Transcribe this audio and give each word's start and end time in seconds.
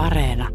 Areena. 0.00 0.48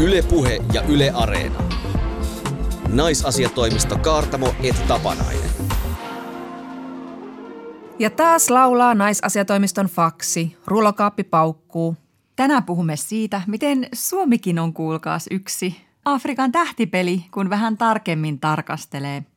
Ylepuhe 0.00 0.60
ja 0.72 0.82
Yle 0.82 1.10
Areena. 1.14 1.58
Naisasiatoimisto 2.88 3.98
Kaartamo 3.98 4.54
et 4.62 4.84
Tapanainen. 4.88 5.50
Ja 7.98 8.10
taas 8.10 8.50
laulaa 8.50 8.94
naisasiatoimiston 8.94 9.86
faksi. 9.86 10.56
Rulokaappi 10.66 11.24
paukkuu. 11.24 11.96
Tänään 12.36 12.64
puhumme 12.64 12.96
siitä, 12.96 13.42
miten 13.46 13.88
Suomikin 13.94 14.58
on 14.58 14.72
kuulkaas 14.72 15.26
yksi 15.30 15.76
Afrikan 16.04 16.52
tähtipeli, 16.52 17.24
kun 17.34 17.50
vähän 17.50 17.78
tarkemmin 17.78 18.40
tarkastelee. 18.40 19.31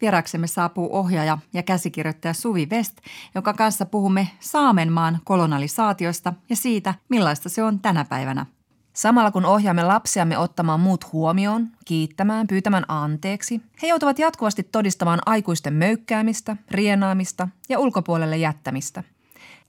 Vieraksemme 0.00 0.46
saapuu 0.46 0.96
ohjaaja 0.96 1.38
ja 1.52 1.62
käsikirjoittaja 1.62 2.34
Suvi 2.34 2.66
West, 2.72 2.96
jonka 3.34 3.52
kanssa 3.52 3.86
puhumme 3.86 4.28
Saamenmaan 4.40 5.18
kolonalisaatiosta 5.24 6.32
ja 6.50 6.56
siitä, 6.56 6.94
millaista 7.08 7.48
se 7.48 7.62
on 7.62 7.80
tänä 7.80 8.04
päivänä. 8.04 8.46
Samalla 8.92 9.30
kun 9.30 9.44
ohjaamme 9.44 9.82
lapsiamme 9.82 10.38
ottamaan 10.38 10.80
muut 10.80 11.12
huomioon, 11.12 11.68
kiittämään, 11.84 12.46
pyytämään 12.46 12.84
anteeksi, 12.88 13.60
he 13.82 13.86
joutuvat 13.86 14.18
jatkuvasti 14.18 14.62
todistamaan 14.62 15.20
aikuisten 15.26 15.74
möykkäämistä, 15.74 16.56
rienaamista 16.70 17.48
ja 17.68 17.78
ulkopuolelle 17.78 18.36
jättämistä. 18.36 19.04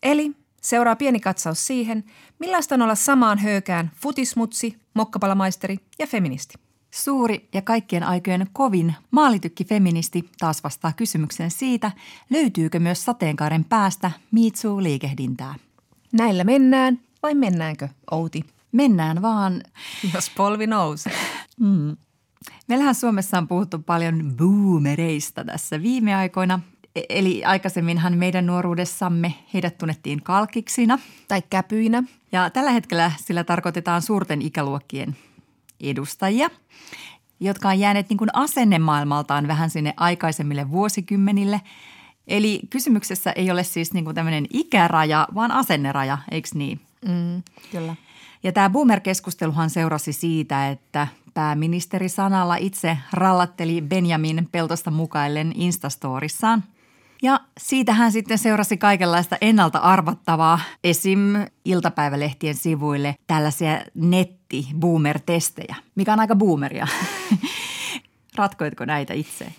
Eli 0.03 0.31
seuraa 0.61 0.95
pieni 0.95 1.19
katsaus 1.19 1.67
siihen, 1.67 2.03
millaista 2.39 2.75
on 2.75 2.81
olla 2.81 2.95
samaan 2.95 3.37
höykään 3.37 3.91
futismutsi, 3.95 4.77
mokkapalamaisteri 4.93 5.77
ja 5.99 6.07
feministi. 6.07 6.66
Suuri 6.91 7.49
ja 7.53 7.61
kaikkien 7.61 8.03
aikojen 8.03 8.47
kovin 8.53 8.95
maalitykki 9.11 9.65
feministi 9.65 10.29
taas 10.39 10.63
vastaa 10.63 10.93
kysymykseen 10.93 11.51
siitä, 11.51 11.91
löytyykö 12.29 12.79
myös 12.79 13.05
sateenkaaren 13.05 13.65
päästä 13.65 14.11
miitsuu 14.31 14.83
liikehdintää. 14.83 15.55
Näillä 16.13 16.43
mennään 16.43 16.99
vai 17.23 17.35
mennäänkö, 17.35 17.87
Outi? 18.11 18.43
Mennään 18.71 19.21
vaan. 19.21 19.63
Jos 20.13 20.31
polvi 20.37 20.67
nousee. 20.67 21.13
Mm. 21.59 21.97
Meillähän 22.67 22.95
Suomessa 22.95 23.37
on 23.37 23.47
puhuttu 23.47 23.79
paljon 23.79 24.33
boomereista 24.37 25.45
tässä 25.45 25.81
viime 25.81 26.15
aikoina. 26.15 26.59
E- 26.95 27.01
Eli 27.09 27.45
aikaisemminhan 27.45 28.17
meidän 28.17 28.45
nuoruudessamme 28.45 29.33
heidät 29.53 29.77
tunnettiin 29.77 30.23
kalkiksina. 30.23 30.99
Tai 31.27 31.41
käpyinä. 31.49 32.03
Ja 32.31 32.49
tällä 32.49 32.71
hetkellä 32.71 33.11
sillä 33.25 33.43
tarkoitetaan 33.43 34.01
suurten 34.01 34.41
ikäluokkien 34.41 35.15
edustajia, 35.81 36.49
jotka 37.39 37.69
on 37.69 37.79
jääneet 37.79 38.09
niin 38.09 38.17
kuin 38.17 38.29
asennemaailmaltaan 38.33 39.47
vähän 39.47 39.69
sinne 39.69 39.93
aikaisemmille 39.97 40.71
vuosikymmenille. 40.71 41.61
Eli 42.27 42.59
kysymyksessä 42.69 43.31
ei 43.31 43.51
ole 43.51 43.63
siis 43.63 43.93
niin 43.93 44.05
kuin 44.05 44.15
tämmöinen 44.15 44.45
ikäraja, 44.53 45.27
vaan 45.35 45.51
asenneraja, 45.51 46.17
eikö 46.31 46.49
niin? 46.53 46.81
Mm, 47.05 47.43
kyllä. 47.71 47.95
Ja 48.43 48.51
tämä 48.51 48.69
boomer-keskusteluhan 48.69 49.69
seurasi 49.69 50.13
siitä, 50.13 50.69
että 50.69 51.07
pääministeri 51.33 52.09
sanalla 52.09 52.55
itse 52.55 52.97
rallatteli 53.13 53.81
Benjamin 53.81 54.49
Peltosta 54.51 54.91
mukaillen 54.91 55.51
Instastorissaan. 55.55 56.63
Ja 57.21 57.39
siitähän 57.59 58.11
sitten 58.11 58.37
seurasi 58.37 58.77
kaikenlaista 58.77 59.37
ennalta 59.41 59.79
arvattavaa, 59.79 60.59
esim. 60.83 61.19
iltapäivälehtien 61.65 62.55
sivuille 62.55 63.15
tällaisia 63.27 63.81
netti-boomer-testejä, 64.47 65.75
mikä 65.95 66.13
on 66.13 66.19
aika 66.19 66.35
boomeria. 66.35 66.87
Ratkoitko 68.35 68.85
näitä 68.85 69.13
itse? 69.13 69.53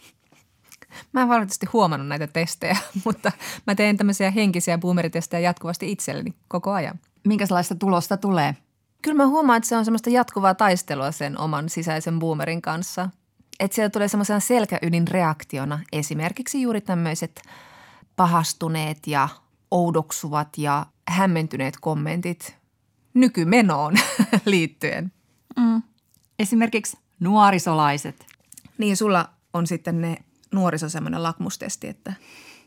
Mä 1.13 1.23
en 1.23 1.29
valitettavasti 1.29 1.67
huomannut 1.73 2.09
näitä 2.09 2.27
testejä, 2.27 2.77
mutta 3.05 3.33
mä 3.67 3.75
teen 3.75 3.97
tämmöisiä 3.97 4.31
henkisiä 4.31 4.79
boomeritestejä 4.79 5.41
jatkuvasti 5.41 5.93
itselleni 5.93 6.35
koko 6.49 6.73
ajan. 6.73 6.99
Minkälaista 7.27 7.75
tulosta 7.75 8.17
tulee? 8.17 8.57
Kyllä 9.03 9.17
mä 9.17 9.27
huomaan, 9.27 9.57
että 9.57 9.69
se 9.69 9.77
on 9.77 9.85
semmoista 9.85 10.11
jatkuvaa 10.11 10.55
taistelua 10.55 11.13
sen 11.13 11.41
oman 11.41 11.69
sisäisen 11.69 12.19
boomerin 12.19 12.63
kanssa. 12.63 13.11
Että 13.61 13.75
sieltä 13.75 13.93
tulee 13.93 14.09
semmoisena 14.09 14.41
selkäydin 14.41 15.09
reaktiona 15.09 15.81
esimerkiksi 15.93 16.63
juuri 16.63 16.81
tämmöiset 16.81 17.43
pahastuneet 18.17 19.07
ja 19.07 19.29
oudoksuvat 19.71 20.59
ja 20.59 20.87
hämmentyneet 21.09 21.75
kommentit 21.81 22.58
nykymenoon 23.21 23.95
liittyen. 24.45 25.13
Mm. 25.57 25.83
Esimerkiksi 26.39 26.99
nuorisolaiset. 27.21 28.27
Niin 28.79 28.97
sulla 28.97 29.29
on 29.55 29.67
sitten 29.67 30.01
ne 30.01 30.17
nuoriso 30.53 30.89
semmoinen 30.89 31.23
lakmustesti, 31.23 31.89
että 31.89 32.13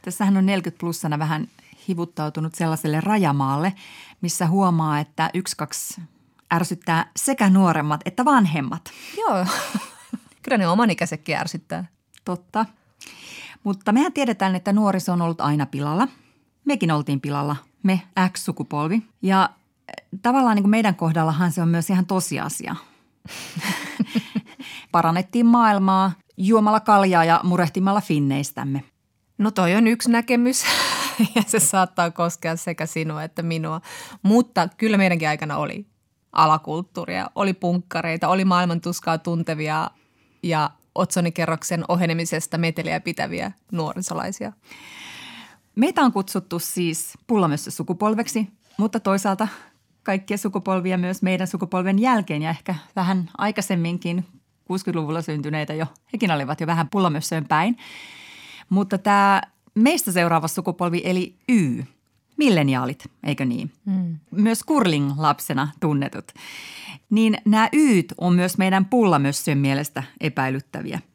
Tässähän 0.02 0.38
on 0.38 0.46
40 0.46 0.80
plussana 0.80 1.20
vähän 1.20 1.48
hivuttautunut 1.88 2.56
sellaiselle 2.56 3.02
rajamaalle, 3.02 3.74
missä 4.22 4.48
huomaa, 4.48 5.00
että 5.00 5.30
yksi, 5.34 5.58
kaksi 5.58 6.02
ärsyttää 6.54 7.12
sekä 7.16 7.50
nuoremmat 7.50 8.02
että 8.06 8.26
vanhemmat. 8.26 8.92
joo, 9.18 9.46
kyllä 10.44 10.58
ne 10.58 10.68
oman 10.68 10.90
ikäisetkin 10.90 11.36
ärsyttää. 11.36 11.86
Totta. 12.26 12.66
Mutta 13.64 13.92
mehän 13.92 14.14
tiedetään, 14.14 14.56
että 14.56 14.74
nuoriso 14.74 15.14
on 15.14 15.22
ollut 15.22 15.42
aina 15.42 15.66
pilalla. 15.66 16.08
Mekin 16.66 16.92
oltiin 16.92 17.22
pilalla, 17.22 17.56
me 17.84 18.02
X-sukupolvi. 18.30 19.04
Ja 19.22 19.50
tavallaan 20.22 20.56
niin 20.56 20.64
kuin 20.64 20.72
meidän 20.72 20.96
kohdallahan 20.96 21.52
se 21.52 21.62
on 21.62 21.68
myös 21.68 21.90
ihan 21.90 22.06
tosiasia. 22.06 22.76
Parannettiin 24.92 25.46
maailmaa 25.46 26.12
juomalla 26.38 26.80
kaljaa 26.80 27.26
ja 27.26 27.40
murehtimalla 27.44 28.02
finneistämme. 28.02 28.84
No 29.38 29.52
toi 29.52 29.76
on 29.76 29.88
yksi 29.88 30.12
näkemys 30.12 30.64
ja 31.36 31.44
se 31.48 31.60
saattaa 31.60 32.12
koskea 32.12 32.56
sekä 32.56 32.86
sinua 32.86 33.24
että 33.24 33.44
minua, 33.44 33.82
mutta 34.22 34.70
kyllä 34.78 34.98
meidänkin 34.98 35.30
aikana 35.30 35.58
oli 35.58 35.86
alakulttuuria, 36.32 37.30
oli 37.36 37.54
punkkareita, 37.54 38.28
oli 38.28 38.46
maailmantuskaa 38.46 39.18
tuntevia 39.18 39.90
ja 40.44 40.70
otsonikerroksen 40.96 41.86
ohenemisesta 41.88 42.58
meteliä 42.58 43.00
pitäviä 43.00 43.52
nuorisolaisia. 43.72 44.54
Meitä 45.76 46.02
on 46.02 46.12
kutsuttu 46.12 46.60
siis 46.60 47.18
pullamössö 47.28 47.72
sukupolveksi, 47.72 48.48
mutta 48.78 49.00
toisaalta 49.00 49.48
kaikkia 50.04 50.38
sukupolvia 50.38 50.98
myös 50.98 51.22
meidän 51.22 51.48
sukupolven 51.48 52.00
jälkeen 52.00 52.42
ja 52.42 52.50
ehkä 52.50 52.76
vähän 52.96 53.30
aikaisemminkin 53.38 54.26
60-luvulla 54.74 55.22
syntyneitä 55.22 55.74
jo, 55.74 55.86
hekin 56.14 56.32
olivat 56.32 56.62
jo 56.62 56.68
vähän 56.68 56.90
pullamössöön 56.90 57.46
päin. 57.46 57.78
Mutta 58.70 58.98
tämä 58.98 59.42
meistä 59.76 60.12
seuraava 60.12 60.48
sukupolvi 60.48 61.02
eli 61.06 61.36
Y, 61.50 61.84
milleniaalit, 62.38 63.12
eikö 63.24 63.46
niin? 63.46 63.72
Mm. 63.86 64.18
Myös 64.32 64.64
Kurling-lapsena 64.64 65.68
tunnetut. 65.80 66.32
Niin 67.10 67.38
nämä 67.46 67.70
Yt 67.74 68.14
on 68.18 68.34
myös 68.34 68.58
meidän 68.58 68.86
pullamössön 68.86 69.58
mielestä 69.58 70.04
epäilyttäviä– 70.22 71.00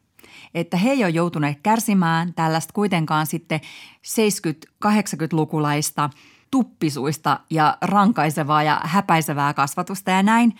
että 0.57 0.77
he 0.77 0.91
ei 0.91 1.05
ole 1.05 1.11
joutuneet 1.11 1.59
kärsimään 1.63 2.35
tällaista 2.35 2.73
kuitenkaan 2.73 3.27
sitten 3.27 3.61
70-80-lukulaista 4.85 6.11
tuppisuista 6.56 7.41
ja 7.50 7.78
rankaisevaa 7.81 8.62
ja 8.62 8.81
häpäisevää 8.84 9.55
kasvatusta 9.55 10.11
ja 10.11 10.22
näin. 10.22 10.56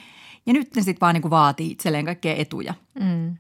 Ja 0.47 0.53
nyt 0.53 0.77
ne 0.77 0.83
sitten 0.83 1.01
vaan 1.01 1.15
niin 1.15 1.23
kuin 1.23 1.31
vaatii 1.31 1.71
itselleen 1.71 2.05
kaikkea 2.05 2.35
etuja. 2.35 2.75
Mm. 3.01 3.37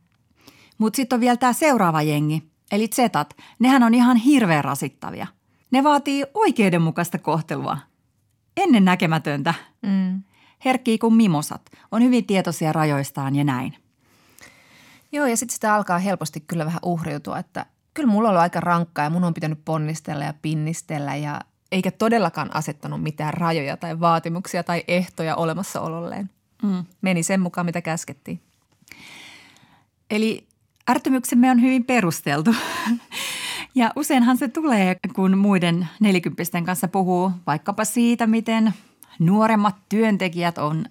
Mutta 0.78 0.96
sitten 0.96 1.16
on 1.16 1.20
vielä 1.20 1.36
tämä 1.36 1.52
seuraava 1.52 2.02
jengi, 2.02 2.42
eli 2.72 2.88
zetat. 2.88 3.36
Nehän 3.58 3.82
on 3.82 3.94
ihan 3.94 4.16
hirveän 4.16 4.64
rasittavia. 4.64 5.26
Ne 5.70 5.84
vaatii 5.84 6.24
oikeudenmukaista 6.34 7.18
kohtelua. 7.18 7.78
Ennen 8.56 8.84
näkemätöntä. 8.84 9.54
Mm. 9.82 10.22
Herkkii 10.64 10.98
kuin 10.98 11.14
mimosat. 11.14 11.70
On 11.92 12.02
hyvin 12.02 12.26
tietoisia 12.26 12.72
rajoistaan 12.72 13.36
ja 13.36 13.44
näin. 13.44 13.76
Joo, 15.12 15.26
ja 15.26 15.36
sitten 15.36 15.54
sitä 15.54 15.74
alkaa 15.74 15.98
helposti 15.98 16.40
kyllä 16.40 16.64
vähän 16.64 16.80
uhriutua, 16.82 17.38
että 17.38 17.66
kyllä 17.94 18.08
mulla 18.08 18.28
on 18.28 18.30
ollut 18.30 18.42
aika 18.42 18.60
rankkaa 18.60 19.04
ja 19.04 19.10
mun 19.10 19.24
on 19.24 19.34
pitänyt 19.34 19.64
ponnistella 19.64 20.24
ja 20.24 20.34
pinnistellä 20.42 21.16
ja 21.16 21.40
eikä 21.72 21.90
todellakaan 21.90 22.56
asettanut 22.56 23.02
mitään 23.02 23.34
rajoja 23.34 23.76
tai 23.76 24.00
vaatimuksia 24.00 24.62
tai 24.62 24.84
ehtoja 24.88 25.36
olemassaololleen. 25.36 26.30
Mm. 26.62 26.84
Meni 27.00 27.22
sen 27.22 27.40
mukaan, 27.40 27.66
mitä 27.66 27.82
käskettiin. 27.82 28.40
Eli 30.10 30.46
ärtymyksemme 30.90 31.50
on 31.50 31.62
hyvin 31.62 31.84
perusteltu. 31.84 32.54
Ja 33.74 33.92
useinhan 33.96 34.36
se 34.38 34.48
tulee, 34.48 34.96
kun 35.14 35.38
muiden 35.38 35.88
nelikymppisten 36.00 36.64
kanssa 36.64 36.88
puhuu 36.88 37.32
vaikkapa 37.46 37.84
siitä, 37.84 38.26
miten 38.26 38.74
nuoremmat 39.18 39.76
työntekijät 39.88 40.58
on 40.58 40.84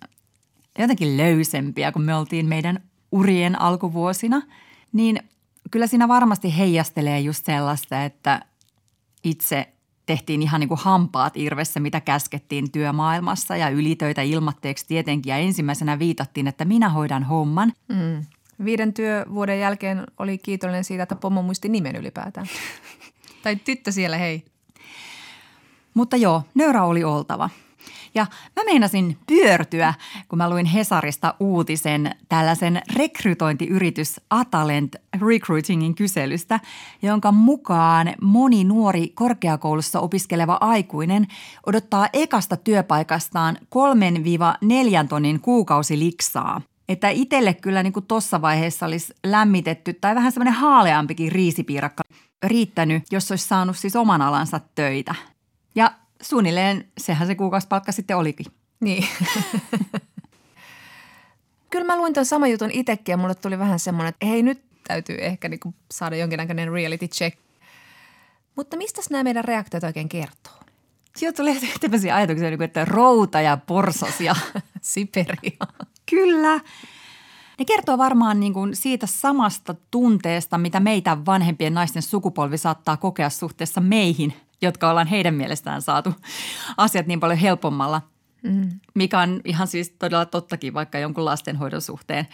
jotenkin 0.80 1.18
löysempiä, 1.18 1.92
kun 1.92 2.01
me 2.01 2.16
oltiin 2.16 2.45
meidän 2.45 2.83
urien 3.12 3.62
alkuvuosina. 3.62 4.42
Niin 4.94 5.19
kyllä 5.72 5.88
siinä 5.88 6.07
varmasti 6.07 6.57
heijastelee 6.57 7.19
just 7.19 7.45
sellaista, 7.45 8.04
että 8.04 8.45
itse 9.24 9.75
tehtiin 10.05 10.41
ihan 10.41 10.59
niin 10.59 10.67
kuin 10.67 10.79
hampaat 10.79 11.37
irvessä, 11.37 11.79
mitä 11.79 12.01
käskettiin 12.01 12.71
työmaailmassa 12.71 13.57
ja 13.57 13.69
ylitöitä 13.69 14.21
ilmatteeksi 14.21 14.87
tietenkin. 14.87 15.31
Ja 15.31 15.37
ensimmäisenä 15.37 15.99
viitattiin, 15.99 16.47
että 16.47 16.65
minä 16.65 16.89
hoidan 16.89 17.23
homman. 17.23 17.73
Mm. 17.87 18.25
Viiden 18.65 18.93
työvuoden 18.93 19.59
jälkeen 19.59 20.03
oli 20.19 20.37
kiitollinen 20.37 20.83
siitä, 20.83 21.03
että 21.03 21.15
pomo 21.15 21.41
muisti 21.41 21.69
nimen 21.69 21.95
ylipäätään. 21.95 22.47
tai 23.43 23.55
tyttö 23.55 23.91
siellä, 23.91 24.17
hei. 24.17 24.45
Mutta 25.93 26.17
joo, 26.17 26.43
nöyrä 26.55 26.83
oli 26.83 27.03
oltava. 27.03 27.49
Ja 28.15 28.27
mä 28.56 28.63
meinasin 28.65 29.17
pyörtyä, 29.27 29.94
kun 30.27 30.38
mä 30.38 30.50
luin 30.50 30.65
Hesarista 30.65 31.33
uutisen 31.39 32.15
tällaisen 32.29 32.81
rekrytointiyritys 32.95 34.21
Atalent 34.29 34.95
Recruitingin 35.21 35.95
kyselystä, 35.95 36.59
jonka 37.01 37.31
mukaan 37.31 38.13
moni 38.21 38.63
nuori 38.63 39.12
korkeakoulussa 39.15 40.00
opiskeleva 40.00 40.57
aikuinen 40.62 41.27
odottaa 41.65 42.07
ekasta 42.13 42.57
työpaikastaan 42.57 43.57
3-4 45.03 45.07
tonnin 45.09 45.39
kuukausiliksaa. 45.39 46.62
Että 46.89 47.09
itselle 47.09 47.53
kyllä 47.53 47.83
niin 47.83 47.94
kuin 47.94 48.06
tuossa 48.06 48.41
vaiheessa 48.41 48.85
olisi 48.85 49.13
lämmitetty 49.25 49.94
tai 49.94 50.15
vähän 50.15 50.31
semmoinen 50.31 50.53
haaleampikin 50.53 51.31
riisipiirakka 51.31 52.03
riittänyt, 52.44 53.03
jos 53.12 53.31
olisi 53.31 53.47
saanut 53.47 53.77
siis 53.77 53.95
oman 53.95 54.21
alansa 54.21 54.62
töitä. 54.75 55.15
Ja 55.75 55.91
suunnilleen 56.21 56.88
sehän 56.97 57.27
se 57.27 57.35
kuukausipalkka 57.35 57.91
sitten 57.91 58.17
olikin. 58.17 58.45
Niin. 58.79 59.07
Kyllä 61.69 61.85
mä 61.85 61.97
luin 61.97 62.13
tuon 62.13 62.25
saman 62.25 62.51
jutun 62.51 62.71
itsekin 62.71 63.13
ja 63.13 63.17
mulle 63.17 63.35
tuli 63.35 63.59
vähän 63.59 63.79
semmoinen, 63.79 64.09
että 64.09 64.25
hei 64.25 64.44
nyt 64.44 64.62
täytyy 64.88 65.17
ehkä 65.19 65.50
niinku 65.50 65.73
saada 65.91 66.15
jonkinnäköinen 66.15 66.71
reality 66.71 67.07
check. 67.07 67.38
Mutta 68.56 68.77
mistä 68.77 69.01
nämä 69.09 69.23
meidän 69.23 69.45
reaktiot 69.45 69.83
oikein 69.83 70.09
kertoo? 70.09 70.53
Joo, 71.21 71.31
tulee 71.31 71.56
tämmöisiä 71.81 72.15
ajatuksia, 72.15 72.50
niin 72.50 72.62
että 72.62 72.85
routa 72.85 73.41
ja 73.41 73.57
porsos 73.57 74.21
ja 74.21 74.35
Siperia. 74.81 75.67
Kyllä. 76.09 76.59
Ne 77.59 77.65
kertoo 77.65 77.97
varmaan 77.97 78.39
niin 78.39 78.53
kuin 78.53 78.75
siitä 78.75 79.07
samasta 79.07 79.75
tunteesta, 79.91 80.57
mitä 80.57 80.79
meitä 80.79 81.25
vanhempien 81.25 81.73
naisten 81.73 82.01
sukupolvi 82.01 82.57
saattaa 82.57 82.97
kokea 82.97 83.29
suhteessa 83.29 83.81
meihin, 83.81 84.33
jotka 84.61 84.89
ollaan 84.89 85.07
heidän 85.07 85.33
mielestään 85.33 85.81
saatu 85.81 86.13
asiat 86.77 87.07
niin 87.07 87.19
paljon 87.19 87.39
helpommalla. 87.39 88.01
Mm. 88.43 88.69
Mikä 88.95 89.19
on 89.19 89.41
ihan 89.45 89.67
siis 89.67 89.89
todella 89.89 90.25
tottakin 90.25 90.73
vaikka 90.73 90.99
jonkun 90.99 91.25
lastenhoidon 91.25 91.81
suhteen 91.81 92.27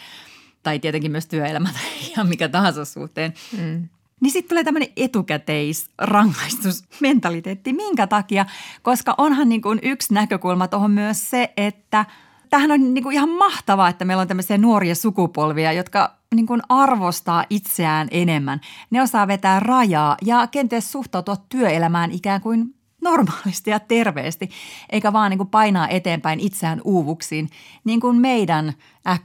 tai 0.64 0.80
tietenkin 0.80 1.12
myös 1.12 1.28
työelämä 1.28 1.70
tai 1.74 1.84
ihan 2.10 2.30
mikä 2.30 2.50
tahansa 2.50 2.86
suhteen. 2.86 3.34
Mm. 3.58 3.90
Niin 4.22 4.32
sitten 4.32 4.50
tulee 4.50 4.64
tämmöinen 4.64 4.90
etukäteisrangaistusmentaliteetti. 4.98 7.74
Minkä 7.74 8.08
takia? 8.08 8.46
Koska 8.82 9.16
onhan 9.18 9.50
niin 9.50 9.62
kuin 9.62 9.80
yksi 9.84 10.14
näkökulma 10.14 10.68
tuohon 10.68 10.92
myös 10.92 11.30
se, 11.30 11.54
että– 11.58 12.06
tämähän 12.52 12.72
on 12.72 12.94
niin 12.94 13.04
kuin 13.04 13.14
ihan 13.14 13.30
mahtavaa, 13.30 13.90
että 13.90 14.06
meillä 14.06 14.22
on 14.22 14.28
tämmöisiä 14.28 14.58
nuoria 14.58 14.96
sukupolvia, 14.96 15.72
jotka 15.74 16.16
niin 16.36 16.48
kuin 16.48 16.62
arvostaa 16.70 17.46
itseään 17.50 18.08
enemmän. 18.12 18.62
Ne 18.90 19.02
osaa 19.02 19.28
vetää 19.28 19.60
rajaa 19.60 20.18
ja 20.22 20.48
kenties 20.48 20.92
suhtautua 20.92 21.36
työelämään 21.50 22.12
ikään 22.12 22.42
kuin 22.42 22.76
normaalisti 23.02 23.70
ja 23.70 23.80
terveesti, 23.80 24.50
eikä 24.90 25.14
vaan 25.14 25.30
niin 25.30 25.38
kuin 25.38 25.50
painaa 25.50 25.88
eteenpäin 25.88 26.40
itseään 26.40 26.82
uuvuksiin, 26.84 27.50
niin 27.84 28.00
kuin 28.00 28.18
meidän 28.18 28.74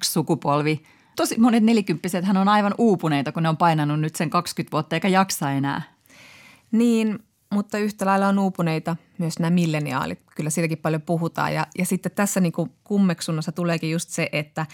X-sukupolvi. 0.01 0.83
Tosi 1.17 1.41
monet 1.41 1.63
nelikymppiset 1.63 2.25
hän 2.25 2.37
on 2.37 2.49
aivan 2.49 2.75
uupuneita, 2.79 3.33
kun 3.33 3.43
ne 3.43 3.49
on 3.49 3.57
painanut 3.57 4.01
nyt 4.01 4.17
sen 4.17 4.31
20 4.31 4.73
vuotta 4.73 4.97
eikä 4.97 5.09
jaksa 5.09 5.51
enää. 5.51 5.83
Niin, 6.73 7.19
mutta 7.57 7.79
yhtä 7.79 8.07
lailla 8.07 8.29
on 8.29 8.39
uupuneita 8.39 8.97
myös 9.19 9.39
nämä 9.39 9.51
milleniaalit. 9.51 10.21
Kyllä 10.37 10.51
siitäkin 10.51 10.79
paljon 10.79 11.03
puhutaan. 11.03 11.55
Ja, 11.55 11.67
ja 11.79 11.87
sitten 11.87 12.13
tässä 12.13 12.41
niin 12.41 12.53
kuin 12.53 12.71
kummeksunnassa 12.85 13.53
tuleekin 13.53 13.91
just 13.91 14.09
se, 14.09 14.29
että 14.33 14.67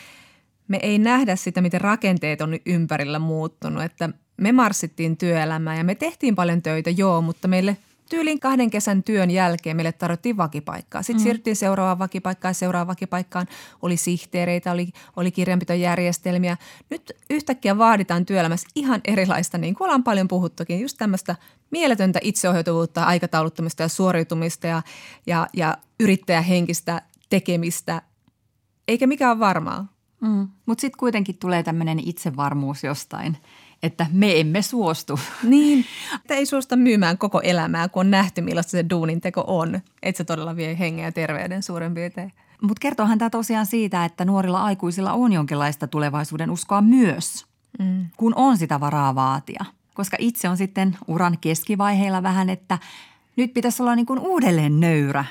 me 0.69 0.79
ei 0.83 0.99
nähdä 0.99 1.37
sitä, 1.37 1.61
miten 1.61 1.81
rakenteet 1.81 2.41
on 2.41 2.57
ympärillä 2.67 3.19
muuttunut. 3.19 3.83
Että 3.83 4.11
me 4.37 4.53
marssittiin 4.53 5.17
työelämään 5.17 5.79
ja 5.79 5.85
me 5.85 5.95
tehtiin 5.95 6.35
paljon 6.35 6.63
töitä, 6.63 6.91
joo, 6.91 7.21
mutta 7.21 7.49
meille– 7.49 7.77
tyylin 8.13 8.41
kahden 8.41 8.71
kesän 8.71 9.03
työn 9.03 9.31
jälkeen 9.31 9.77
meille 9.77 9.93
tarvittiin 9.93 10.37
vakipaikkaa. 10.37 11.03
Sitten 11.03 11.21
mm. 11.21 11.23
siirryttiin 11.23 11.57
seuraavaan 11.57 11.99
vakipaikkaan 11.99 12.51
ja 12.51 12.55
seuraavaan 12.55 12.87
vakipaikkaan 12.87 13.47
oli 13.83 13.97
sihteereitä, 13.97 14.73
oli, 14.73 14.89
oli 15.17 15.31
kirjanpitojärjestelmiä. 15.31 16.57
Nyt 16.91 17.13
yhtäkkiä 17.31 17.79
vaaditaan 17.79 18.27
työelämässä 18.27 18.69
ihan 18.75 19.01
erilaista, 19.05 19.59
niin 19.59 19.75
kuin 19.75 19.87
ollaan 19.87 20.05
paljon 20.05 20.29
puhuttukin, 20.29 20.81
just 20.81 20.99
tämmöistä 20.99 21.37
mieletöntä 21.71 22.19
itseohjautuvuutta, 22.23 23.05
aikatauluttamista 23.05 23.83
ja 23.83 23.89
suoriutumista 23.89 24.67
ja, 24.67 24.83
ja, 25.27 25.47
ja 25.53 25.77
yrittäjähenkistä 26.01 27.03
tekemistä, 27.31 28.03
eikä 28.89 29.07
mikään 29.07 29.39
varmaa. 29.39 29.87
Mm. 30.21 30.49
Mutta 30.67 30.81
sitten 30.81 30.99
kuitenkin 30.99 31.39
tulee 31.39 31.63
tämmöinen 31.63 31.99
itsevarmuus 31.99 32.85
jostain– 32.85 33.37
että 33.83 34.07
me 34.13 34.41
emme 34.41 34.63
suostu. 34.63 35.21
Niin, 35.43 35.85
että 36.21 36.35
ei 36.35 36.47
suosta 36.47 36.77
myymään 36.77 37.19
koko 37.19 37.41
elämää, 37.41 37.89
kun 37.89 38.01
on 38.01 38.11
nähty 38.11 38.41
millaista 38.41 38.71
se 38.71 38.85
duunin 38.91 39.21
teko 39.21 39.45
on. 39.47 39.81
Että 40.03 40.17
se 40.17 40.25
todella 40.25 40.57
vie 40.57 40.79
hengen 40.79 41.05
ja 41.05 41.13
terveyden 41.13 41.63
suuren 41.63 41.95
piirtein. 41.95 42.33
Mutta 42.63 42.81
kertoohan 42.81 43.19
tämä 43.19 43.31
tosiaan 43.31 43.67
siitä, 43.67 44.05
että 44.05 44.25
nuorilla 44.25 44.63
aikuisilla 44.63 45.13
on 45.13 45.33
jonkinlaista 45.33 45.87
tulevaisuuden 45.87 46.51
uskoa 46.51 46.81
myös, 46.83 47.47
mm. 47.79 48.07
kun 48.17 48.33
on 48.37 48.59
sitä 48.59 48.81
varaa 48.81 49.15
vaatia. 49.15 49.65
Koska 49.95 50.17
itse 50.21 50.49
on 50.49 50.57
sitten 50.57 50.97
uran 51.07 51.39
keskivaiheilla 51.41 52.23
vähän, 52.23 52.51
että 52.51 52.79
nyt 53.37 53.55
pitäisi 53.55 53.83
olla 53.83 53.97
niin 53.97 54.07
kuin 54.07 54.19
uudelleen 54.19 54.81
nöyrä. 54.81 55.25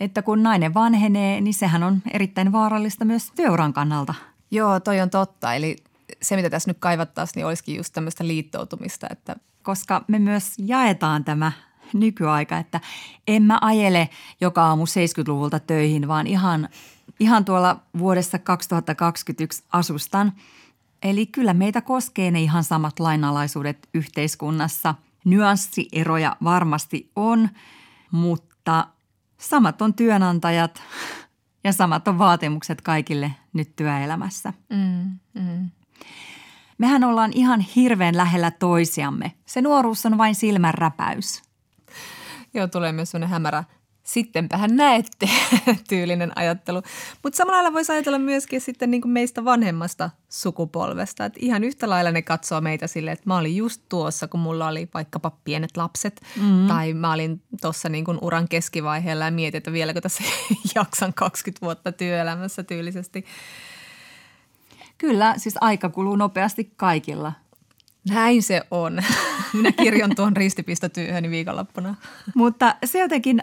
Että 0.00 0.22
kun 0.22 0.42
nainen 0.42 0.74
vanhenee, 0.74 1.40
niin 1.40 1.54
sehän 1.54 1.82
on 1.82 2.02
erittäin 2.10 2.52
vaarallista 2.52 3.04
myös 3.04 3.30
työuran 3.36 3.72
kannalta. 3.72 4.14
Joo, 4.50 4.80
toi 4.80 5.00
on 5.00 5.10
totta. 5.10 5.54
Eli 5.54 5.76
se, 6.22 6.36
mitä 6.36 6.50
tässä 6.50 6.70
nyt 6.70 6.78
kaivattaisiin, 6.80 7.34
niin 7.34 7.46
olisikin 7.46 7.76
just 7.76 7.92
tämmöistä 7.92 8.26
liittoutumista. 8.26 9.06
Että 9.10 9.36
Koska 9.62 10.04
me 10.08 10.18
myös 10.18 10.54
jaetaan 10.58 11.24
tämä 11.24 11.52
nykyaika, 11.92 12.58
että 12.58 12.80
en 13.26 13.42
mä 13.42 13.58
ajele 13.60 14.08
joka 14.40 14.62
aamu 14.62 14.84
70-luvulta 14.84 15.60
töihin, 15.60 16.08
vaan 16.08 16.26
ihan, 16.26 16.68
ihan 17.20 17.44
tuolla 17.44 17.80
vuodessa 17.98 18.38
2021 18.38 19.64
asustan. 19.72 20.32
Eli 21.02 21.26
kyllä 21.26 21.54
meitä 21.54 21.80
koskee 21.80 22.30
ne 22.30 22.40
ihan 22.40 22.64
samat 22.64 23.00
lainalaisuudet 23.00 23.88
yhteiskunnassa. 23.94 24.94
Nyanssieroja 25.24 26.36
varmasti 26.44 27.10
on, 27.16 27.48
mutta 28.10 28.86
samat 29.38 29.82
on 29.82 29.94
työnantajat 29.94 30.82
ja 31.64 31.72
samat 31.72 32.08
on 32.08 32.18
vaatimukset 32.18 32.82
kaikille 32.82 33.32
nyt 33.52 33.76
työelämässä. 33.76 34.52
Mm, 34.70 35.18
mm. 35.34 35.70
Mehän 36.80 37.04
ollaan 37.04 37.32
ihan 37.34 37.60
hirveän 37.60 38.16
lähellä 38.16 38.50
toisiamme. 38.50 39.32
Se 39.46 39.62
nuoruus 39.62 40.06
on 40.06 40.18
vain 40.18 40.34
silmänräpäys. 40.34 41.42
Joo, 42.54 42.66
tulee 42.66 42.92
myös 42.92 43.10
sellainen 43.10 43.30
hämärä 43.30 43.64
sittenpähän 44.02 44.76
näette 44.76 45.28
tyylinen 45.88 46.38
ajattelu. 46.38 46.82
Mutta 47.22 47.36
samalla 47.36 47.56
lailla 47.56 47.72
voisi 47.72 47.92
ajatella 47.92 48.18
myöskin 48.18 48.60
sitten 48.60 48.90
niin 48.90 49.00
kuin 49.00 49.12
meistä 49.12 49.44
vanhemmasta 49.44 50.10
sukupolvesta. 50.28 51.24
Että 51.24 51.38
ihan 51.42 51.64
yhtä 51.64 51.90
lailla 51.90 52.10
ne 52.10 52.22
katsoo 52.22 52.60
meitä 52.60 52.86
silleen, 52.86 53.12
että 53.12 53.28
mä 53.28 53.38
olin 53.38 53.56
just 53.56 53.82
tuossa, 53.88 54.28
kun 54.28 54.40
mulla 54.40 54.68
oli 54.68 54.88
vaikkapa 54.94 55.30
pienet 55.44 55.76
lapset. 55.76 56.20
Mm-hmm. 56.36 56.66
Tai 56.66 56.94
mä 56.94 57.12
olin 57.12 57.42
tuossa 57.60 57.88
niin 57.88 58.04
kuin 58.04 58.18
uran 58.22 58.48
keskivaiheella 58.48 59.24
ja 59.24 59.30
mietin, 59.30 59.58
että 59.58 59.72
vieläkö 59.72 60.00
tässä 60.00 60.24
jaksan 60.74 61.14
20 61.14 61.66
vuotta 61.66 61.92
työelämässä 61.92 62.62
tyylisesti. 62.62 63.24
Kyllä, 65.00 65.34
siis 65.36 65.54
aika 65.60 65.88
kuluu 65.88 66.16
nopeasti 66.16 66.72
kaikilla. 66.76 67.32
Näin 68.10 68.42
se 68.42 68.62
on. 68.70 69.02
Minä 69.52 69.72
kirjon 69.72 70.14
tuon 70.16 70.36
ristipistotyöhöni 70.36 71.30
viikonloppuna. 71.30 71.94
Mutta 72.34 72.74
se 72.84 72.98
jotenkin 72.98 73.42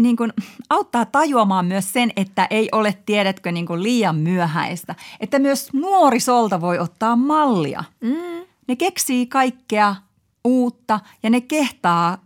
niin 0.00 0.16
kuin 0.16 0.32
auttaa 0.70 1.04
tajuamaan 1.04 1.66
myös 1.66 1.92
sen, 1.92 2.12
että 2.16 2.46
ei 2.50 2.68
ole, 2.72 2.98
tiedätkö, 3.06 3.52
niin 3.52 3.66
kuin 3.66 3.82
liian 3.82 4.16
myöhäistä. 4.16 4.94
Että 5.20 5.38
myös 5.38 5.72
nuorisolta 5.72 6.60
voi 6.60 6.78
ottaa 6.78 7.16
mallia. 7.16 7.84
Mm. 8.00 8.46
Ne 8.68 8.76
keksii 8.76 9.26
kaikkea 9.26 9.96
uutta 10.44 11.00
ja 11.22 11.30
ne 11.30 11.40
kehtaa 11.40 12.18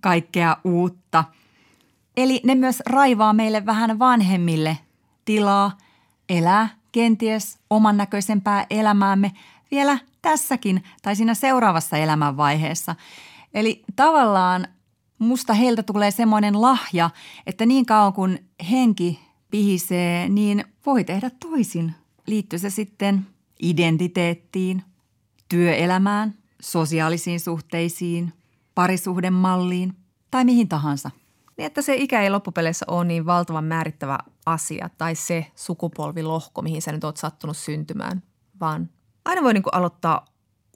kaikkea 0.00 0.56
uutta. 0.64 1.24
Eli 2.16 2.40
ne 2.44 2.54
myös 2.54 2.82
raivaa 2.86 3.32
meille 3.32 3.66
vähän 3.66 3.98
vanhemmille 3.98 4.78
tilaa 5.24 5.78
elää 6.28 6.79
kenties 6.92 7.58
oman 7.70 7.96
näköisempää 7.96 8.66
elämäämme 8.70 9.32
vielä 9.70 9.98
tässäkin 10.22 10.84
tai 11.02 11.16
siinä 11.16 11.34
seuraavassa 11.34 11.96
elämänvaiheessa. 11.96 12.96
Eli 13.54 13.84
tavallaan 13.96 14.68
musta 15.18 15.54
heiltä 15.54 15.82
tulee 15.82 16.10
semmoinen 16.10 16.62
lahja, 16.62 17.10
että 17.46 17.66
niin 17.66 17.86
kauan 17.86 18.12
kun 18.12 18.38
henki 18.70 19.20
pihisee, 19.50 20.28
niin 20.28 20.64
voi 20.86 21.04
tehdä 21.04 21.30
toisin. 21.30 21.94
Liittyy 22.26 22.58
se 22.58 22.70
sitten 22.70 23.26
identiteettiin, 23.62 24.82
työelämään, 25.48 26.34
sosiaalisiin 26.60 27.40
suhteisiin, 27.40 28.32
parisuhdemalliin 28.74 29.96
tai 30.30 30.44
mihin 30.44 30.68
tahansa. 30.68 31.10
Niin, 31.60 31.66
että 31.66 31.82
se 31.82 31.94
ikä 31.94 32.22
ei 32.22 32.30
loppupeleissä 32.30 32.86
ole 32.88 33.04
niin 33.04 33.26
valtavan 33.26 33.64
määrittävä 33.64 34.18
asia 34.46 34.90
tai 34.98 35.14
se 35.14 35.46
sukupolvilohko, 35.54 36.62
mihin 36.62 36.82
sä 36.82 36.92
nyt 36.92 37.04
oot 37.04 37.16
sattunut 37.16 37.56
syntymään, 37.56 38.22
vaan 38.60 38.90
aina 39.24 39.42
voi 39.42 39.54
niin 39.54 39.62
kuin 39.62 39.74
aloittaa 39.74 40.24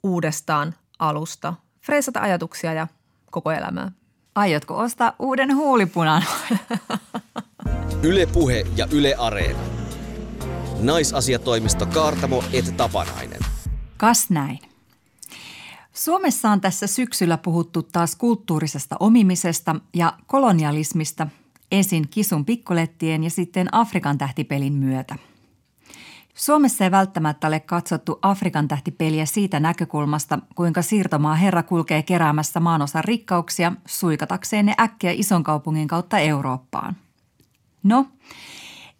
uudestaan 0.03 0.75
alusta, 0.99 1.53
freesata 1.81 2.19
ajatuksia 2.19 2.73
ja 2.73 2.87
koko 3.31 3.51
elämää. 3.51 3.91
Aiotko 4.35 4.77
ostaa 4.77 5.13
uuden 5.19 5.55
huulipunan? 5.55 6.23
Yle 8.09 8.25
Puhe 8.25 8.63
ja 8.75 8.87
Yle 8.91 9.15
Areena. 9.17 9.59
Naisasiatoimisto 10.79 11.85
Kaartamo 11.85 12.43
et 12.53 12.77
Tapanainen. 12.77 13.39
Kas 13.97 14.29
näin. 14.29 14.59
Suomessa 15.95 16.51
on 16.51 16.61
tässä 16.61 16.87
syksyllä 16.87 17.37
puhuttu 17.37 17.83
taas 17.83 18.15
kulttuurisesta 18.15 18.95
omimisesta 18.99 19.75
ja 19.93 20.13
kolonialismista 20.25 21.27
ensin 21.71 22.07
kisun 22.07 22.45
pikkulettien 22.45 23.23
ja 23.23 23.29
sitten 23.29 23.67
Afrikan 23.71 24.17
tähtipelin 24.17 24.73
myötä. 24.73 25.15
Suomessa 26.33 26.83
ei 26.83 26.91
välttämättä 26.91 27.47
ole 27.47 27.59
katsottu 27.59 28.19
Afrikan 28.21 28.67
tähtipeliä 28.67 29.25
siitä 29.25 29.59
näkökulmasta, 29.59 30.39
kuinka 30.55 30.81
siirtomaa 30.81 31.35
herra 31.35 31.63
kulkee 31.63 32.03
keräämässä 32.03 32.59
maanosan 32.59 33.03
rikkauksia 33.03 33.71
suikatakseen 33.85 34.65
ne 34.65 34.73
äkkiä 34.79 35.11
ison 35.11 35.43
kaupungin 35.43 35.87
kautta 35.87 36.19
Eurooppaan. 36.19 36.95
No, 37.83 38.07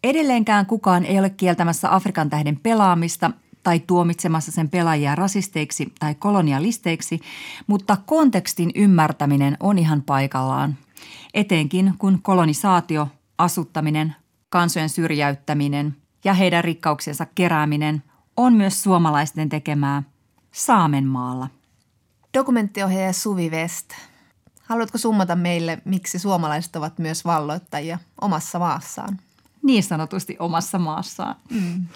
edelleenkään 0.04 0.66
kukaan 0.66 1.06
ei 1.06 1.20
ole 1.20 1.30
kieltämässä 1.30 1.96
Afrikan 1.96 2.30
tähden 2.30 2.60
pelaamista 2.64 3.32
tai 3.66 3.80
tuomitsemassa 3.80 4.52
sen 4.52 4.70
pelaajia 4.70 5.16
rasisteiksi 5.16 5.94
tai 6.00 6.16
kolonialisteiksi, 6.16 7.20
mutta 7.68 7.98
kontekstin 8.06 8.72
ymmärtäminen 8.76 9.58
on 9.60 9.78
ihan 9.78 10.02
paikallaan. 10.02 10.78
Etenkin 11.34 11.94
kun 11.98 12.20
kolonisaatio, 12.22 13.08
asuttaminen, 13.38 14.16
kansojen 14.50 14.90
syrjäyttäminen 14.90 15.96
ja 16.24 16.34
heidän 16.34 16.64
rikkauksiensa 16.64 17.28
kerääminen 17.36 18.04
on 18.38 18.54
myös 18.54 18.84
suomalaisten 18.84 19.50
tekemää 19.50 20.04
Saamenmaalla. 20.52 21.48
Dokumenttiohjaaja 22.34 23.14
Suvi 23.14 23.50
West. 23.50 23.90
Haluatko 24.64 24.98
summata 24.98 25.36
meille, 25.36 25.82
miksi 25.86 26.20
suomalaiset 26.20 26.76
ovat 26.76 27.00
myös 27.00 27.26
valloittajia 27.26 28.00
omassa 28.22 28.60
maassaan? 28.60 29.20
Niin 29.64 29.84
sanotusti 29.84 30.36
omassa 30.40 30.80
maassaan. 30.80 31.36
Mm. 31.50 31.88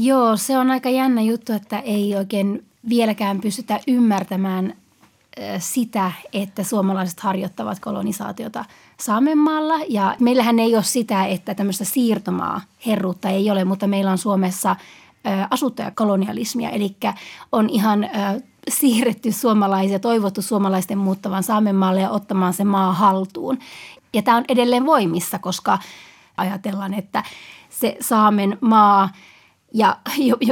Joo, 0.00 0.36
se 0.36 0.58
on 0.58 0.70
aika 0.70 0.90
jännä 0.90 1.22
juttu, 1.22 1.52
että 1.52 1.78
ei 1.78 2.16
oikein 2.16 2.64
vieläkään 2.88 3.40
pystytä 3.40 3.80
ymmärtämään 3.86 4.74
sitä, 5.58 6.12
että 6.32 6.62
suomalaiset 6.62 7.20
harjoittavat 7.20 7.80
kolonisaatiota 7.80 8.64
Saamenmaalla. 9.00 9.74
Ja 9.88 10.16
meillähän 10.20 10.58
ei 10.58 10.74
ole 10.74 10.82
sitä, 10.82 11.24
että 11.24 11.54
tämmöistä 11.54 11.84
siirtomaa 11.84 12.60
herruutta 12.86 13.28
ei 13.28 13.50
ole, 13.50 13.64
mutta 13.64 13.86
meillä 13.86 14.10
on 14.10 14.18
Suomessa 14.18 14.76
asuttajakolonialismia. 15.50 16.70
Eli 16.70 16.96
on 17.52 17.70
ihan 17.70 18.10
siirretty 18.68 19.32
suomalaisia, 19.32 19.98
toivottu 19.98 20.42
suomalaisten 20.42 20.98
muuttavan 20.98 21.42
Saamenmaalle 21.42 22.00
ja 22.00 22.10
ottamaan 22.10 22.54
se 22.54 22.64
maa 22.64 22.92
haltuun. 22.92 23.58
Ja 24.14 24.22
tämä 24.22 24.36
on 24.36 24.44
edelleen 24.48 24.86
voimissa, 24.86 25.38
koska 25.38 25.78
ajatellaan, 26.36 26.94
että 26.94 27.22
se 27.70 27.96
Saamen 28.00 28.58
maa– 28.60 29.08
ja 29.74 29.96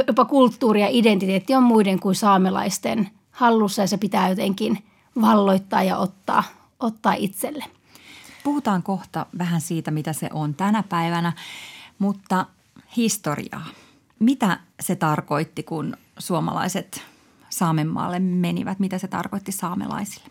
jopa 0.07 0.25
kulttuuri 0.25 0.81
ja 0.81 0.87
identiteetti 0.91 1.55
on 1.55 1.63
muiden 1.63 1.99
kuin 1.99 2.15
saamelaisten 2.15 3.09
hallussa 3.31 3.81
ja 3.81 3.87
se 3.87 3.97
pitää 3.97 4.29
jotenkin 4.29 4.83
valloittaa 5.21 5.83
ja 5.83 5.97
ottaa, 5.97 6.43
ottaa 6.79 7.13
itselle. 7.13 7.65
Puhutaan 8.43 8.83
kohta 8.83 9.25
vähän 9.37 9.61
siitä, 9.61 9.91
mitä 9.91 10.13
se 10.13 10.29
on 10.33 10.53
tänä 10.53 10.83
päivänä, 10.83 11.33
mutta 11.99 12.45
historiaa. 12.97 13.65
Mitä 14.19 14.59
se 14.79 14.95
tarkoitti, 14.95 15.63
kun 15.63 15.97
suomalaiset 16.19 17.01
Saamenmaalle 17.49 18.19
menivät? 18.19 18.79
Mitä 18.79 18.97
se 18.97 19.07
tarkoitti 19.07 19.51
saamelaisille? 19.51 20.27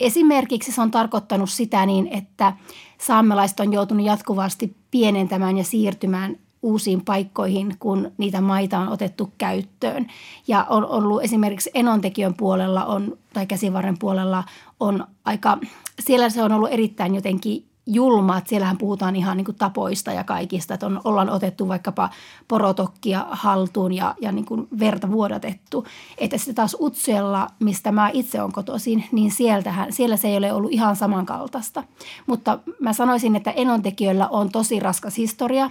Esimerkiksi 0.00 0.72
se 0.72 0.80
on 0.80 0.90
tarkoittanut 0.90 1.50
sitä 1.50 1.86
niin, 1.86 2.06
että 2.06 2.52
saamelaiset 2.98 3.60
on 3.60 3.72
joutunut 3.72 4.06
jatkuvasti 4.06 4.76
pienentämään 4.90 5.58
ja 5.58 5.64
siirtymään 5.64 6.36
uusiin 6.62 7.04
paikkoihin, 7.04 7.76
kun 7.78 8.12
niitä 8.18 8.40
maita 8.40 8.78
on 8.78 8.88
otettu 8.88 9.32
käyttöön. 9.38 10.06
Ja 10.48 10.66
on 10.68 10.86
ollut 10.86 11.22
esimerkiksi 11.22 11.70
enontekijön 11.74 12.34
puolella 12.34 12.84
on, 12.84 13.18
tai 13.32 13.46
käsivarren 13.46 13.98
puolella 13.98 14.44
on 14.80 15.06
aika, 15.24 15.58
siellä 16.00 16.30
se 16.30 16.42
on 16.42 16.52
ollut 16.52 16.72
erittäin 16.72 17.14
jotenkin 17.14 17.70
julma, 17.86 18.38
että 18.38 18.48
siellähän 18.48 18.78
puhutaan 18.78 19.16
ihan 19.16 19.36
niin 19.36 19.46
tapoista 19.58 20.12
ja 20.12 20.24
kaikista, 20.24 20.74
että 20.74 20.86
on, 20.86 21.00
ollaan 21.04 21.30
otettu 21.30 21.68
vaikkapa 21.68 22.10
porotokkia 22.48 23.26
haltuun 23.30 23.92
ja, 23.92 24.14
ja 24.20 24.32
niin 24.32 24.44
kuin 24.44 24.68
verta 24.78 25.10
vuodatettu. 25.10 25.86
Että 26.18 26.38
sitten 26.38 26.54
taas 26.54 26.76
Utsella, 26.80 27.46
mistä 27.58 27.92
mä 27.92 28.10
itse 28.12 28.40
olen 28.40 28.52
kotoisin, 28.52 29.04
niin 29.12 29.30
sieltähän, 29.30 29.92
siellä 29.92 30.16
se 30.16 30.28
ei 30.28 30.36
ole 30.36 30.52
ollut 30.52 30.72
ihan 30.72 30.96
samankaltaista. 30.96 31.84
Mutta 32.26 32.58
mä 32.80 32.92
sanoisin, 32.92 33.36
että 33.36 33.50
enontekijöillä 33.50 34.28
on 34.28 34.50
tosi 34.50 34.80
raskas 34.80 35.16
historia 35.16 35.70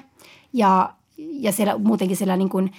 ja, 0.53 0.93
ja 1.17 1.51
siellä 1.51 1.77
muutenkin 1.77 2.17
siellä 2.17 2.37
niin 2.37 2.49
kuin 2.49 2.71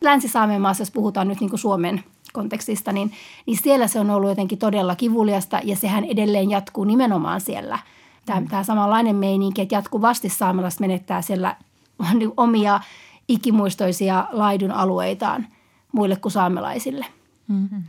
Länsi-Saamenmaassa, 0.00 0.80
jos 0.80 0.90
puhutaan 0.90 1.28
nyt 1.28 1.40
niin 1.40 1.50
kuin 1.50 1.60
Suomen 1.60 2.04
kontekstista, 2.32 2.92
niin, 2.92 3.12
niin 3.46 3.58
siellä 3.62 3.88
se 3.88 4.00
on 4.00 4.10
ollut 4.10 4.30
jotenkin 4.30 4.58
todella 4.58 4.96
kivuliasta 4.96 5.60
ja 5.64 5.76
sehän 5.76 6.04
edelleen 6.04 6.50
jatkuu 6.50 6.84
nimenomaan 6.84 7.40
siellä. 7.40 7.78
Tämä, 8.26 8.40
mm. 8.40 8.48
tämä 8.48 8.64
samanlainen 8.64 9.16
meininki, 9.16 9.62
että 9.62 9.74
jatkuvasti 9.74 10.28
saamelaiset 10.28 10.80
menettää 10.80 11.22
siellä 11.22 11.56
omia 12.36 12.80
ikimuistoisia 13.28 14.28
laidun 14.32 14.70
alueitaan 14.70 15.46
muille 15.92 16.16
kuin 16.16 16.32
saamelaisille. 16.32 17.06
Mm-hmm. 17.48 17.82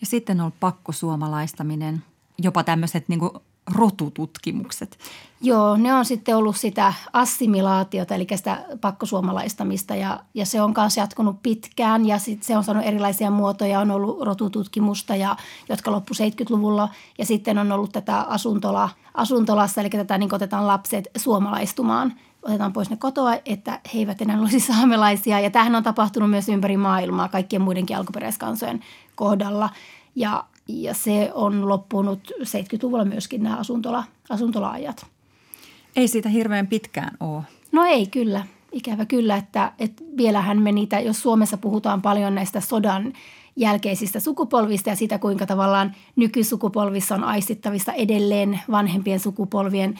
Ja 0.00 0.06
sitten 0.06 0.40
on 0.40 0.52
pakko 0.60 0.92
suomalaistaminen, 0.92 2.02
jopa 2.38 2.64
tämmöiset 2.64 3.08
niin 3.08 3.20
rotututkimukset? 3.74 4.98
Joo, 5.40 5.76
ne 5.76 5.94
on 5.94 6.04
sitten 6.04 6.36
ollut 6.36 6.56
sitä 6.56 6.94
assimilaatiota, 7.12 8.14
eli 8.14 8.26
sitä 8.34 8.64
pakkosuomalaistamista 8.80 9.94
ja, 9.94 10.20
ja 10.34 10.46
se 10.46 10.62
on 10.62 10.74
myös 10.76 10.96
jatkunut 10.96 11.42
pitkään 11.42 12.06
ja 12.06 12.18
sit 12.18 12.42
se 12.42 12.56
on 12.56 12.64
saanut 12.64 12.86
erilaisia 12.86 13.30
muotoja. 13.30 13.80
On 13.80 13.90
ollut 13.90 14.20
rotututkimusta, 14.20 15.16
ja, 15.16 15.36
jotka 15.68 15.90
loppu 15.90 16.14
70-luvulla 16.14 16.88
ja 17.18 17.26
sitten 17.26 17.58
on 17.58 17.72
ollut 17.72 17.92
tätä 17.92 18.20
asuntola, 18.20 18.88
asuntolassa, 19.14 19.80
eli 19.80 19.90
tätä 19.90 20.18
niin 20.18 20.34
otetaan 20.34 20.66
lapset 20.66 21.08
suomalaistumaan 21.16 22.12
otetaan 22.42 22.72
pois 22.72 22.90
ne 22.90 22.96
kotoa, 22.96 23.34
että 23.44 23.80
he 23.94 23.98
eivät 23.98 24.22
enää 24.22 24.40
olisi 24.40 24.60
saamelaisia. 24.60 25.40
Ja 25.40 25.50
tämähän 25.50 25.74
on 25.74 25.82
tapahtunut 25.82 26.30
myös 26.30 26.48
ympäri 26.48 26.76
maailmaa 26.76 27.28
kaikkien 27.28 27.62
muidenkin 27.62 27.96
alkuperäiskansojen 27.96 28.80
kohdalla. 29.14 29.70
Ja 30.14 30.44
ja 30.68 30.94
se 30.94 31.30
on 31.34 31.68
loppunut 31.68 32.32
70-luvulla 32.42 33.04
myöskin 33.04 33.42
nämä 33.42 33.56
asuntola, 33.56 34.04
asuntolaajat. 34.30 35.06
Ei 35.96 36.08
siitä 36.08 36.28
hirveän 36.28 36.66
pitkään 36.66 37.16
ole. 37.20 37.42
No 37.72 37.84
ei 37.84 38.06
kyllä, 38.06 38.46
ikävä 38.72 39.04
kyllä, 39.04 39.36
että, 39.36 39.72
että 39.78 40.04
vielähän 40.16 40.62
me 40.62 40.72
niitä, 40.72 41.00
jos 41.00 41.22
Suomessa 41.22 41.56
puhutaan 41.56 42.02
paljon 42.02 42.34
näistä 42.34 42.60
sodan 42.60 43.12
jälkeisistä 43.56 44.20
sukupolvista 44.20 44.90
ja 44.90 44.96
sitä, 44.96 45.18
kuinka 45.18 45.46
tavallaan 45.46 45.94
nykysukupolvissa 46.16 47.14
on 47.14 47.24
aistittavista 47.24 47.92
edelleen 47.92 48.60
vanhempien 48.70 49.20
sukupolvien 49.20 49.98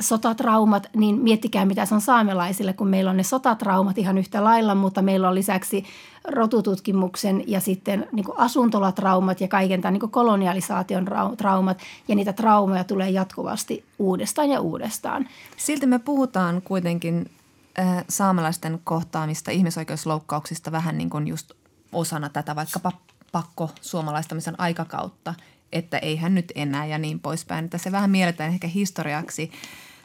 sotatraumat, 0.00 0.86
niin 0.96 1.18
miettikää 1.18 1.64
mitä 1.64 1.86
se 1.86 1.94
on 1.94 2.00
saamelaisille, 2.00 2.72
kun 2.72 2.88
meillä 2.88 3.10
on 3.10 3.16
ne 3.16 3.22
sotatraumat 3.22 3.98
ihan 3.98 4.18
yhtä 4.18 4.44
lailla, 4.44 4.74
mutta 4.74 5.02
meillä 5.02 5.28
on 5.28 5.34
lisäksi 5.34 5.84
rotututkimuksen 6.28 7.44
ja 7.46 7.60
sitten 7.60 8.08
niin 8.12 8.26
asuntolatraumat 8.36 9.40
ja 9.40 9.48
kaiken 9.48 9.80
tämän 9.80 9.92
niin 9.92 10.10
kolonialisaation 10.10 11.06
traumat 11.36 11.78
ja 12.08 12.14
niitä 12.14 12.32
traumoja 12.32 12.84
tulee 12.84 13.10
jatkuvasti 13.10 13.84
uudestaan 13.98 14.50
ja 14.50 14.60
uudestaan. 14.60 15.28
Silti 15.56 15.86
me 15.86 15.98
puhutaan 15.98 16.62
kuitenkin 16.62 17.30
äh, 17.78 18.04
saamelaisten 18.08 18.80
kohtaamista 18.84 19.50
ihmisoikeusloukkauksista 19.50 20.72
vähän 20.72 20.98
niin 20.98 21.10
kuin 21.10 21.28
just 21.28 21.52
osana 21.92 22.28
tätä 22.28 22.56
vaikkapa 22.56 22.92
pakko 23.36 23.70
suomalaistamisen 23.80 24.60
aikakautta– 24.60 25.34
että 25.72 25.98
eihän 25.98 26.34
nyt 26.34 26.52
enää 26.54 26.86
ja 26.86 26.98
niin 26.98 27.20
poispäin. 27.20 27.64
Että 27.64 27.78
se 27.78 27.92
vähän 27.92 28.10
mielletään 28.10 28.52
ehkä 28.52 28.68
historiaksi 28.68 29.50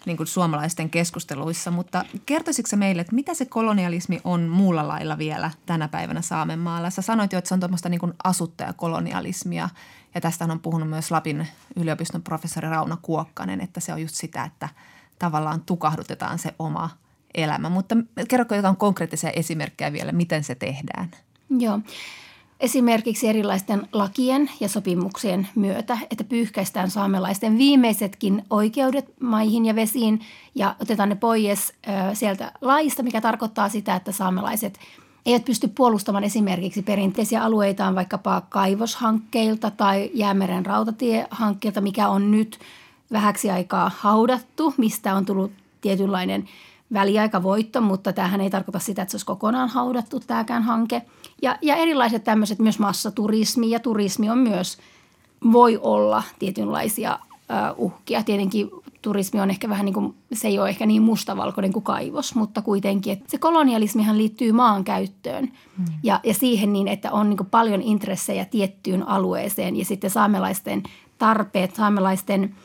niin 0.05 0.17
kuin 0.17 0.27
suomalaisten 0.27 0.89
keskusteluissa, 0.89 1.71
mutta 1.71 2.05
kertoisitko 2.25 2.75
meille, 2.75 3.01
että 3.01 3.15
mitä 3.15 3.33
se 3.33 3.45
kolonialismi 3.45 4.21
on 4.23 4.41
muulla 4.41 4.87
lailla 4.87 5.17
vielä 5.17 5.51
tänä 5.65 5.87
päivänä 5.87 6.21
Saamenmaalla? 6.21 6.89
Sä 6.89 7.01
sanoit 7.01 7.31
jo, 7.31 7.37
että 7.37 7.47
se 7.47 7.53
on 7.53 7.59
tuommoista 7.59 7.89
niin 7.89 8.13
asuttajakolonialismia 8.23 9.69
ja 10.15 10.21
tästä 10.21 10.45
on 10.45 10.59
puhunut 10.59 10.89
myös 10.89 11.11
Lapin 11.11 11.47
yliopiston 11.75 12.23
professori 12.23 12.69
Rauna 12.69 12.97
Kuokkanen, 13.01 13.61
että 13.61 13.79
se 13.79 13.93
on 13.93 14.01
just 14.01 14.15
sitä, 14.15 14.43
että 14.43 14.69
tavallaan 15.19 15.61
tukahdutetaan 15.61 16.39
se 16.39 16.53
oma 16.59 16.89
elämä. 17.33 17.69
Mutta 17.69 17.95
kerroko 18.27 18.55
jotain 18.55 18.77
konkreettisia 18.77 19.29
esimerkkejä 19.29 19.93
vielä, 19.93 20.11
miten 20.11 20.43
se 20.43 20.55
tehdään? 20.55 21.11
Joo. 21.49 21.79
Esimerkiksi 22.61 23.27
erilaisten 23.27 23.87
lakien 23.93 24.49
ja 24.59 24.69
sopimuksien 24.69 25.47
myötä, 25.55 25.97
että 26.11 26.23
pyyhkäistään 26.23 26.89
saamelaisten 26.89 27.57
viimeisetkin 27.57 28.45
oikeudet 28.49 29.13
maihin 29.19 29.65
ja 29.65 29.75
vesiin 29.75 30.21
ja 30.55 30.75
otetaan 30.81 31.09
ne 31.09 31.15
pois 31.15 31.73
sieltä 32.13 32.51
laista, 32.61 33.03
mikä 33.03 33.21
tarkoittaa 33.21 33.69
sitä, 33.69 33.95
että 33.95 34.11
saamelaiset 34.11 34.79
eivät 35.25 35.45
pysty 35.45 35.67
puolustamaan 35.67 36.23
esimerkiksi 36.23 36.81
perinteisiä 36.81 37.43
alueitaan 37.43 37.95
vaikkapa 37.95 38.41
kaivoshankkeilta 38.49 39.71
tai 39.71 40.09
jäämeren 40.13 40.65
rautatiehankkeilta, 40.65 41.81
mikä 41.81 42.07
on 42.07 42.31
nyt 42.31 42.59
vähäksi 43.11 43.49
aikaa 43.51 43.91
haudattu, 43.97 44.73
mistä 44.77 45.15
on 45.15 45.25
tullut 45.25 45.51
tietynlainen 45.81 46.49
väliaikavoitto, 46.93 47.81
mutta 47.81 48.13
tämähän 48.13 48.41
ei 48.41 48.49
tarkoita 48.49 48.79
sitä, 48.79 49.01
että 49.01 49.11
se 49.11 49.15
olisi 49.15 49.25
kokonaan 49.25 49.69
haudattu 49.69 50.19
tämäkään 50.19 50.63
hanke. 50.63 51.01
Ja, 51.41 51.57
ja 51.61 51.75
erilaiset 51.75 52.23
tämmöiset 52.23 52.59
myös 52.59 52.79
massaturismi 52.79 53.69
ja 53.69 53.79
turismi 53.79 54.29
on 54.29 54.37
myös, 54.37 54.77
voi 55.51 55.79
olla 55.81 56.23
tietynlaisia 56.39 57.19
uhkia. 57.77 58.23
Tietenkin 58.23 58.69
turismi 59.01 59.41
on 59.41 59.49
ehkä 59.49 59.69
vähän 59.69 59.85
niin 59.85 59.93
kuin, 59.93 60.15
se 60.33 60.47
ei 60.47 60.59
ole 60.59 60.69
ehkä 60.69 60.85
niin 60.85 61.01
mustavalkoinen 61.01 61.73
kuin 61.73 61.83
kaivos, 61.83 62.35
mutta 62.35 62.61
kuitenkin, 62.61 63.13
että 63.13 63.25
se 63.27 63.37
kolonialismihan 63.37 64.17
liittyy 64.17 64.51
maankäyttöön 64.51 65.51
hmm. 65.77 65.85
ja, 66.03 66.19
ja 66.23 66.33
siihen 66.33 66.73
niin, 66.73 66.87
että 66.87 67.11
on 67.11 67.29
niin 67.29 67.37
kuin 67.37 67.49
paljon 67.49 67.81
intressejä 67.81 68.45
tiettyyn 68.45 69.07
alueeseen 69.07 69.75
ja 69.75 69.85
sitten 69.85 70.09
saamelaisten 70.09 70.83
tarpeet, 71.17 71.75
saamelaisten 71.75 72.55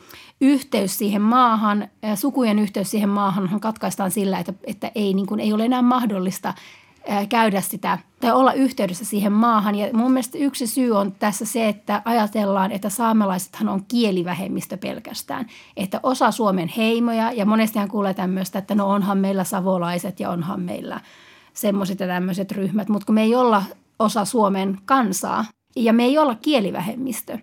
yhteys 0.41 0.97
siihen 0.97 1.21
maahan, 1.21 1.87
sukujen 2.15 2.59
yhteys 2.59 2.91
siihen 2.91 3.09
maahan 3.09 3.59
katkaistaan 3.59 4.11
sillä, 4.11 4.39
että, 4.39 4.53
että 4.63 4.91
ei, 4.95 5.13
niin 5.13 5.27
kuin, 5.27 5.39
ei 5.39 5.53
ole 5.53 5.65
enää 5.65 5.81
mahdollista– 5.81 6.53
käydä 7.29 7.61
sitä 7.61 7.97
tai 8.19 8.31
olla 8.31 8.53
yhteydessä 8.53 9.05
siihen 9.05 9.31
maahan. 9.31 9.75
Ja 9.75 9.89
mun 9.93 10.11
mielestä 10.11 10.37
yksi 10.37 10.67
syy 10.67 10.91
on 10.91 11.11
tässä 11.11 11.45
se, 11.45 11.67
että 11.67 12.01
ajatellaan, 12.05 12.71
että 12.71 12.89
saamelaisethan 12.89 13.69
on 13.69 13.85
kielivähemmistö 13.87 14.77
pelkästään. 14.77 15.47
Että 15.77 15.99
osa 16.03 16.31
Suomen 16.31 16.71
heimoja 16.77 17.31
ja 17.31 17.45
monestihan 17.45 17.87
kuulee 17.87 18.13
tämmöistä, 18.13 18.59
että 18.59 18.75
no 18.75 18.89
onhan 18.89 19.17
meillä 19.17 19.43
savolaiset 19.43 20.19
ja 20.19 20.29
onhan 20.29 20.61
meillä 20.61 20.99
semmoiset 21.53 21.99
ja 21.99 22.07
tämmöiset 22.07 22.51
ryhmät, 22.51 22.89
mutta 22.89 23.05
kun 23.05 23.15
me 23.15 23.21
ei 23.21 23.35
olla 23.35 23.63
osa 23.99 24.25
Suomen 24.25 24.77
kansaa 24.85 25.45
ja 25.75 25.93
me 25.93 26.03
ei 26.03 26.17
olla 26.17 26.35
kielivähemmistö. 26.35 27.37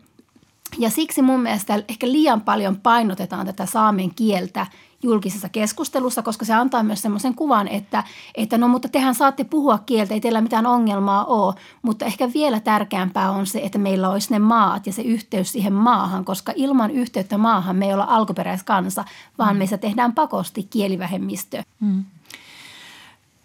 Ja 0.78 0.90
siksi 0.90 1.22
mun 1.22 1.40
mielestä 1.40 1.82
ehkä 1.88 2.06
liian 2.06 2.40
paljon 2.40 2.76
painotetaan 2.80 3.46
tätä 3.46 3.66
saamen 3.66 4.14
kieltä– 4.14 4.66
julkisessa 5.04 5.48
keskustelussa, 5.48 6.22
koska 6.22 6.44
se 6.44 6.54
antaa 6.54 6.82
myös 6.82 7.02
semmoisen 7.02 7.34
kuvan, 7.34 7.68
että, 7.68 8.04
että 8.34 8.58
no 8.58 8.68
mutta 8.68 8.88
tehän 8.88 9.14
saatte 9.14 9.44
puhua 9.44 9.78
kieltä, 9.78 10.14
ei 10.14 10.20
teillä 10.20 10.40
mitään 10.40 10.66
ongelmaa 10.66 11.24
ole, 11.24 11.54
mutta 11.82 12.04
ehkä 12.04 12.32
vielä 12.34 12.60
tärkeämpää 12.60 13.30
on 13.30 13.46
se, 13.46 13.60
että 13.62 13.78
meillä 13.78 14.08
olisi 14.08 14.30
ne 14.30 14.38
maat 14.38 14.86
ja 14.86 14.92
se 14.92 15.02
yhteys 15.02 15.52
siihen 15.52 15.72
maahan, 15.72 16.24
koska 16.24 16.52
ilman 16.56 16.90
yhteyttä 16.90 17.38
maahan 17.38 17.76
me 17.76 17.86
ei 17.86 17.94
olla 17.94 18.06
alkuperäiskansa, 18.08 19.04
vaan 19.38 19.54
mm. 19.54 19.58
meissä 19.58 19.78
tehdään 19.78 20.12
pakosti 20.12 20.62
kielivähemmistö. 20.62 21.62
Mm. 21.80 22.04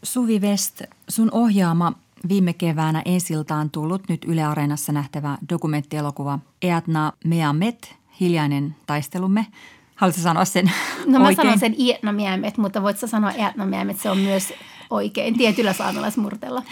Suvi 0.04 0.40
West, 0.40 0.82
sun 1.10 1.30
ohjaama 1.32 1.94
viime 2.30 2.54
keväänä 2.54 3.02
ensiltaan 3.06 3.70
tullut 3.70 4.10
nyt 4.10 4.26
Yle 4.26 4.44
Areenassa 4.44 4.92
nähtävä 4.92 5.38
dokumenttielokuva 5.50 6.40
Eatna 6.62 7.14
Meamet, 7.26 7.96
hiljainen 8.20 8.76
taistelumme– 8.86 9.46
Haluatko 10.00 10.22
sanoa 10.22 10.46
sen 10.46 10.72
No 11.06 11.20
mä 11.20 11.26
oikein? 11.28 11.36
sanon 11.36 11.60
sen 11.60 11.76
ietnomiemet, 11.78 12.58
mutta 12.58 12.82
voit 12.82 12.98
sä 12.98 13.08
sanoa 13.08 13.32
ietnomiemet, 13.32 14.00
se 14.00 14.10
on 14.10 14.18
myös 14.18 14.54
oikein 14.90 15.38
tietyllä 15.38 15.74
saamelaismurteella. 15.74 16.64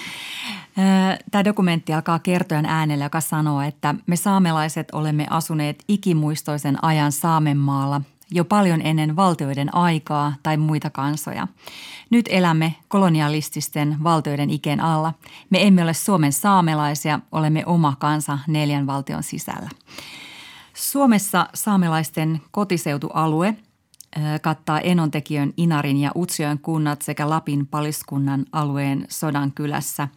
Tämä 1.32 1.46
dokumentti 1.46 1.94
alkaa 1.94 2.20
kertojan 2.20 2.66
äänellä, 2.66 3.06
joka 3.06 3.22
sanoo, 3.22 3.62
että 3.62 3.96
me 4.08 4.16
saamelaiset 4.16 4.88
olemme 4.92 5.28
asuneet 5.30 5.84
ikimuistoisen 5.88 6.84
ajan 6.84 7.12
Saamenmaalla 7.12 8.02
jo 8.32 8.46
paljon 8.46 8.82
ennen 8.82 9.16
valtioiden 9.16 9.76
aikaa 9.76 10.34
tai 10.44 10.58
muita 10.58 10.90
kansoja. 10.90 11.48
Nyt 12.10 12.26
elämme 12.30 12.76
kolonialististen 12.88 13.98
valtioiden 14.04 14.50
ikeen 14.50 14.80
alla. 14.80 15.14
Me 15.50 15.68
emme 15.68 15.84
ole 15.84 15.94
Suomen 15.94 16.34
saamelaisia, 16.34 17.20
olemme 17.32 17.64
oma 17.66 17.94
kansa 18.00 18.40
neljän 18.48 18.88
valtion 18.88 19.24
sisällä. 19.24 19.70
Suomessa 20.74 21.48
saamelaisten 21.54 22.42
kotiseutualue 22.52 23.56
kattaa 24.42 24.80
Enontekijön, 24.80 25.54
Inarin 25.58 25.98
ja 25.98 26.12
Utsjoen 26.16 26.60
kunnat 26.60 27.02
sekä 27.02 27.30
Lapin 27.30 27.68
paliskunnan 27.68 28.46
alueen 28.52 29.06
Sodankylässä. 29.10 30.08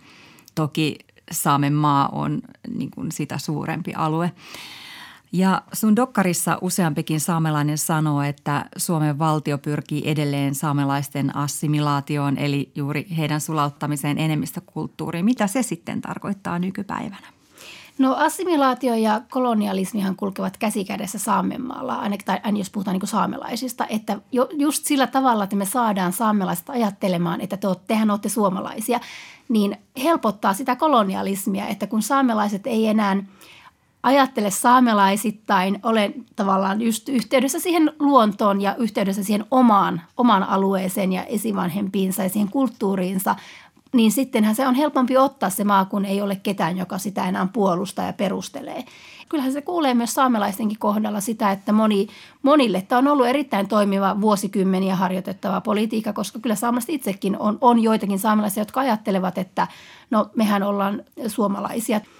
Toki 0.54 0.98
Saamen 1.32 1.72
maa 1.72 2.08
on 2.08 2.42
niin 2.76 2.90
kuin 2.90 3.12
sitä 3.12 3.38
suurempi 3.38 3.94
alue. 3.94 4.32
Ja 5.32 5.62
sun 5.72 5.96
dokkarissa 5.96 6.58
useampikin 6.60 7.20
saamelainen 7.20 7.78
sanoo, 7.78 8.22
että 8.22 8.64
Suomen 8.76 9.18
valtio 9.18 9.58
pyrkii 9.58 10.02
edelleen 10.10 10.54
saamelaisten 10.54 11.36
assimilaatioon, 11.36 12.38
eli 12.38 12.72
juuri 12.74 13.06
heidän 13.16 13.40
sulauttamiseen 13.40 14.18
enemmistökulttuuriin. 14.18 15.24
Mitä 15.24 15.46
se 15.46 15.62
sitten 15.62 16.00
tarkoittaa 16.00 16.58
nykypäivänä? 16.58 17.26
No 17.98 18.14
assimilaatio 18.14 18.94
ja 18.94 19.20
kolonialismihan 19.30 20.16
kulkevat 20.16 20.56
käsikädessä 20.56 21.18
Saamenmaalla, 21.18 21.94
ainakin 21.94 22.26
tai 22.26 22.40
jos 22.58 22.70
puhutaan 22.70 22.98
niin 22.98 23.08
saamelaisista, 23.08 23.86
että 23.86 24.18
jo, 24.32 24.48
just 24.52 24.84
sillä 24.84 25.06
tavalla, 25.06 25.44
että 25.44 25.56
me 25.56 25.64
saadaan 25.66 26.12
saamelaiset 26.12 26.70
ajattelemaan, 26.70 27.40
että 27.40 27.56
te, 27.56 27.68
tehän 27.86 28.10
olette 28.10 28.28
suomalaisia, 28.28 29.00
niin 29.48 29.76
helpottaa 30.02 30.54
sitä 30.54 30.76
kolonialismia, 30.76 31.66
että 31.66 31.86
kun 31.86 32.02
saamelaiset 32.02 32.66
ei 32.66 32.86
enää 32.86 33.16
ajattele 34.02 34.50
saamelaisittain, 34.50 35.80
ole 35.82 36.12
tavallaan 36.36 36.82
just 36.82 37.08
yhteydessä 37.08 37.58
siihen 37.58 37.92
luontoon 37.98 38.60
ja 38.60 38.74
yhteydessä 38.76 39.24
siihen 39.24 39.44
omaan, 39.50 40.02
omaan 40.16 40.42
alueeseen 40.42 41.12
ja 41.12 41.24
esivanhempiinsa 41.24 42.22
ja 42.22 42.28
siihen 42.28 42.48
kulttuuriinsa, 42.48 43.36
niin 43.92 44.12
sittenhän 44.12 44.54
se 44.54 44.66
on 44.66 44.74
helpompi 44.74 45.16
ottaa 45.16 45.50
se 45.50 45.64
maa, 45.64 45.84
kun 45.84 46.04
ei 46.04 46.22
ole 46.22 46.36
ketään, 46.42 46.78
joka 46.78 46.98
sitä 46.98 47.28
enää 47.28 47.48
puolustaa 47.52 48.06
ja 48.06 48.12
perustelee. 48.12 48.84
Kyllähän 49.28 49.52
se 49.52 49.62
kuulee 49.62 49.94
myös 49.94 50.14
saamelaistenkin 50.14 50.78
kohdalla 50.78 51.20
sitä, 51.20 51.50
että 51.50 51.72
moni, 51.72 52.08
monille 52.42 52.82
tämä 52.82 52.98
on 52.98 53.08
ollut 53.08 53.26
erittäin 53.26 53.68
toimiva 53.68 54.20
vuosikymmeniä 54.20 54.96
harjoitettava 54.96 55.60
politiikka, 55.60 56.12
koska 56.12 56.38
kyllä 56.38 56.54
saamelaiset 56.54 56.90
itsekin 56.90 57.38
on, 57.38 57.58
on 57.60 57.82
joitakin 57.82 58.18
saamelaisia, 58.18 58.60
jotka 58.60 58.80
ajattelevat, 58.80 59.38
että 59.38 59.66
no 60.10 60.30
mehän 60.36 60.62
ollaan 60.62 61.02
suomalaisia– 61.28 62.00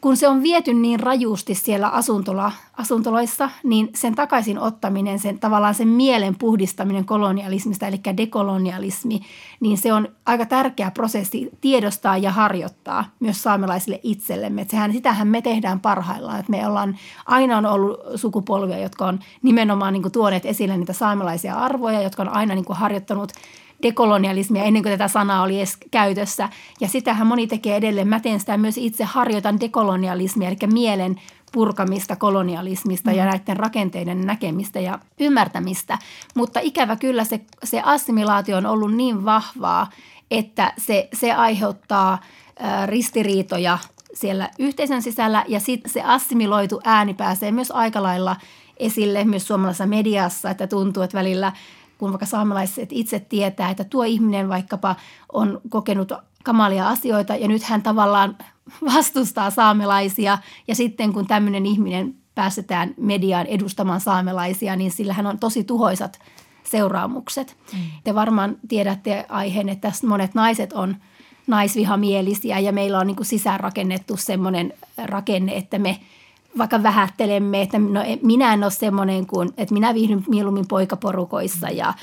kun 0.00 0.16
se 0.16 0.28
on 0.28 0.42
viety 0.42 0.74
niin 0.74 1.00
rajusti 1.00 1.54
siellä 1.54 1.88
asuntola, 1.88 2.52
asuntoloissa, 2.76 3.50
niin 3.64 3.90
sen 3.94 4.14
takaisin 4.14 4.58
ottaminen, 4.58 5.18
sen 5.18 5.38
tavallaan 5.38 5.74
sen 5.74 5.88
mielen 5.88 6.34
puhdistaminen 6.38 7.04
kolonialismista, 7.04 7.86
eli 7.86 8.00
dekolonialismi, 8.16 9.20
niin 9.60 9.78
se 9.78 9.92
on 9.92 10.08
aika 10.26 10.46
tärkeä 10.46 10.90
prosessi 10.90 11.50
tiedostaa 11.60 12.16
ja 12.16 12.30
harjoittaa 12.30 13.04
myös 13.20 13.42
saamelaisille 13.42 14.00
itsellemme. 14.02 14.62
Että 14.62 14.70
sehän, 14.70 14.92
sitähän 14.92 15.28
me 15.28 15.42
tehdään 15.42 15.80
parhaillaan, 15.80 16.40
että 16.40 16.50
me 16.50 16.66
ollaan, 16.66 16.96
aina 17.26 17.58
on 17.58 17.66
ollut 17.66 18.00
sukupolvia, 18.16 18.78
jotka 18.78 19.06
on 19.06 19.20
nimenomaan 19.42 19.92
niin 19.92 20.02
kuin 20.02 20.12
tuoneet 20.12 20.46
esille 20.46 20.76
niitä 20.76 20.92
saamelaisia 20.92 21.54
arvoja, 21.54 22.02
jotka 22.02 22.22
on 22.22 22.28
aina 22.28 22.54
niin 22.54 22.64
kuin 22.64 22.76
harjoittanut– 22.76 23.32
dekolonialismia 23.82 24.64
ennen 24.64 24.82
kuin 24.82 24.92
tätä 24.92 25.08
sanaa 25.08 25.42
oli 25.42 25.58
edes 25.58 25.78
käytössä. 25.90 26.48
Ja 26.80 26.88
sitähän 26.88 27.26
moni 27.26 27.46
tekee 27.46 27.76
edelleen. 27.76 28.08
Mä 28.08 28.20
teen 28.20 28.40
sitä 28.40 28.56
myös 28.56 28.78
itse 28.78 29.04
harjoitan 29.04 29.60
dekolonialismia, 29.60 30.48
eli 30.48 30.56
mielen 30.72 31.20
purkamista 31.52 32.16
kolonialismista 32.16 33.10
mm. 33.10 33.16
ja 33.16 33.24
näiden 33.24 33.56
rakenteiden 33.56 34.26
näkemistä 34.26 34.80
ja 34.80 34.98
ymmärtämistä. 35.20 35.98
Mutta 36.34 36.60
ikävä 36.62 36.96
kyllä 36.96 37.24
se, 37.24 37.40
se 37.64 37.82
assimilaatio 37.84 38.56
on 38.56 38.66
ollut 38.66 38.94
niin 38.94 39.24
vahvaa, 39.24 39.90
että 40.30 40.72
se, 40.78 41.08
se 41.12 41.32
aiheuttaa 41.32 42.12
ä, 42.64 42.86
ristiriitoja 42.86 43.78
siellä 44.14 44.50
yhteisön 44.58 45.02
sisällä 45.02 45.44
ja 45.48 45.60
sitten 45.60 45.92
se 45.92 46.02
assimiloitu 46.02 46.80
ääni 46.84 47.14
pääsee 47.14 47.52
myös 47.52 47.70
aika 47.70 48.02
lailla 48.02 48.36
esille 48.76 49.24
myös 49.24 49.46
suomalaisessa 49.46 49.86
mediassa, 49.86 50.50
että 50.50 50.66
tuntuu, 50.66 51.02
että 51.02 51.18
välillä– 51.18 51.52
kun 52.00 52.10
vaikka 52.10 52.26
saamelaiset 52.26 52.88
itse 52.92 53.20
tietää, 53.20 53.70
että 53.70 53.84
tuo 53.84 54.04
ihminen 54.04 54.48
vaikkapa 54.48 54.96
on 55.32 55.60
kokenut 55.68 56.12
kamalia 56.44 56.88
asioita 56.88 57.36
ja 57.36 57.48
nyt 57.48 57.62
hän 57.62 57.82
tavallaan 57.82 58.38
vastustaa 58.94 59.50
saamelaisia 59.50 60.38
ja 60.68 60.74
sitten 60.74 61.12
kun 61.12 61.26
tämmöinen 61.26 61.66
ihminen 61.66 62.14
päästetään 62.34 62.94
mediaan 62.96 63.46
edustamaan 63.46 64.00
saamelaisia, 64.00 64.76
niin 64.76 64.90
sillä 64.90 65.12
hän 65.12 65.26
on 65.26 65.38
tosi 65.38 65.64
tuhoisat 65.64 66.18
seuraamukset. 66.64 67.56
Mm. 67.72 67.78
Te 68.04 68.14
varmaan 68.14 68.56
tiedätte 68.68 69.26
aiheen, 69.28 69.68
että 69.68 69.92
monet 70.06 70.34
naiset 70.34 70.72
on 70.72 70.96
naisvihamielisiä 71.46 72.58
ja 72.58 72.72
meillä 72.72 72.98
on 72.98 73.06
niin 73.06 73.16
sisäänrakennettu 73.22 74.16
semmoinen 74.16 74.72
rakenne, 75.04 75.56
että 75.56 75.78
me 75.78 76.00
vaikka 76.58 76.82
vähättelemme, 76.82 77.62
että 77.62 77.78
no, 77.78 78.00
minä 78.22 78.52
en 78.52 78.62
ole 78.62 78.70
semmoinen 78.70 79.26
kuin, 79.26 79.50
että 79.56 79.74
minä 79.74 79.94
viihdyn 79.94 80.24
mieluummin 80.28 80.68
poikaporukoissa 80.68 81.68
ja 81.68 81.94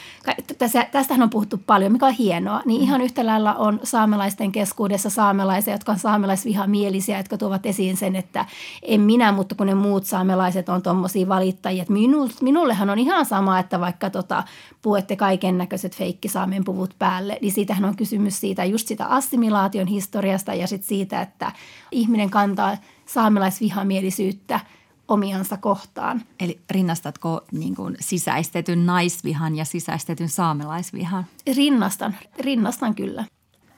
tästähän 0.92 1.24
on 1.24 1.30
puhuttu 1.30 1.62
paljon, 1.66 1.92
mikä 1.92 2.06
on 2.06 2.14
hienoa, 2.14 2.62
niin 2.66 2.82
ihan 2.82 3.02
yhtä 3.02 3.26
lailla 3.26 3.54
on 3.54 3.80
saamelaisten 3.84 4.52
keskuudessa 4.52 5.10
saamelaisia, 5.10 5.74
jotka 5.74 5.92
on 5.92 6.00
saamelaisvihamielisiä, 6.00 7.18
jotka 7.18 7.38
tuovat 7.38 7.66
esiin 7.66 7.98
sen, 7.98 8.16
että 8.16 8.46
en 8.82 9.02
minä, 9.02 9.32
mutta 9.32 9.56
kun 9.56 9.68
ne 9.68 9.76
muut 9.76 10.06
saamelaiset 10.06 10.70
on 10.70 10.82
tuommoisia 10.82 11.28
valittajia, 11.28 11.82
että 11.82 11.94
minu, 11.94 12.30
minullehan 12.42 12.90
on 12.90 13.00
ihan 13.00 13.26
sama, 13.26 13.60
että 13.60 13.80
vaikka 13.80 14.10
tota, 14.10 14.44
puette 14.82 15.16
kaiken 15.16 15.58
näköiset 15.58 15.96
feikkisaamen 15.96 16.64
puvut 16.64 16.96
päälle, 17.00 17.38
niin 17.42 17.52
siitähän 17.52 17.86
on 17.86 17.96
kysymys 17.96 18.40
siitä 18.40 18.66
just 18.66 18.88
sitä 18.88 19.06
assimilaation 19.06 19.88
historiasta 19.88 20.54
ja 20.54 20.68
sitten 20.68 20.88
siitä, 20.88 21.22
että 21.22 21.52
ihminen 21.92 22.30
kantaa– 22.30 22.78
saamelaisvihamielisyyttä 23.08 24.60
omiansa 25.08 25.58
kohtaan. 25.58 26.22
Eli 26.40 26.60
rinnastatko 26.72 27.42
niin 27.52 27.76
kuin 27.76 27.98
sisäistetyn 28.00 28.86
naisvihan 28.86 29.56
ja 29.56 29.66
sisäistetyn 29.66 30.30
saamelaisvihan? 30.30 31.26
Rinnastan, 31.56 32.16
rinnastan 32.40 32.96
kyllä. 32.96 33.26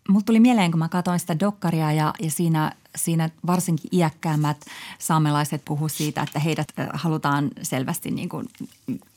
Mulla 0.09 0.23
tuli 0.25 0.39
mieleen, 0.39 0.71
kun 0.71 0.79
mä 0.79 0.89
katsoin 0.89 1.19
sitä 1.19 1.39
dokkaria 1.39 1.91
ja, 1.91 2.13
ja 2.19 2.31
siinä, 2.31 2.71
siinä 2.95 3.29
varsinkin 3.47 3.89
iäkkäämmät 3.93 4.57
saamelaiset 4.99 5.65
puhu 5.65 5.89
siitä, 5.89 6.21
että 6.21 6.39
heidät 6.39 6.67
halutaan 6.93 7.49
selvästi 7.61 8.11
niin 8.11 8.29
kuin, 8.29 8.47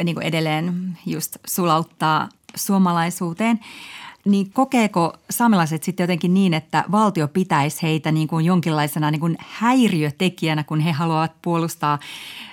niin 0.05 0.15
kuin 0.15 0.27
edelleen 0.27 0.99
just 1.07 1.37
sulauttaa 1.47 2.29
suomalaisuuteen– 2.57 3.61
niin 4.25 4.53
kokeeko 4.53 5.13
saamelaiset 5.31 5.83
sitten 5.83 6.05
jotenkin 6.05 6.35
niin, 6.35 6.55
että 6.55 6.85
valtio 6.93 7.29
pitäisi 7.29 7.83
heitä 7.83 8.13
niin 8.13 8.29
kuin 8.29 8.45
jonkinlaisena 8.45 9.11
niin 9.11 9.21
kuin 9.21 9.37
häiriötekijänä, 9.41 10.65
kun 10.65 10.81
he 10.81 10.93
haluavat 10.93 11.33
puolustaa 11.43 11.99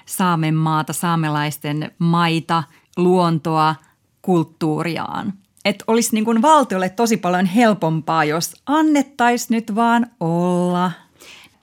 Saamen 0.06 0.56
maata, 0.56 0.94
saamelaisten 0.94 1.92
maita, 2.00 2.64
luontoa, 2.98 3.76
kulttuuriaan? 4.22 5.34
Että 5.66 5.84
olisi 5.88 6.16
niin 6.16 6.26
kuin 6.26 6.42
valtiolle 6.42 6.90
tosi 6.90 7.18
paljon 7.18 7.46
helpompaa, 7.46 8.26
jos 8.26 8.56
annettaisiin 8.66 9.56
nyt 9.56 9.76
vaan 9.76 10.08
olla. 10.20 10.92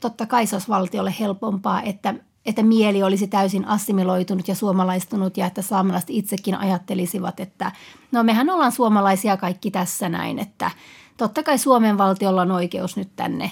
Totta 0.01 0.27
kai 0.27 0.47
se 0.47 0.57
olisi 0.57 0.69
valtiolle 0.69 1.15
helpompaa, 1.21 1.83
että 1.83 2.15
että 2.47 2.63
mieli 2.63 3.03
olisi 3.03 3.27
täysin 3.27 3.65
assimiloitunut 3.65 4.49
ja 4.49 4.55
suomalaistunut 4.55 5.37
ja 5.37 5.47
että 5.47 5.63
saamelaiset 5.63 6.11
itsekin 6.11 6.55
ajattelisivat, 6.55 7.41
että 7.41 7.73
no 8.13 8.23
mehän 8.23 8.51
ollaan 8.51 8.73
suomalaisia 8.73 9.37
kaikki 9.37 9.71
tässä 9.71 10.09
näin, 10.09 10.39
että 10.39 10.71
totta 11.17 11.43
kai 11.43 11.59
Suomen 11.59 11.99
valtiolla 11.99 12.43
on 12.43 12.51
oikeus 12.51 12.97
nyt 12.97 13.09
tänne 13.17 13.51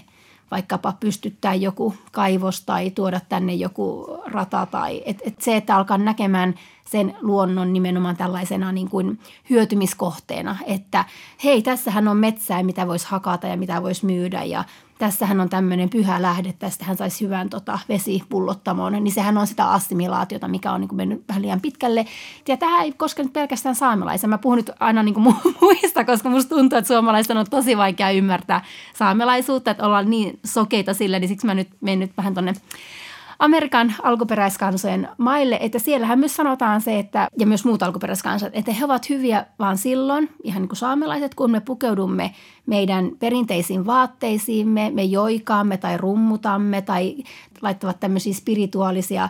vaikkapa 0.50 0.92
pystyttää 1.00 1.54
joku 1.54 1.94
kaivos 2.12 2.60
tai 2.60 2.90
tuoda 2.90 3.20
tänne 3.28 3.54
joku 3.54 4.18
rata 4.26 4.66
tai 4.66 5.02
et, 5.04 5.22
et 5.26 5.40
se, 5.40 5.56
että 5.56 5.76
alkaa 5.76 5.98
näkemään 5.98 6.54
sen 6.84 7.16
luonnon 7.20 7.72
nimenomaan 7.72 8.16
tällaisena 8.16 8.72
niin 8.72 8.90
kuin 8.90 9.18
hyötymiskohteena, 9.50 10.56
että 10.66 11.04
hei, 11.44 11.62
tässähän 11.62 12.08
on 12.08 12.16
metsää, 12.16 12.62
mitä 12.62 12.86
voisi 12.86 13.06
hakata 13.08 13.46
ja 13.46 13.56
mitä 13.56 13.82
voisi 13.82 14.06
myydä 14.06 14.44
ja 14.44 14.64
tässähän 14.98 15.40
on 15.40 15.48
tämmöinen 15.48 15.90
pyhä 15.90 16.22
lähde, 16.22 16.54
tästä 16.58 16.84
hän 16.84 16.96
saisi 16.96 17.24
hyvän 17.24 17.50
tota, 17.50 17.78
vesipullottamoon, 17.88 18.92
niin 18.92 19.12
sehän 19.12 19.38
on 19.38 19.46
sitä 19.46 19.70
assimilaatiota, 19.70 20.48
mikä 20.48 20.72
on 20.72 20.80
niin 20.80 20.88
kuin 20.88 20.96
mennyt 20.96 21.24
vähän 21.28 21.42
liian 21.42 21.60
pitkälle. 21.60 22.06
Ja 22.48 22.56
tämä 22.56 22.82
ei 22.82 22.92
koske 22.92 23.22
nyt 23.22 23.32
pelkästään 23.32 23.74
saamelaisia. 23.74 24.28
Mä 24.28 24.38
puhun 24.38 24.56
nyt 24.56 24.70
aina 24.80 25.02
niin 25.02 25.14
kuin 25.14 25.34
muista, 25.60 26.04
koska 26.04 26.28
musta 26.28 26.56
tuntuu, 26.56 26.78
että 26.78 26.88
suomalaisten 26.88 27.36
on 27.36 27.46
tosi 27.50 27.76
vaikea 27.76 28.10
ymmärtää 28.10 28.64
saamelaisuutta, 28.94 29.70
että 29.70 29.86
ollaan 29.86 30.10
niin 30.10 30.38
sokeita 30.44 30.94
sille, 30.94 31.18
niin 31.18 31.28
siksi 31.28 31.46
mä 31.46 31.54
nyt 31.54 31.68
menen 31.80 31.98
nyt 31.98 32.12
vähän 32.16 32.34
tuonne 32.34 32.52
Amerikan 33.38 33.94
alkuperäiskansojen 34.02 35.08
maille, 35.18 35.58
että 35.60 35.78
siellähän 35.78 36.18
myös 36.18 36.36
sanotaan 36.36 36.80
se, 36.80 36.98
että, 36.98 37.28
ja 37.38 37.46
myös 37.46 37.64
muut 37.64 37.82
alkuperäiskansat, 37.82 38.52
että 38.52 38.72
he 38.72 38.84
ovat 38.84 39.08
hyviä 39.08 39.46
vaan 39.58 39.78
silloin, 39.78 40.30
ihan 40.42 40.62
niin 40.62 40.68
kuin 40.68 40.76
saamelaiset, 40.76 41.34
kun 41.34 41.50
me 41.50 41.60
pukeudumme 41.60 42.34
meidän 42.66 43.10
perinteisiin 43.18 43.86
vaatteisiimme, 43.86 44.90
me 44.90 45.02
joikaamme 45.02 45.76
tai 45.76 45.96
rummutamme 45.96 46.82
tai 46.82 47.16
laittavat 47.62 48.00
tämmöisiä 48.00 48.34
spirituaalisia 48.34 49.28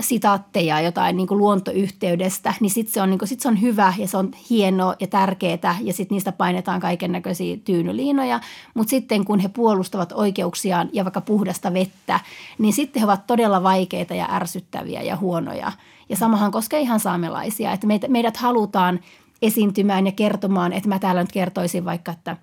sitaatteja 0.00 0.80
jotain 0.80 1.16
niin 1.16 1.26
kuin 1.26 1.38
luontoyhteydestä, 1.38 2.54
niin 2.60 2.70
sitten 2.70 2.94
se, 2.94 3.02
on, 3.02 3.10
niin 3.10 3.20
sit 3.24 3.40
se 3.40 3.48
on 3.48 3.60
hyvä 3.60 3.94
ja 3.98 4.08
se 4.08 4.16
on 4.16 4.30
hienoa 4.50 4.94
ja 5.00 5.06
tärkeää 5.06 5.76
ja 5.80 5.92
sitten 5.92 6.16
niistä 6.16 6.32
painetaan 6.32 6.80
kaiken 6.80 7.12
näköisiä 7.12 7.56
tyynyliinoja. 7.64 8.40
Mutta 8.74 8.90
sitten 8.90 9.24
kun 9.24 9.38
he 9.38 9.48
puolustavat 9.48 10.12
oikeuksiaan 10.12 10.88
ja 10.92 11.04
vaikka 11.04 11.20
puhdasta 11.20 11.72
vettä, 11.72 12.20
niin 12.58 12.72
sitten 12.72 13.00
he 13.00 13.06
ovat 13.06 13.26
todella 13.26 13.62
vaikeita 13.62 14.14
ja 14.14 14.28
ärsyttäviä 14.30 15.02
ja 15.02 15.16
huonoja. 15.16 15.72
Ja 16.08 16.16
samahan 16.16 16.52
koskee 16.52 16.80
ihan 16.80 17.00
saamelaisia, 17.00 17.72
että 17.72 17.86
meidät, 17.86 18.10
meidät 18.10 18.36
halutaan 18.36 19.00
esiintymään 19.42 20.06
ja 20.06 20.12
kertomaan, 20.12 20.72
että 20.72 20.88
mä 20.88 20.98
täällä 20.98 21.20
nyt 21.20 21.32
kertoisin 21.32 21.84
vaikka, 21.84 22.12
että 22.12 22.36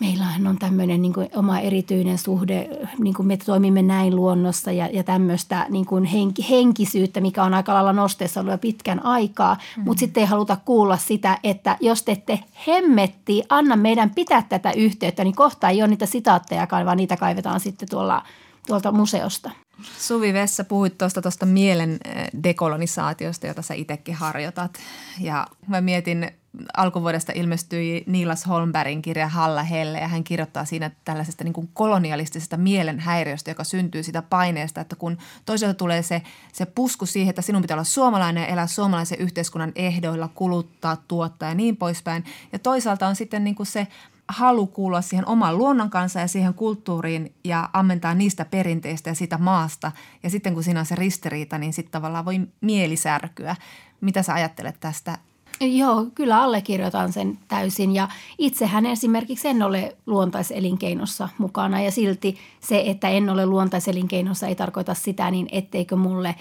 meillähän 0.00 0.46
on 0.46 0.58
tämmöinen 0.58 1.02
niin 1.02 1.12
kuin 1.12 1.28
oma 1.34 1.58
erityinen 1.58 2.18
suhde, 2.18 2.68
niin 2.98 3.14
kuin 3.14 3.26
me 3.26 3.36
toimimme 3.36 3.82
näin 3.82 4.16
luonnossa 4.16 4.72
ja, 4.72 4.88
ja 4.92 5.04
tämmöistä 5.04 5.66
niin 5.68 5.86
kuin 5.86 6.04
henki, 6.04 6.46
henkisyyttä, 6.50 7.20
mikä 7.20 7.44
on 7.44 7.54
aika 7.54 7.74
lailla 7.74 7.92
nosteessa 7.92 8.40
ollut 8.40 8.52
jo 8.52 8.58
pitkän 8.58 9.06
aikaa. 9.06 9.54
Mm-hmm. 9.54 9.84
Mutta 9.84 10.00
sitten 10.00 10.20
ei 10.20 10.26
haluta 10.26 10.56
kuulla 10.64 10.96
sitä, 10.96 11.38
että 11.44 11.76
jos 11.80 12.02
te 12.02 12.12
ette 12.12 12.40
hemmetti, 12.66 13.42
anna 13.48 13.76
meidän 13.76 14.10
pitää 14.10 14.42
tätä 14.48 14.72
yhteyttä, 14.72 15.24
niin 15.24 15.36
kohta 15.36 15.68
ei 15.68 15.82
ole 15.82 15.88
niitä 15.88 16.06
sitaattejakaan, 16.06 16.86
vaan 16.86 16.96
niitä 16.96 17.16
kaivetaan 17.16 17.60
sitten 17.60 17.88
tuolla, 17.88 18.22
tuolta 18.66 18.92
museosta. 18.92 19.50
Suvi 19.98 20.32
Vessa, 20.32 20.64
puhuit 20.64 20.98
tuosta 20.98 21.22
tuosta 21.22 21.46
mielen 21.46 21.98
eh, 22.04 22.28
dekolonisaatiosta, 22.44 23.46
jota 23.46 23.62
sä 23.62 23.74
itsekin 23.74 24.14
harjoitat. 24.14 24.78
Ja 25.20 25.46
mä 25.68 25.80
mietin, 25.80 26.30
alkuvuodesta 26.76 27.32
ilmestyi 27.34 28.04
Niilas 28.06 28.46
Holmbergin 28.46 29.02
kirja 29.02 29.28
Halla 29.28 29.62
Helle 29.62 29.98
ja 29.98 30.08
hän 30.08 30.24
kirjoittaa 30.24 30.64
siinä 30.64 30.90
tällaisesta 31.04 31.44
niin 31.44 31.52
kuin 31.52 31.68
kolonialistisesta 31.74 32.56
mielenhäiriöstä, 32.56 33.50
joka 33.50 33.64
syntyy 33.64 34.02
sitä 34.02 34.22
paineesta, 34.22 34.80
että 34.80 34.96
kun 34.96 35.18
toisaalta 35.46 35.74
tulee 35.74 36.02
se, 36.02 36.22
se 36.52 36.66
pusku 36.66 37.06
siihen, 37.06 37.30
että 37.30 37.42
sinun 37.42 37.62
pitää 37.62 37.74
olla 37.74 37.84
suomalainen 37.84 38.40
ja 38.40 38.46
elää 38.46 38.66
suomalaisen 38.66 39.18
yhteiskunnan 39.18 39.72
ehdoilla, 39.74 40.28
kuluttaa, 40.28 40.96
tuottaa 41.08 41.48
ja 41.48 41.54
niin 41.54 41.76
poispäin. 41.76 42.24
Ja 42.52 42.58
toisaalta 42.58 43.06
on 43.06 43.16
sitten 43.16 43.44
niin 43.44 43.54
kuin 43.54 43.66
se 43.66 43.86
halu 44.30 44.66
kuulua 44.66 45.00
siihen 45.00 45.28
oman 45.28 45.58
luonnon 45.58 45.90
kanssa 45.90 46.20
ja 46.20 46.28
siihen 46.28 46.54
kulttuuriin 46.54 47.34
ja 47.44 47.70
ammentaa 47.72 48.14
niistä 48.14 48.44
perinteistä 48.44 49.10
ja 49.10 49.14
siitä 49.14 49.38
maasta. 49.38 49.92
Ja 50.22 50.30
sitten 50.30 50.54
kun 50.54 50.62
siinä 50.62 50.80
on 50.80 50.86
se 50.86 50.94
ristiriita, 50.94 51.58
niin 51.58 51.72
sitten 51.72 51.92
tavallaan 51.92 52.24
voi 52.24 52.40
mielisärkyä. 52.60 53.56
Mitä 54.00 54.22
sä 54.22 54.34
ajattelet 54.34 54.76
tästä? 54.80 55.18
Joo, 55.60 56.06
kyllä 56.14 56.42
allekirjoitan 56.42 57.12
sen 57.12 57.38
täysin 57.48 57.94
ja 57.94 58.08
itsehän 58.38 58.86
esimerkiksi 58.86 59.48
en 59.48 59.62
ole 59.62 59.96
luontaiselinkeinossa 60.06 61.28
mukana 61.38 61.80
ja 61.80 61.90
silti 61.90 62.38
se, 62.60 62.82
että 62.86 63.08
en 63.08 63.30
ole 63.30 63.46
luontaiselinkeinossa 63.46 64.46
ei 64.46 64.54
tarkoita 64.54 64.94
sitä 64.94 65.30
niin, 65.30 65.48
etteikö 65.52 65.96
mulle 65.96 66.34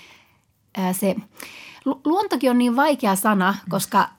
ää, 0.78 0.94
se– 0.94 1.16
luontokin 1.86 2.52
on 2.52 2.58
niin 2.58 2.76
vaikea 2.76 3.16
sana, 3.16 3.56
koska 3.70 4.10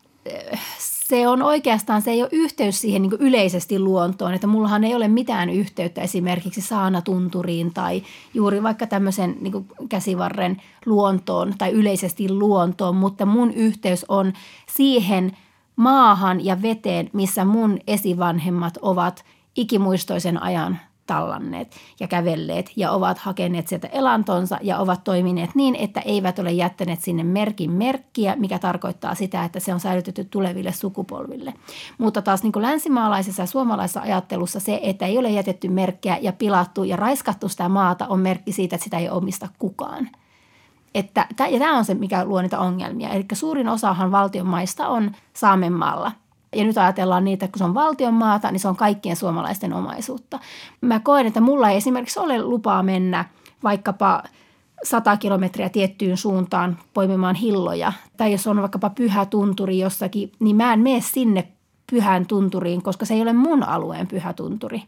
se 1.10 1.28
on 1.28 1.42
oikeastaan, 1.42 2.02
se 2.02 2.10
ei 2.10 2.22
ole 2.22 2.28
yhteys 2.32 2.80
siihen 2.80 3.02
niin 3.02 3.12
yleisesti 3.18 3.78
luontoon, 3.78 4.34
että 4.34 4.46
mullahan 4.46 4.84
ei 4.84 4.94
ole 4.94 5.08
mitään 5.08 5.50
yhteyttä 5.50 6.00
esimerkiksi 6.00 6.60
saanatunturiin 6.60 7.74
tai 7.74 8.02
juuri 8.34 8.62
vaikka 8.62 8.86
tämmöisen 8.86 9.36
niin 9.40 9.66
käsivarren 9.88 10.62
luontoon 10.86 11.54
tai 11.58 11.70
yleisesti 11.70 12.32
luontoon, 12.32 12.96
mutta 12.96 13.26
mun 13.26 13.52
yhteys 13.52 14.06
on 14.08 14.32
siihen 14.68 15.36
maahan 15.76 16.44
ja 16.44 16.62
veteen, 16.62 17.10
missä 17.12 17.44
mun 17.44 17.78
esivanhemmat 17.86 18.78
ovat 18.82 19.24
ikimuistoisen 19.56 20.42
ajan 20.42 20.78
tallanneet 21.10 21.76
ja 22.00 22.08
kävelleet 22.08 22.70
ja 22.76 22.90
ovat 22.90 23.18
hakeneet 23.18 23.68
sieltä 23.68 23.88
elantonsa 23.88 24.58
ja 24.62 24.78
ovat 24.78 25.04
toimineet 25.04 25.50
niin, 25.54 25.76
että 25.76 26.00
eivät 26.00 26.38
ole 26.38 26.52
jättäneet 26.52 27.00
sinne 27.00 27.24
merkin 27.24 27.70
merkkiä, 27.70 28.36
mikä 28.36 28.58
tarkoittaa 28.58 29.14
sitä, 29.14 29.44
että 29.44 29.60
se 29.60 29.74
on 29.74 29.80
säilytetty 29.80 30.24
tuleville 30.24 30.72
sukupolville. 30.72 31.54
Mutta 31.98 32.22
taas 32.22 32.42
niin 32.42 32.52
kuin 32.52 32.62
länsimaalaisessa 32.62 33.42
ja 33.42 33.46
suomalaisessa 33.46 34.00
ajattelussa 34.00 34.60
se, 34.60 34.80
että 34.82 35.06
ei 35.06 35.18
ole 35.18 35.30
jätetty 35.30 35.68
merkkiä 35.68 36.18
ja 36.20 36.32
pilattu 36.32 36.84
ja 36.84 36.96
raiskattu 36.96 37.48
sitä 37.48 37.68
maata 37.68 38.06
on 38.06 38.20
merkki 38.20 38.52
siitä, 38.52 38.76
että 38.76 38.84
sitä 38.84 38.98
ei 38.98 39.10
omista 39.10 39.48
kukaan. 39.58 40.08
Että, 40.94 41.26
ja 41.50 41.58
tämä 41.58 41.78
on 41.78 41.84
se, 41.84 41.94
mikä 41.94 42.24
luo 42.24 42.42
niitä 42.42 42.58
ongelmia. 42.58 43.08
Eli 43.08 43.24
suurin 43.32 43.68
osahan 43.68 44.12
valtion 44.12 44.46
maista 44.46 44.88
on 44.88 45.12
Saamenmaalla– 45.32 46.12
ja 46.56 46.64
nyt 46.64 46.78
ajatellaan 46.78 47.24
niitä, 47.24 47.48
kun 47.48 47.58
se 47.58 47.64
on 47.64 47.74
valtion 47.74 48.14
maata, 48.14 48.50
niin 48.50 48.60
se 48.60 48.68
on 48.68 48.76
kaikkien 48.76 49.16
suomalaisten 49.16 49.72
omaisuutta. 49.72 50.38
Mä 50.80 51.00
koen, 51.00 51.26
että 51.26 51.40
mulla 51.40 51.70
ei 51.70 51.76
esimerkiksi 51.76 52.20
ole 52.20 52.42
lupaa 52.42 52.82
mennä 52.82 53.24
vaikkapa 53.62 54.22
100 54.82 55.16
kilometriä 55.16 55.68
tiettyyn 55.68 56.16
suuntaan 56.16 56.78
poimimaan 56.94 57.34
hilloja. 57.34 57.92
Tai 58.16 58.32
jos 58.32 58.46
on 58.46 58.60
vaikkapa 58.60 58.90
pyhä 58.90 59.26
tunturi 59.26 59.78
jossakin, 59.78 60.32
niin 60.38 60.56
mä 60.56 60.72
en 60.72 60.80
mene 60.80 61.00
sinne 61.00 61.48
pyhään 61.90 62.26
tunturiin, 62.26 62.82
koska 62.82 63.04
se 63.04 63.14
ei 63.14 63.22
ole 63.22 63.32
mun 63.32 63.62
alueen 63.62 64.06
pyhä 64.06 64.32
tunturi. 64.32 64.82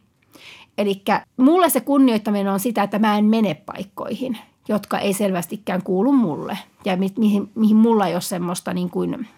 Eli 0.78 1.02
mulle 1.36 1.70
se 1.70 1.80
kunnioittaminen 1.80 2.52
on 2.52 2.60
sitä, 2.60 2.82
että 2.82 2.98
mä 2.98 3.18
en 3.18 3.24
mene 3.24 3.54
paikkoihin– 3.54 4.38
jotka 4.68 4.98
ei 4.98 5.12
selvästikään 5.12 5.82
kuulu 5.82 6.12
mulle 6.12 6.58
ja 6.84 6.96
mi- 6.96 7.14
mihin, 7.18 7.50
mihin 7.54 7.76
mulla 7.76 8.06
ei 8.06 8.14
ole 8.14 8.20
semmoista 8.20 8.74
niin 8.74 8.90
kuin 8.90 9.28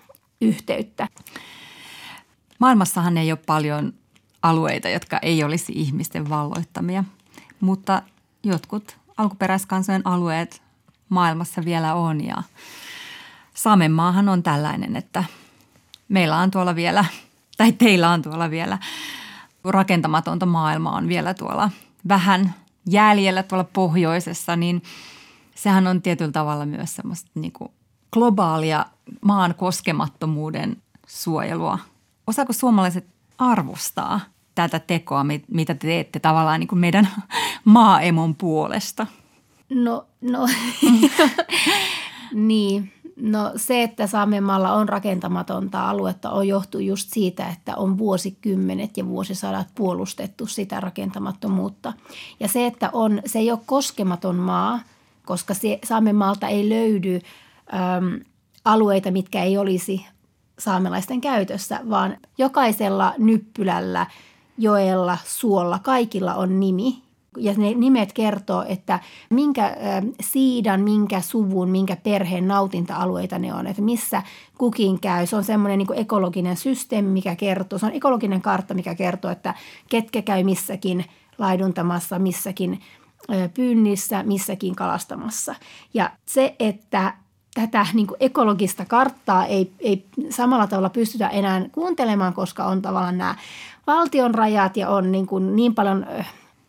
yhteyttä. 0.40 1.08
Maailmassahan 2.58 3.18
ei 3.18 3.32
ole 3.32 3.40
paljon 3.46 3.92
alueita, 4.42 4.88
jotka 4.88 5.18
ei 5.22 5.44
olisi 5.44 5.72
ihmisten 5.76 6.28
valloittamia, 6.28 7.04
mutta 7.60 8.02
jotkut 8.42 8.96
alkuperäiskansojen 9.16 10.06
alueet 10.06 10.62
maailmassa 11.08 11.64
vielä 11.64 11.94
on 11.94 12.24
ja 12.24 12.42
Saamenmaahan 13.54 14.28
on 14.28 14.42
tällainen, 14.42 14.96
että 14.96 15.24
meillä 16.08 16.38
on 16.38 16.50
tuolla 16.50 16.74
vielä, 16.74 17.04
tai 17.56 17.72
teillä 17.72 18.10
on 18.10 18.22
tuolla 18.22 18.50
vielä 18.50 18.78
rakentamatonta 19.64 20.46
maailmaa 20.46 20.96
on 20.96 21.08
vielä 21.08 21.34
tuolla 21.34 21.70
vähän 22.08 22.54
jäljellä 22.90 23.42
tuolla 23.42 23.64
pohjoisessa, 23.64 24.56
niin 24.56 24.82
sehän 25.54 25.86
on 25.86 26.02
tietyllä 26.02 26.32
tavalla 26.32 26.66
myös 26.66 26.96
semmoista 26.96 27.30
niin 27.34 27.52
globaalia 28.12 28.86
maan 29.20 29.54
koskemattomuuden 29.54 30.76
suojelua. 31.06 31.78
Osaako 32.26 32.52
suomalaiset 32.52 33.06
arvostaa 33.38 34.20
tätä 34.54 34.78
tekoa, 34.78 35.24
mitä 35.50 35.74
te 35.74 35.86
teette 35.86 36.18
tavallaan 36.18 36.60
niin 36.60 36.68
kuin 36.68 36.78
meidän 36.78 37.08
maaemon 37.64 38.34
puolesta? 38.34 39.06
No, 39.70 40.06
no 40.20 40.46
niin. 42.32 42.90
No 43.16 43.52
se, 43.56 43.82
että 43.82 44.06
Saamenmaalla 44.06 44.72
on 44.72 44.88
rakentamatonta 44.88 45.90
aluetta 45.90 46.30
on 46.30 46.48
johtuu 46.48 46.80
just 46.80 47.08
siitä, 47.12 47.48
että 47.48 47.76
on 47.76 47.98
vuosikymmenet 47.98 48.96
ja 48.96 49.06
vuosisadat 49.06 49.66
puolustettu 49.74 50.46
sitä 50.46 50.80
rakentamattomuutta. 50.80 51.92
Ja 52.40 52.48
se, 52.48 52.66
että 52.66 52.90
on, 52.92 53.22
se 53.26 53.38
ei 53.38 53.50
ole 53.50 53.58
koskematon 53.66 54.36
maa, 54.36 54.80
koska 55.24 55.54
Saamenmaalta 55.84 56.48
ei 56.48 56.68
löydy 56.68 57.20
äm, 57.74 58.20
alueita, 58.64 59.10
mitkä 59.10 59.42
ei 59.42 59.58
olisi 59.58 60.06
saamelaisten 60.58 61.20
käytössä, 61.20 61.80
vaan 61.90 62.16
jokaisella 62.38 63.14
nyppylällä, 63.18 64.06
joella, 64.58 65.18
suolla, 65.24 65.78
kaikilla 65.78 66.34
on 66.34 66.60
nimi 66.60 67.04
ja 67.36 67.54
ne 67.56 67.74
nimet 67.74 68.12
kertoo, 68.12 68.64
että 68.68 69.00
minkä 69.30 69.76
siidan, 70.20 70.80
minkä 70.80 71.20
suvun, 71.20 71.70
minkä 71.70 71.96
perheen 71.96 72.48
nautinta-alueita 72.48 73.38
ne 73.38 73.54
on, 73.54 73.66
että 73.66 73.82
missä 73.82 74.22
kukin 74.58 75.00
käy. 75.00 75.26
Se 75.26 75.36
on 75.36 75.44
semmoinen 75.44 75.78
niin 75.78 75.94
ekologinen 75.94 76.56
systeemi, 76.56 77.08
mikä 77.08 77.36
kertoo, 77.36 77.78
se 77.78 77.86
on 77.86 77.92
ekologinen 77.92 78.42
kartta, 78.42 78.74
mikä 78.74 78.94
kertoo, 78.94 79.30
että 79.30 79.54
ketkä 79.90 80.22
käy 80.22 80.44
missäkin 80.44 81.04
laiduntamassa, 81.38 82.18
missäkin 82.18 82.80
pyynnissä, 83.54 84.22
missäkin 84.22 84.76
kalastamassa. 84.76 85.54
Ja 85.94 86.10
se, 86.26 86.56
että 86.58 87.14
tätä 87.54 87.86
niin 87.92 88.06
kuin 88.06 88.16
ekologista 88.20 88.84
karttaa 88.84 89.46
ei, 89.46 89.72
ei 89.78 90.04
samalla 90.30 90.66
tavalla 90.66 90.90
pystytä 90.90 91.28
enää 91.28 91.62
kuuntelemaan, 91.72 92.34
koska 92.34 92.64
on 92.64 92.82
tavallaan 92.82 93.18
nämä 93.18 93.34
valtion 93.86 94.34
rajat 94.34 94.76
ja 94.76 94.88
on 94.88 95.12
niin, 95.12 95.26
kuin 95.26 95.56
niin 95.56 95.74
paljon 95.74 96.06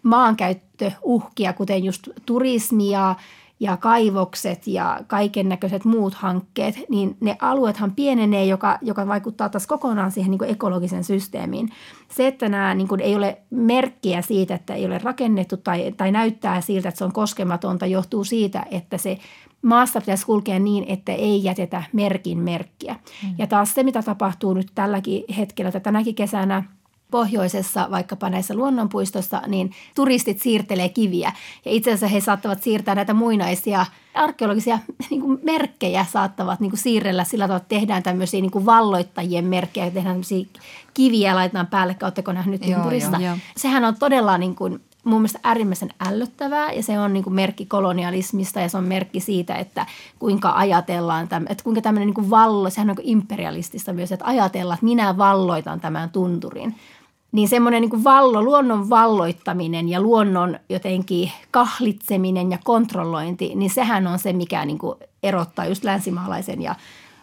maankäyttöuhkia, 0.04 1.54
kuten 1.54 1.84
just 1.84 2.10
turismia 2.26 3.16
ja 3.60 3.78
kaivokset 3.78 4.68
ja 4.68 5.00
kaiken 5.08 5.50
näköiset 5.50 5.86
muut 5.86 6.14
hankkeet, 6.14 6.76
niin 6.90 7.18
ne 7.20 7.38
alueethan 7.42 7.92
pienenee, 7.92 8.46
joka, 8.46 8.80
joka 8.82 9.08
vaikuttaa 9.08 9.50
taas 9.50 9.68
kokonaan 9.68 10.12
siihen 10.12 10.32
niin 10.32 10.44
ekologisen 10.44 11.04
systeemiin. 11.04 11.70
Se, 12.10 12.28
että 12.28 12.50
nämä 12.50 12.74
niin 12.74 12.88
kuin 12.88 13.02
ei 13.02 13.16
ole 13.16 13.38
merkkiä 13.50 14.22
siitä, 14.22 14.56
että 14.56 14.74
ei 14.74 14.86
ole 14.86 14.98
rakennettu 14.98 15.58
tai, 15.58 15.94
tai 15.98 16.12
näyttää 16.12 16.62
siltä, 16.62 16.90
että 16.90 16.98
se 16.98 17.06
on 17.06 17.14
koskematonta, 17.14 17.86
johtuu 17.86 18.24
siitä, 18.24 18.66
että 18.72 18.98
se 18.98 19.18
maassa 19.66 20.00
pitäisi 20.00 20.26
kulkea 20.26 20.60
niin, 20.60 20.86
että 20.88 21.12
ei 21.12 21.44
jätetä 21.44 21.84
merkin 21.94 22.38
merkkiä. 22.38 22.96
Mm. 23.24 23.36
Ja 23.38 23.48
taas 23.48 23.74
se, 23.74 23.84
mitä 23.84 24.02
tapahtuu 24.02 24.54
nyt 24.54 24.68
tälläkin 24.76 25.24
hetkellä, 25.38 25.68
että 25.68 25.80
tänäkin 25.80 26.16
kesänä– 26.16 26.64
pohjoisessa, 27.12 27.88
vaikkapa 27.92 28.30
näissä 28.30 28.54
luonnonpuistossa, 28.54 29.42
niin 29.48 29.72
turistit 29.96 30.42
siirtelee 30.42 30.90
kiviä. 30.90 31.32
Ja 31.66 31.72
itse 31.72 31.90
asiassa 31.90 32.08
he 32.08 32.22
saattavat 32.22 32.64
siirtää 32.64 32.96
näitä 32.96 33.14
muinaisia 33.14 33.86
arkeologisia 34.14 34.80
niin 35.10 35.22
kuin 35.22 35.40
merkkejä 35.44 36.06
saattavat 36.12 36.60
niin 36.60 36.72
kuin 36.72 36.80
siirrellä 36.80 37.24
sillä 37.24 37.46
tavalla, 37.46 37.62
että 37.62 37.76
tehdään 37.76 38.04
tämmöisiä 38.04 38.42
niin 38.42 38.52
kuin 38.52 38.66
valloittajien 38.66 39.46
merkkejä, 39.46 39.86
tehdään 39.86 40.06
tämmöisiä 40.06 40.46
kiviä 40.94 41.30
ja 41.30 41.36
laitetaan 41.36 41.68
päälle, 41.68 41.96
oletteko 42.04 42.34
nähnyt 42.34 42.68
joo, 42.68 42.84
turista. 42.84 43.18
Joo, 43.18 43.22
joo. 43.22 43.38
Sehän 43.58 43.86
on 43.86 43.96
todella 44.00 44.38
niin 44.38 44.56
kuin, 44.56 44.82
mun 45.06 45.20
mielestä 45.20 45.40
äärimmäisen 45.44 45.90
ällöttävää 46.08 46.72
ja 46.72 46.84
se 46.84 47.00
on 47.00 47.14
niin 47.14 47.24
kuin 47.24 47.34
merkki 47.34 47.66
kolonialismista 47.66 48.60
ja 48.60 48.70
se 48.70 48.78
on 48.78 48.84
merkki 48.84 49.20
siitä, 49.20 49.56
että 49.56 49.86
kuinka 50.20 50.52
ajatellaan, 50.56 51.28
täm, 51.28 51.46
että 51.50 51.64
kuinka 51.64 51.82
tämmöinen 51.82 52.08
niin 52.08 52.16
kuin 52.16 52.30
vallo, 52.30 52.70
sehän 52.70 52.90
on 52.90 52.96
niin 52.96 53.10
imperialistista 53.10 53.94
myös, 53.94 54.12
että 54.12 54.26
ajatellaan, 54.26 54.76
että 54.76 54.86
minä 54.86 55.18
valloitan 55.18 55.80
tämän 55.80 56.10
tunturin. 56.10 56.76
Niin 57.32 57.48
semmoinen 57.48 57.82
niin 57.82 58.04
vallo, 58.04 58.44
luonnon 58.44 58.90
valloittaminen 58.90 59.90
ja 59.90 60.02
luonnon 60.02 60.60
jotenkin 60.70 61.32
kahlitseminen 61.52 62.52
ja 62.52 62.58
kontrollointi, 62.64 63.56
niin 63.56 63.72
sehän 63.72 64.08
on 64.08 64.20
se, 64.20 64.34
mikä 64.34 64.66
niin 64.66 64.78
kuin 64.78 65.00
erottaa 65.24 65.66
just 65.66 65.84
länsimaalaisen 65.84 66.62
ja 66.62 66.76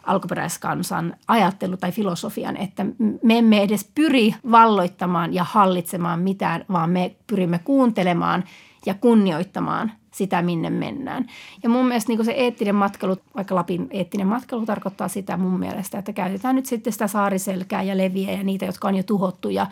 alkuperäiskansan 0.03 1.17
ajattelu 1.29 1.77
tai 1.77 1.93
filosofian, 1.93 2.57
että 2.57 2.87
me 3.23 3.39
emme 3.39 3.63
edes 3.63 3.91
pyri 3.95 4.35
valloittamaan 4.51 5.35
ja 5.35 5.45
hallitsemaan 5.45 6.21
mitään, 6.21 6.65
vaan 6.73 6.91
me 6.91 7.17
pyrimme 7.27 7.59
kuuntelemaan 7.59 8.45
ja 8.87 8.95
kunnioittamaan 8.95 9.93
sitä, 10.13 10.43
minne 10.43 10.71
mennään. 10.71 11.27
Ja 11.63 11.69
mun 11.69 11.87
mielestä 11.87 12.13
niin 12.13 12.25
se 12.25 12.33
eettinen 12.33 12.75
matkailu, 12.75 13.17
vaikka 13.37 13.55
Lapin 13.55 13.87
eettinen 13.91 14.27
matkailu 14.27 14.67
tarkoittaa 14.67 15.09
sitä 15.09 15.37
mun 15.37 15.59
mielestä, 15.59 15.99
että 15.99 16.13
käytetään 16.13 16.57
nyt 16.57 16.67
sitten 16.67 16.93
sitä 16.93 17.07
saariselkää 17.07 17.83
ja 17.83 17.97
leviä 17.97 18.33
ja 18.33 18.43
niitä, 18.43 18.65
jotka 18.65 18.89
on 18.89 18.95
jo 18.95 19.03
tuhottu 19.03 19.49
ja 19.49 19.67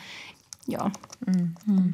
joo. 0.69 0.91
Mm-hmm. 1.27 1.93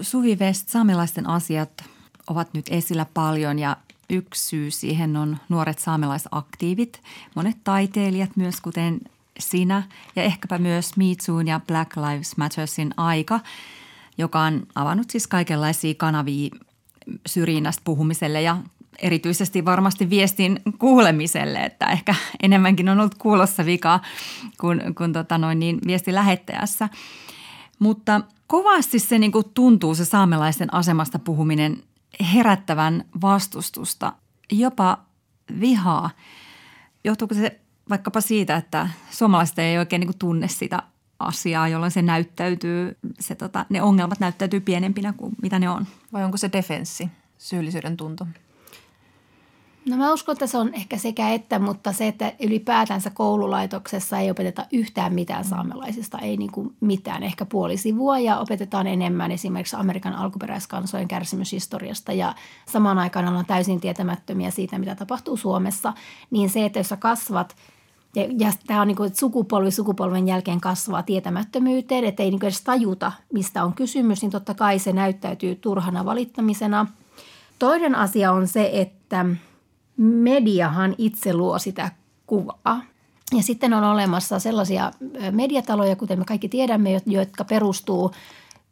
Suvi 0.00 0.36
West, 0.36 0.68
saamelaisten 0.68 1.28
asiat 1.28 1.84
ovat 2.26 2.48
nyt 2.52 2.66
esillä 2.70 3.06
paljon 3.14 3.58
ja 3.58 3.76
yksi 4.10 4.48
syy 4.48 4.70
siihen 4.70 5.16
on 5.16 5.38
nuoret 5.48 5.78
saamelaisaktiivit, 5.78 7.02
monet 7.34 7.56
taiteilijat 7.64 8.36
myös 8.36 8.60
kuten 8.60 9.00
sinä 9.38 9.82
ja 10.16 10.22
ehkäpä 10.22 10.58
myös 10.58 10.96
Me 10.96 11.04
ja 11.46 11.60
Black 11.66 11.96
Lives 11.96 12.36
Mattersin 12.36 12.94
aika, 12.96 13.40
joka 14.18 14.40
on 14.40 14.66
avannut 14.74 15.10
siis 15.10 15.26
kaikenlaisia 15.26 15.94
kanavia 15.94 16.50
syrjinnästä 17.26 17.82
puhumiselle 17.84 18.42
ja 18.42 18.56
erityisesti 18.98 19.64
varmasti 19.64 20.10
viestin 20.10 20.60
kuulemiselle, 20.78 21.58
että 21.58 21.86
ehkä 21.86 22.14
enemmänkin 22.42 22.88
on 22.88 22.98
ollut 22.98 23.14
kuulossa 23.14 23.64
vikaa 23.64 24.00
kuin, 24.60 24.94
kuin 24.94 25.12
tota 25.12 25.38
noin 25.38 25.58
niin 25.58 25.78
viesti 25.86 26.14
lähettäjässä. 26.14 26.88
Mutta 27.78 28.20
kovasti 28.46 28.98
se 28.98 29.18
niin 29.18 29.32
kuin 29.32 29.44
tuntuu 29.54 29.94
se 29.94 30.04
saamelaisten 30.04 30.74
asemasta 30.74 31.18
puhuminen 31.18 31.82
herättävän 32.34 33.04
vastustusta, 33.20 34.12
jopa 34.52 34.98
vihaa. 35.60 36.10
Johtuuko 37.04 37.34
se 37.34 37.60
vaikkapa 37.90 38.20
siitä, 38.20 38.56
että 38.56 38.88
suomalaiset 39.10 39.58
ei 39.58 39.78
oikein 39.78 40.00
niin 40.00 40.18
tunne 40.18 40.48
sitä 40.48 40.82
asiaa, 41.18 41.68
jolloin 41.68 41.92
se 41.92 42.02
näyttäytyy, 42.02 42.98
se, 43.20 43.34
tota, 43.34 43.66
ne 43.68 43.82
ongelmat 43.82 44.20
näyttäytyy 44.20 44.60
pienempinä 44.60 45.12
kuin 45.12 45.32
mitä 45.42 45.58
ne 45.58 45.70
on? 45.70 45.86
Vai 46.12 46.24
onko 46.24 46.36
se 46.36 46.50
defenssi, 46.52 47.08
syyllisyyden 47.38 47.96
tunto? 47.96 48.26
No 49.90 49.96
mä 49.96 50.12
uskon, 50.12 50.32
että 50.32 50.46
se 50.46 50.58
on 50.58 50.74
ehkä 50.74 50.98
sekä 50.98 51.30
että, 51.30 51.58
mutta 51.58 51.92
se, 51.92 52.08
että 52.08 52.32
ylipäätänsä 52.40 53.10
koululaitoksessa 53.10 54.18
ei 54.18 54.30
opeteta 54.30 54.66
yhtään 54.72 55.14
mitään 55.14 55.44
saamelaisista, 55.44 56.18
ei 56.18 56.36
niin 56.36 56.52
kuin 56.52 56.74
mitään, 56.80 57.22
ehkä 57.22 57.44
puoli 57.44 57.76
sivua 57.76 58.18
ja 58.18 58.38
opetetaan 58.38 58.86
enemmän 58.86 59.30
esimerkiksi 59.30 59.76
Amerikan 59.76 60.14
alkuperäiskansojen 60.14 61.08
kärsimyshistoriasta 61.08 62.12
ja 62.12 62.34
samaan 62.68 62.98
aikaan 62.98 63.28
ollaan 63.28 63.46
täysin 63.46 63.80
tietämättömiä 63.80 64.50
siitä, 64.50 64.78
mitä 64.78 64.94
tapahtuu 64.94 65.36
Suomessa, 65.36 65.92
niin 66.30 66.50
se, 66.50 66.64
että 66.64 66.78
jos 66.78 66.88
sä 66.88 66.96
kasvat 66.96 67.56
ja, 68.16 68.26
ja 68.38 68.52
tämä 68.66 68.80
on 68.80 68.88
niin 68.88 68.96
kuin, 68.96 69.06
että 69.06 69.18
sukupolvi 69.18 69.70
sukupolven 69.70 70.28
jälkeen 70.28 70.60
kasvaa 70.60 71.02
tietämättömyyteen, 71.02 72.04
että 72.04 72.22
ei 72.22 72.30
niin 72.30 72.40
kuin 72.40 72.48
edes 72.48 72.62
tajuta, 72.62 73.12
mistä 73.32 73.64
on 73.64 73.72
kysymys, 73.72 74.22
niin 74.22 74.30
totta 74.30 74.54
kai 74.54 74.78
se 74.78 74.92
näyttäytyy 74.92 75.54
turhana 75.54 76.04
valittamisena. 76.04 76.86
Toinen 77.58 77.94
asia 77.94 78.32
on 78.32 78.48
se, 78.48 78.70
että– 78.72 79.26
mediahan 80.00 80.94
itse 80.98 81.34
luo 81.34 81.58
sitä 81.58 81.90
kuvaa. 82.26 82.82
Ja 83.36 83.42
sitten 83.42 83.74
on 83.74 83.84
olemassa 83.84 84.38
sellaisia 84.38 84.92
mediataloja, 85.30 85.96
kuten 85.96 86.18
me 86.18 86.24
kaikki 86.24 86.48
tiedämme, 86.48 87.00
jotka 87.06 87.44
perustuu 87.44 88.10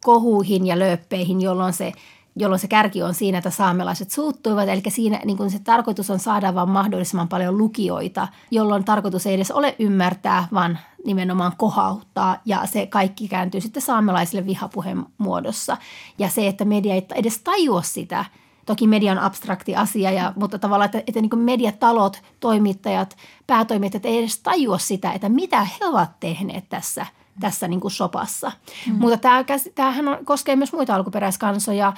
kohuihin 0.04 0.66
ja 0.66 0.78
lööppeihin, 0.78 1.40
jolloin 1.40 1.72
se 1.72 1.92
jolloin 2.40 2.58
se 2.58 2.68
kärki 2.68 3.02
on 3.02 3.14
siinä, 3.14 3.38
että 3.38 3.50
saamelaiset 3.50 4.10
suuttuivat. 4.10 4.68
Eli 4.68 4.82
siinä 4.88 5.20
niin 5.24 5.36
kuin 5.36 5.50
se 5.50 5.58
tarkoitus 5.58 6.10
on 6.10 6.18
saada 6.18 6.54
vain 6.54 6.68
mahdollisimman 6.68 7.28
paljon 7.28 7.58
lukijoita, 7.58 8.28
jolloin 8.50 8.84
tarkoitus 8.84 9.26
ei 9.26 9.34
edes 9.34 9.50
ole 9.50 9.76
ymmärtää, 9.78 10.48
vaan 10.52 10.78
nimenomaan 11.04 11.52
kohauttaa. 11.56 12.36
Ja 12.44 12.66
se 12.66 12.86
kaikki 12.86 13.28
kääntyy 13.28 13.60
sitten 13.60 13.82
saamelaisille 13.82 14.46
vihapuheen 14.46 15.06
muodossa. 15.18 15.76
Ja 16.18 16.28
se, 16.28 16.46
että 16.46 16.64
media 16.64 16.94
ei 16.94 17.06
edes 17.14 17.38
tajua 17.38 17.82
sitä– 17.82 18.24
toki 18.68 18.86
median 18.86 19.18
abstrakti 19.18 19.76
asia, 19.76 20.10
ja, 20.10 20.32
mutta 20.36 20.58
tavallaan, 20.58 20.84
että, 20.84 21.02
että 21.06 21.20
niin 21.20 21.38
mediatalot, 21.38 22.22
toimittajat, 22.40 23.16
päätoimittajat 23.46 24.04
ei 24.04 24.18
edes 24.18 24.38
tajua 24.38 24.78
sitä, 24.78 25.12
että 25.12 25.28
mitä 25.28 25.64
he 25.64 25.86
ovat 25.86 26.20
tehneet 26.20 26.64
tässä, 26.68 27.06
tässä 27.40 27.68
niin 27.68 27.80
kuin 27.80 27.90
sopassa. 27.90 28.52
Mm. 28.86 28.94
Mutta 28.94 29.16
tämä, 29.16 29.44
tämähän 29.74 30.08
on, 30.08 30.18
koskee 30.24 30.56
myös 30.56 30.72
muita 30.72 30.94
alkuperäiskansoja, 30.94 31.92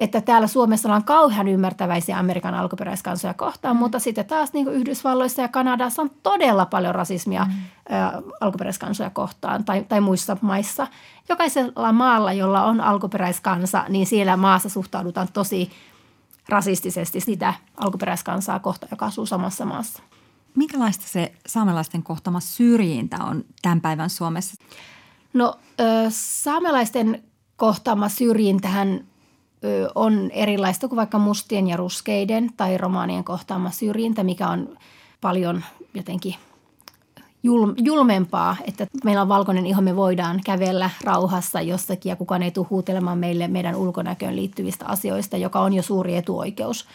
että 0.00 0.20
täällä 0.20 0.46
Suomessa 0.46 0.88
ollaan 0.88 1.04
kauhean 1.04 1.48
ymmärtäväisiä 1.48 2.18
Amerikan 2.18 2.54
alkuperäiskansoja 2.54 3.34
kohtaan, 3.34 3.76
mm. 3.76 3.78
mutta 3.78 3.98
sitten 3.98 4.26
taas 4.26 4.52
niin 4.52 4.64
kuin 4.64 4.76
Yhdysvalloissa 4.76 5.42
ja 5.42 5.48
Kanadassa 5.48 6.02
on 6.02 6.10
todella 6.22 6.66
paljon 6.66 6.94
rasismia 6.94 7.44
mm. 7.44 7.94
ä, 7.96 8.22
alkuperäiskansoja 8.40 9.10
kohtaan 9.10 9.64
tai, 9.64 9.84
tai 9.88 10.00
muissa 10.00 10.36
maissa. 10.40 10.86
Jokaisella 11.28 11.92
maalla, 11.92 12.32
jolla 12.32 12.64
on 12.64 12.80
alkuperäiskansa, 12.80 13.84
niin 13.88 14.06
siellä 14.06 14.36
maassa 14.36 14.68
suhtaudutaan 14.68 15.28
tosi 15.32 15.70
rasistisesti 16.48 17.20
sitä 17.20 17.54
alkuperäiskansaa 17.76 18.58
kohtaan, 18.58 18.90
joka 18.90 19.06
asuu 19.06 19.26
samassa 19.26 19.64
maassa. 19.64 20.02
Minkälaista 20.56 21.04
se 21.06 21.32
saamelaisten 21.46 22.02
kohtama 22.02 22.40
syrjintä 22.40 23.16
on 23.24 23.44
tämän 23.62 23.80
päivän 23.80 24.10
Suomessa? 24.10 24.54
No 25.32 25.54
saamelaisten 26.08 27.22
kohtaama 27.56 28.08
syrjintähän 28.08 29.04
on 29.94 30.30
erilaista 30.30 30.88
kuin 30.88 30.96
vaikka 30.96 31.18
mustien 31.18 31.68
ja 31.68 31.76
ruskeiden 31.76 32.50
tai 32.56 32.78
romaanien 32.78 33.24
kohtaama 33.24 33.70
syrjintä, 33.70 34.24
mikä 34.24 34.48
on 34.48 34.78
paljon 35.20 35.64
jotenkin 35.94 36.34
julmempaa, 37.76 38.56
että 38.64 38.86
meillä 39.04 39.22
on 39.22 39.28
valkoinen 39.28 39.66
iho, 39.66 39.80
me 39.80 39.96
voidaan 39.96 40.40
kävellä 40.44 40.90
rauhassa 41.04 41.60
jossakin 41.60 42.10
ja 42.10 42.16
kukaan 42.16 42.42
ei 42.42 42.50
tule 42.50 42.66
huutelemaan 42.70 43.18
meille 43.18 43.48
meidän 43.48 43.76
ulkonäköön 43.76 44.36
liittyvistä 44.36 44.86
asioista, 44.86 45.36
joka 45.36 45.60
on 45.60 45.72
jo 45.72 45.82
suuri 45.82 46.16
etuoikeus. 46.16 46.86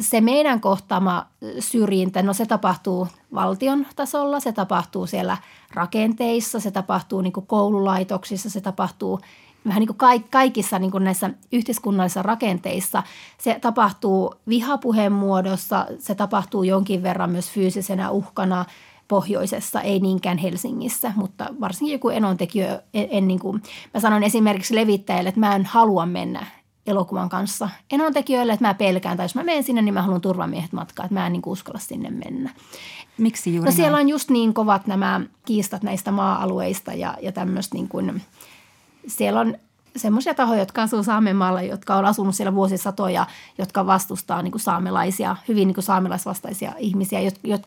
Se 0.00 0.20
meidän 0.20 0.60
kohtaama 0.60 1.26
syrjintä, 1.58 2.22
no 2.22 2.32
se 2.32 2.46
tapahtuu 2.46 3.08
valtion 3.34 3.86
tasolla, 3.96 4.40
se 4.40 4.52
tapahtuu 4.52 5.06
siellä 5.06 5.36
rakenteissa, 5.74 6.60
se 6.60 6.70
tapahtuu 6.70 7.20
niin 7.20 7.32
koululaitoksissa, 7.32 8.50
se 8.50 8.60
tapahtuu 8.60 9.20
vähän 9.66 9.80
niin 9.80 9.96
kuin 9.96 10.22
kaikissa 10.30 10.78
niin 10.78 10.90
kuin 10.90 11.04
näissä 11.04 11.30
yhteiskunnallisissa 11.52 12.22
rakenteissa. 12.22 13.02
Se 13.38 13.58
tapahtuu 13.60 14.34
vihapuheen 14.48 15.12
muodossa, 15.12 15.86
se 15.98 16.14
tapahtuu 16.14 16.62
jonkin 16.62 17.02
verran 17.02 17.30
myös 17.30 17.50
fyysisenä 17.50 18.10
uhkana 18.10 18.64
pohjoisessa, 19.08 19.80
ei 19.80 20.00
niinkään 20.00 20.38
Helsingissä, 20.38 21.12
mutta 21.16 21.46
varsinkin 21.60 21.92
joku 21.92 22.08
enontekijö, 22.08 22.82
en, 22.94 23.08
en 23.10 23.28
niin 23.28 23.40
kuin, 23.40 23.62
mä 23.94 24.00
sanon 24.00 24.22
esimerkiksi 24.22 24.74
levittäjälle, 24.74 25.28
että 25.28 25.40
mä 25.40 25.54
en 25.54 25.64
halua 25.64 26.06
mennä 26.06 26.46
elokuvan 26.86 27.28
kanssa 27.28 27.68
enontekijöille, 27.92 28.52
että 28.52 28.66
mä 28.66 28.74
pelkään, 28.74 29.16
tai 29.16 29.24
jos 29.24 29.34
mä 29.34 29.44
menen 29.44 29.62
sinne, 29.62 29.82
niin 29.82 29.94
mä 29.94 30.02
haluan 30.02 30.20
turvamiehet 30.20 30.72
matkaa, 30.72 31.04
että 31.04 31.14
mä 31.14 31.26
en 31.26 31.32
niin 31.32 31.42
kuin 31.42 31.52
uskalla 31.52 31.78
sinne 31.78 32.10
mennä. 32.10 32.50
Miksi 33.18 33.54
juuri 33.54 33.70
No 33.70 33.76
siellä 33.76 33.98
on 33.98 34.08
just 34.08 34.30
niin 34.30 34.54
kovat 34.54 34.86
nämä 34.86 35.20
kiistat 35.46 35.82
näistä 35.82 36.10
maa-alueista 36.10 36.92
ja, 36.92 37.16
ja 37.22 37.32
tämmöistä 37.32 37.74
niin 37.74 37.88
kuin– 37.88 38.22
siellä 39.08 39.40
on 39.40 39.54
semmoisia 39.98 40.34
tahoja, 40.34 40.60
jotka 40.60 40.82
asuu 40.82 41.02
Saamenmaalla, 41.02 41.62
jotka 41.62 41.96
on 41.96 42.04
asunut 42.04 42.34
siellä 42.34 42.54
vuosisatoja, 42.54 43.26
jotka 43.58 43.86
vastustaa 43.86 44.42
niin 44.42 44.52
kuin 44.52 44.60
saamelaisia, 44.60 45.36
hyvin 45.48 45.68
niin 45.68 45.74
kuin 45.74 45.84
saamelaisvastaisia 45.84 46.72
ihmisiä, 46.78 47.20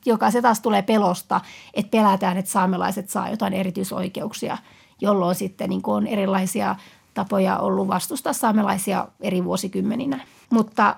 joka 0.06 0.32
se 0.32 0.42
taas 0.42 0.60
tulee 0.60 0.82
pelosta, 0.82 1.42
että 1.74 1.92
pelätään, 1.92 2.38
että 2.38 2.52
saamelaiset 2.52 3.10
saa 3.10 3.30
jotain 3.30 3.54
erityisoikeuksia, 3.54 4.58
jolloin 5.02 5.36
sitten 5.36 5.70
niin 5.70 5.82
kuin 5.82 5.96
on 5.96 6.08
erilaisia 6.08 6.76
tapoja 7.14 7.58
ollut 7.58 7.88
vastustaa 7.88 8.34
saamelaisia 8.34 9.08
eri 9.20 9.44
vuosikymmeninä. 9.44 10.20
Mutta 10.50 10.96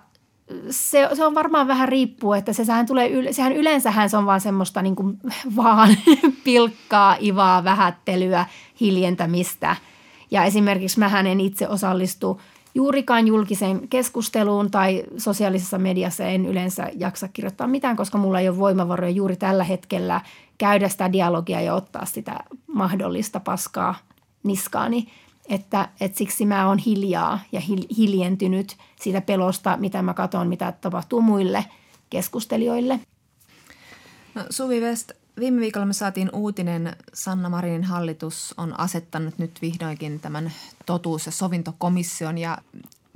se, 0.69 1.09
se 1.13 1.25
on 1.25 1.35
varmaan 1.35 1.67
vähän 1.67 1.89
riippuu, 1.89 2.33
että 2.33 2.53
se, 2.53 2.65
sehän, 2.65 2.85
tulee, 2.85 3.33
sehän 3.33 3.53
yleensähän 3.53 4.09
se 4.09 4.17
on 4.17 4.25
vaan 4.25 4.41
semmoista 4.41 4.81
niin 4.81 4.95
kuin 4.95 5.17
vaan 5.55 5.97
pilkkaa, 6.43 7.17
ivaa, 7.21 7.63
vähättelyä, 7.63 8.45
hiljentämistä– 8.79 9.75
ja 10.33 10.43
esimerkiksi 10.43 10.99
mä 10.99 11.19
en 11.19 11.39
itse 11.39 11.67
osallistu 11.67 12.41
juurikaan 12.75 13.27
julkiseen 13.27 13.87
keskusteluun 13.87 14.71
tai 14.71 15.03
sosiaalisessa 15.17 15.77
mediassa 15.77 16.23
en 16.23 16.45
yleensä 16.45 16.89
jaksa 16.95 17.27
kirjoittaa 17.27 17.67
mitään, 17.67 17.95
koska 17.95 18.17
mulla 18.17 18.39
ei 18.39 18.49
ole 18.49 18.57
voimavaroja 18.57 19.11
juuri 19.11 19.35
tällä 19.35 19.63
hetkellä 19.63 20.21
käydä 20.57 20.89
sitä 20.89 21.11
dialogia 21.11 21.61
ja 21.61 21.73
ottaa 21.73 22.05
sitä 22.05 22.39
mahdollista 22.67 23.39
paskaa 23.39 23.95
niskaani. 24.43 25.07
Että, 25.49 25.89
että 26.01 26.17
siksi 26.17 26.45
mä 26.45 26.67
oon 26.67 26.77
hiljaa 26.77 27.39
ja 27.51 27.61
hiljentynyt 27.97 28.77
siitä 29.01 29.21
pelosta, 29.21 29.77
mitä 29.77 30.01
mä 30.01 30.13
katson, 30.13 30.47
mitä 30.47 30.73
tapahtuu 30.81 31.21
muille 31.21 31.65
keskustelijoille. 32.09 32.99
No, 34.35 34.41
Suvi 34.49 34.79
West, 34.79 35.11
Viime 35.39 35.61
viikolla 35.61 35.85
me 35.85 35.93
saatiin 35.93 36.29
uutinen, 36.33 36.95
Sanna 37.13 37.49
Marinin 37.49 37.83
hallitus 37.83 38.53
on 38.57 38.79
asettanut 38.79 39.37
nyt 39.37 39.61
vihdoinkin 39.61 40.19
tämän 40.19 40.51
totuus- 40.85 41.25
ja 41.25 41.31
sovintokomission 41.31 42.37
ja 42.37 42.57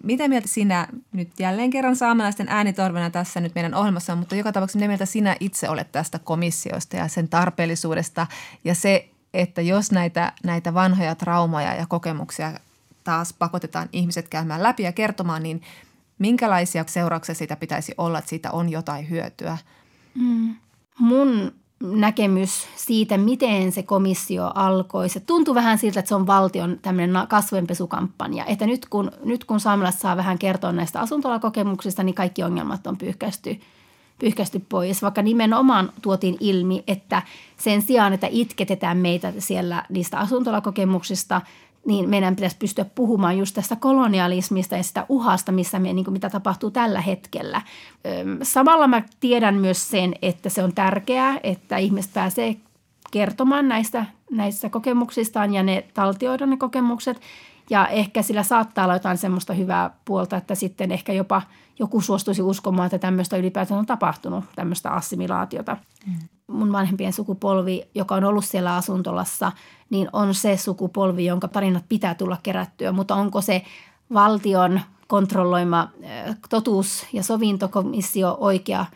Miten 0.04 0.30
mieltä 0.30 0.48
sinä 0.48 0.88
nyt 1.12 1.30
jälleen 1.40 1.70
kerran 1.70 1.96
saamelaisten 1.96 2.48
äänitorvena 2.50 3.10
tässä 3.10 3.40
nyt 3.40 3.56
meidän 3.56 3.74
ohjelmassa, 3.74 4.16
mutta 4.16 4.36
joka 4.36 4.52
tapauksessa 4.52 4.80
mitä 4.80 4.88
mieltä 4.88 5.06
sinä 5.06 5.36
itse 5.40 5.70
olet 5.70 5.92
tästä 5.92 6.20
komissiosta 6.20 6.96
ja 6.96 7.08
sen 7.08 7.30
tarpeellisuudesta 7.30 8.28
ja 8.64 8.76
se, 8.76 9.10
että 9.34 9.62
jos 9.62 9.92
näitä, 9.92 10.34
näitä 10.44 10.74
vanhoja 10.74 11.16
traumaja 11.16 11.76
ja 11.76 11.86
kokemuksia 11.86 12.60
taas 13.04 13.34
pakotetaan 13.34 13.90
ihmiset 13.94 14.28
käymään 14.28 14.64
läpi 14.64 14.84
ja 14.84 14.92
kertomaan, 14.92 15.44
niin 15.44 15.62
minkälaisia 16.20 16.86
seurauksia 16.88 17.36
siitä 17.36 17.56
pitäisi 17.56 17.94
olla, 17.98 18.20
että 18.20 18.30
siitä 18.30 18.52
on 18.52 18.70
jotain 18.70 19.10
hyötyä? 19.10 19.58
Mm. 20.16 20.56
Mun 21.00 21.54
näkemys 21.84 22.68
siitä, 22.76 23.18
miten 23.18 23.72
se 23.72 23.84
komissio 23.84 24.52
alkoi. 24.56 25.10
Se 25.10 25.20
tuntui 25.20 25.56
vähän 25.56 25.78
siltä, 25.78 26.00
että 26.00 26.10
se 26.10 26.16
on 26.16 26.28
valtion 26.28 26.80
tämmöinen 26.82 27.28
kasvojenpesukampanja. 27.28 28.46
Että 28.46 28.66
nyt 28.66 28.86
kun, 28.90 29.12
nyt 29.24 29.44
kun 29.44 29.60
saamelaiset 29.60 30.02
saa 30.02 30.18
vähän 30.18 30.40
kertoa 30.40 30.72
näistä 30.72 31.00
asuntolakokemuksista, 31.00 32.04
niin 32.04 32.16
kaikki 32.16 32.44
ongelmat 32.44 32.88
on 32.88 32.98
pyyhkästy, 32.98 33.60
pyyhkästy 34.20 34.62
pois. 34.70 35.02
Vaikka 35.02 35.22
nimenomaan 35.22 35.94
tuotiin 36.02 36.38
ilmi, 36.40 36.84
että 36.88 37.22
sen 37.58 37.82
sijaan, 37.82 38.14
että 38.14 38.28
itketetään 38.32 38.98
meitä 38.98 39.34
siellä 39.40 39.84
niistä 39.90 40.20
asuntolakokemuksista– 40.20 41.42
niin 41.88 42.10
meidän 42.10 42.36
pitäisi 42.36 42.58
pystyä 42.60 42.86
puhumaan 42.86 43.38
just 43.38 43.56
tästä 43.56 43.76
kolonialismista 43.76 44.76
ja 44.76 44.84
sitä 44.84 45.06
uhasta, 45.10 45.52
missä 45.52 45.80
me, 45.80 45.94
niin 45.94 46.06
kuin 46.06 46.14
mitä 46.14 46.30
tapahtuu 46.30 46.72
tällä 46.72 47.02
hetkellä. 47.02 47.62
Samalla 48.44 48.88
mä 48.88 49.02
tiedän 49.20 49.56
myös 49.56 49.90
sen, 49.90 50.14
että 50.22 50.50
se 50.50 50.64
on 50.64 50.74
tärkeää, 50.74 51.40
että 51.44 51.78
ihmiset 51.78 52.14
pääsee 52.14 52.56
kertomaan 53.12 53.68
näistä, 53.68 54.06
näistä 54.32 54.70
kokemuksistaan 54.70 55.54
ja 55.54 55.64
ne 55.64 55.88
taltioida 55.94 56.46
ne 56.46 56.58
kokemukset. 56.58 57.22
Ja 57.70 57.88
ehkä 57.88 58.22
sillä 58.22 58.44
saattaa 58.44 58.86
olla 58.86 58.96
jotain 58.96 59.18
semmoista 59.18 59.54
hyvää 59.54 59.90
puolta, 60.06 60.38
että 60.38 60.56
sitten 60.56 60.92
ehkä 60.92 61.14
jopa 61.14 61.42
joku 61.80 62.02
suostuisi 62.02 62.42
uskomaan, 62.42 62.86
että 62.86 63.00
tämmöistä 63.00 63.38
ylipäätään 63.38 63.80
on 63.80 63.86
tapahtunut, 63.86 64.46
tämmöistä 64.56 64.92
assimilaatiota. 64.92 65.78
Mm. 66.08 66.37
Mun 66.48 66.72
vanhempien 66.72 67.14
sukupolvi, 67.14 67.84
joka 67.96 68.16
on 68.16 68.24
ollut 68.24 68.46
siellä 68.46 68.76
asuntolassa, 68.76 69.52
niin 69.90 70.10
on 70.14 70.34
se 70.34 70.58
sukupolvi, 70.58 71.26
jonka 71.26 71.48
tarinat 71.48 71.84
pitää 71.90 72.16
tulla 72.16 72.38
kerättyä. 72.44 72.92
Mutta 72.92 73.16
onko 73.16 73.42
se 73.42 73.62
valtion 74.14 74.82
kontrolloima 75.08 75.90
totuus- 76.50 77.06
ja 77.14 77.24
sovintokomissio 77.24 78.38
oikea– 78.40 78.86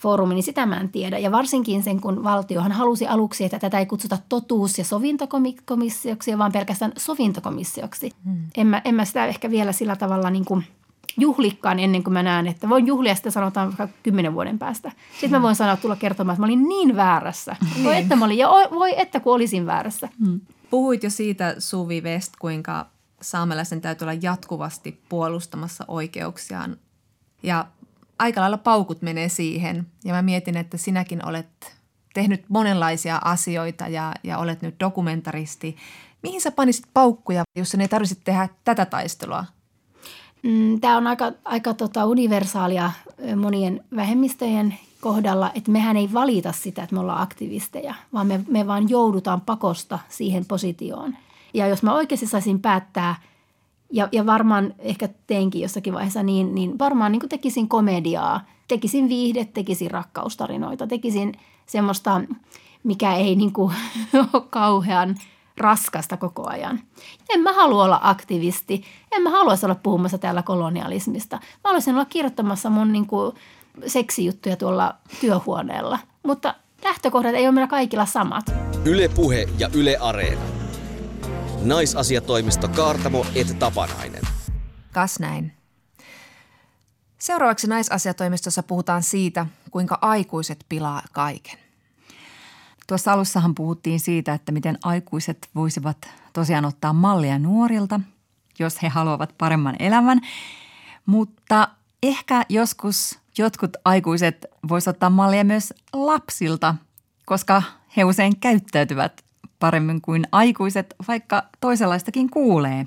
foorumi, 0.00 0.34
niin 0.34 0.42
sitä 0.42 0.66
mä 0.66 0.76
en 0.76 0.88
tiedä. 0.88 1.18
Ja 1.18 1.32
varsinkin 1.32 1.82
sen, 1.82 2.00
kun 2.00 2.24
valtiohan 2.24 2.72
halusi 2.72 3.06
aluksi, 3.06 3.44
että 3.44 3.58
tätä 3.58 3.78
ei 3.78 3.86
kutsuta 3.86 4.18
totuus- 4.28 4.78
ja 4.78 4.84
sovintokomissioksi, 4.84 6.38
vaan 6.38 6.52
pelkästään 6.52 6.92
sovintokomissioksi. 6.98 8.10
Hmm. 8.24 8.38
En, 8.56 8.66
mä, 8.66 8.82
en 8.84 8.94
mä 8.94 9.04
sitä 9.04 9.26
ehkä 9.26 9.50
vielä 9.50 9.72
sillä 9.72 9.96
tavalla 9.96 10.30
niin 10.30 10.44
kuin 10.44 10.64
juhlikkaan 11.18 11.78
ennen 11.78 12.04
kuin 12.04 12.14
mä 12.14 12.22
näen, 12.22 12.46
että 12.46 12.68
voin 12.68 12.86
juhlia 12.86 13.14
sitä 13.14 13.30
sanotaan 13.30 13.68
vaikka 13.68 13.98
kymmenen 14.02 14.34
vuoden 14.34 14.58
päästä. 14.58 14.92
Sitten 15.12 15.30
mä 15.30 15.42
voin 15.42 15.56
sanoa 15.56 15.76
tulla 15.76 15.96
kertomaan, 15.96 16.34
että 16.34 16.40
mä 16.40 16.46
olin 16.46 16.68
niin 16.68 16.96
väärässä. 16.96 17.56
Niin. 17.74 17.84
Voi 17.84 17.96
että 17.96 18.16
mä 18.16 18.24
olin, 18.24 18.38
ja 18.38 18.48
voi 18.70 19.00
että 19.00 19.20
kun 19.20 19.34
olisin 19.34 19.66
väärässä. 19.66 20.08
Hmm. 20.24 20.40
Puhuit 20.70 21.02
jo 21.02 21.10
siitä, 21.10 21.54
Suvi 21.58 22.00
West, 22.00 22.32
kuinka 22.38 22.86
saamelaisen 23.22 23.80
täytyy 23.80 24.04
olla 24.04 24.18
jatkuvasti 24.22 25.00
puolustamassa 25.08 25.84
oikeuksiaan. 25.88 26.76
Ja 27.42 27.66
aika 28.18 28.40
lailla 28.40 28.58
paukut 28.58 29.02
menee 29.02 29.28
siihen. 29.28 29.86
Ja 30.04 30.14
mä 30.14 30.22
mietin, 30.22 30.56
että 30.56 30.76
sinäkin 30.76 31.26
olet 31.26 31.76
tehnyt 32.14 32.44
monenlaisia 32.48 33.20
asioita 33.24 33.88
ja, 33.88 34.14
ja 34.24 34.38
olet 34.38 34.62
nyt 34.62 34.80
dokumentaristi. 34.80 35.76
Mihin 36.22 36.40
sä 36.40 36.50
panisit 36.50 36.84
paukkuja, 36.94 37.42
jos 37.56 37.74
ne 37.74 37.84
ei 37.84 37.88
tarvitsisi 37.88 38.20
tehdä 38.24 38.48
tätä 38.64 38.86
taistelua? 38.86 39.44
Mm, 40.42 40.80
Tämä 40.80 40.96
on 40.96 41.06
aika, 41.06 41.32
aika 41.44 41.74
tota 41.74 42.06
universaalia 42.06 42.92
monien 43.36 43.84
vähemmistöjen 43.96 44.74
kohdalla, 45.00 45.50
että 45.54 45.70
mehän 45.70 45.96
ei 45.96 46.12
valita 46.12 46.52
sitä, 46.52 46.82
että 46.82 46.94
me 46.94 47.00
ollaan 47.00 47.22
aktivisteja, 47.22 47.94
vaan 48.12 48.26
me, 48.26 48.40
me 48.48 48.66
vaan 48.66 48.88
joudutaan 48.88 49.40
pakosta 49.40 49.98
siihen 50.08 50.44
positioon. 50.44 51.16
Ja 51.54 51.66
jos 51.66 51.82
mä 51.82 51.94
oikeasti 51.94 52.26
saisin 52.26 52.60
päättää 52.60 53.14
Ja, 53.92 54.08
ja 54.12 54.26
varmaan 54.26 54.74
ehkä 54.78 55.08
teinkin 55.26 55.62
jossakin 55.62 55.94
vaiheessa 55.94 56.22
niin, 56.22 56.54
niin 56.54 56.78
varmaan 56.78 57.12
niin 57.12 57.28
tekisin 57.28 57.68
komediaa, 57.68 58.40
tekisin 58.68 59.08
viihde, 59.08 59.44
tekisin 59.44 59.90
rakkaustarinoita, 59.90 60.86
tekisin 60.86 61.32
semmoista, 61.66 62.20
mikä 62.82 63.14
ei 63.14 63.36
niin 63.36 63.52
kuin 63.52 63.74
ole 64.32 64.42
kauhean 64.50 65.16
raskasta 65.56 66.16
koko 66.16 66.48
ajan. 66.48 66.80
En 67.28 67.40
mä 67.40 67.52
halua 67.52 67.84
olla 67.84 68.00
aktivisti, 68.02 68.84
en 69.12 69.22
mä 69.22 69.30
haluaisi 69.30 69.66
olla 69.66 69.74
puhumassa 69.74 70.18
täällä 70.18 70.42
kolonialismista. 70.42 71.36
Mä 71.36 71.42
haluaisin 71.64 71.94
olla 71.94 72.04
kirjoittamassa 72.04 72.70
mun 72.70 72.92
niin 72.92 73.06
kuin 73.06 73.36
seksijuttuja 73.86 74.56
tuolla 74.56 74.94
työhuoneella, 75.20 75.98
mutta 76.22 76.54
lähtökohdat 76.84 77.34
ei 77.34 77.46
ole 77.46 77.54
meillä 77.54 77.68
kaikilla 77.68 78.06
samat. 78.06 78.44
Yle 78.84 79.08
Puhe 79.08 79.48
ja 79.58 79.68
Yle 79.74 79.96
Areena. 80.00 80.42
Naisasiatoimisto 81.64 82.68
Kaartamo 82.68 83.26
et 83.34 83.58
Tapanainen. 83.58 84.22
Kas 84.92 85.18
näin. 85.18 85.52
Seuraavaksi 87.18 87.66
naisasiatoimistossa 87.66 88.62
puhutaan 88.62 89.02
siitä, 89.02 89.46
kuinka 89.70 89.98
aikuiset 90.00 90.64
pilaa 90.68 91.02
kaiken. 91.12 91.59
Tuossa 92.90 93.12
alussahan 93.12 93.54
puhuttiin 93.54 94.00
siitä, 94.00 94.34
että 94.34 94.52
miten 94.52 94.78
aikuiset 94.84 95.48
voisivat 95.54 95.96
tosiaan 96.32 96.64
ottaa 96.64 96.92
mallia 96.92 97.38
nuorilta, 97.38 98.00
jos 98.58 98.82
he 98.82 98.88
haluavat 98.88 99.34
paremman 99.38 99.76
elämän. 99.78 100.20
Mutta 101.06 101.68
ehkä 102.02 102.42
joskus 102.48 103.18
jotkut 103.38 103.76
aikuiset 103.84 104.46
voisivat 104.68 104.96
ottaa 104.96 105.10
mallia 105.10 105.44
myös 105.44 105.74
lapsilta, 105.92 106.74
koska 107.26 107.62
he 107.96 108.04
usein 108.04 108.40
käyttäytyvät 108.40 109.24
paremmin 109.58 110.00
kuin 110.00 110.26
aikuiset, 110.32 110.94
vaikka 111.08 111.42
toisenlaistakin 111.60 112.30
kuulee. 112.30 112.86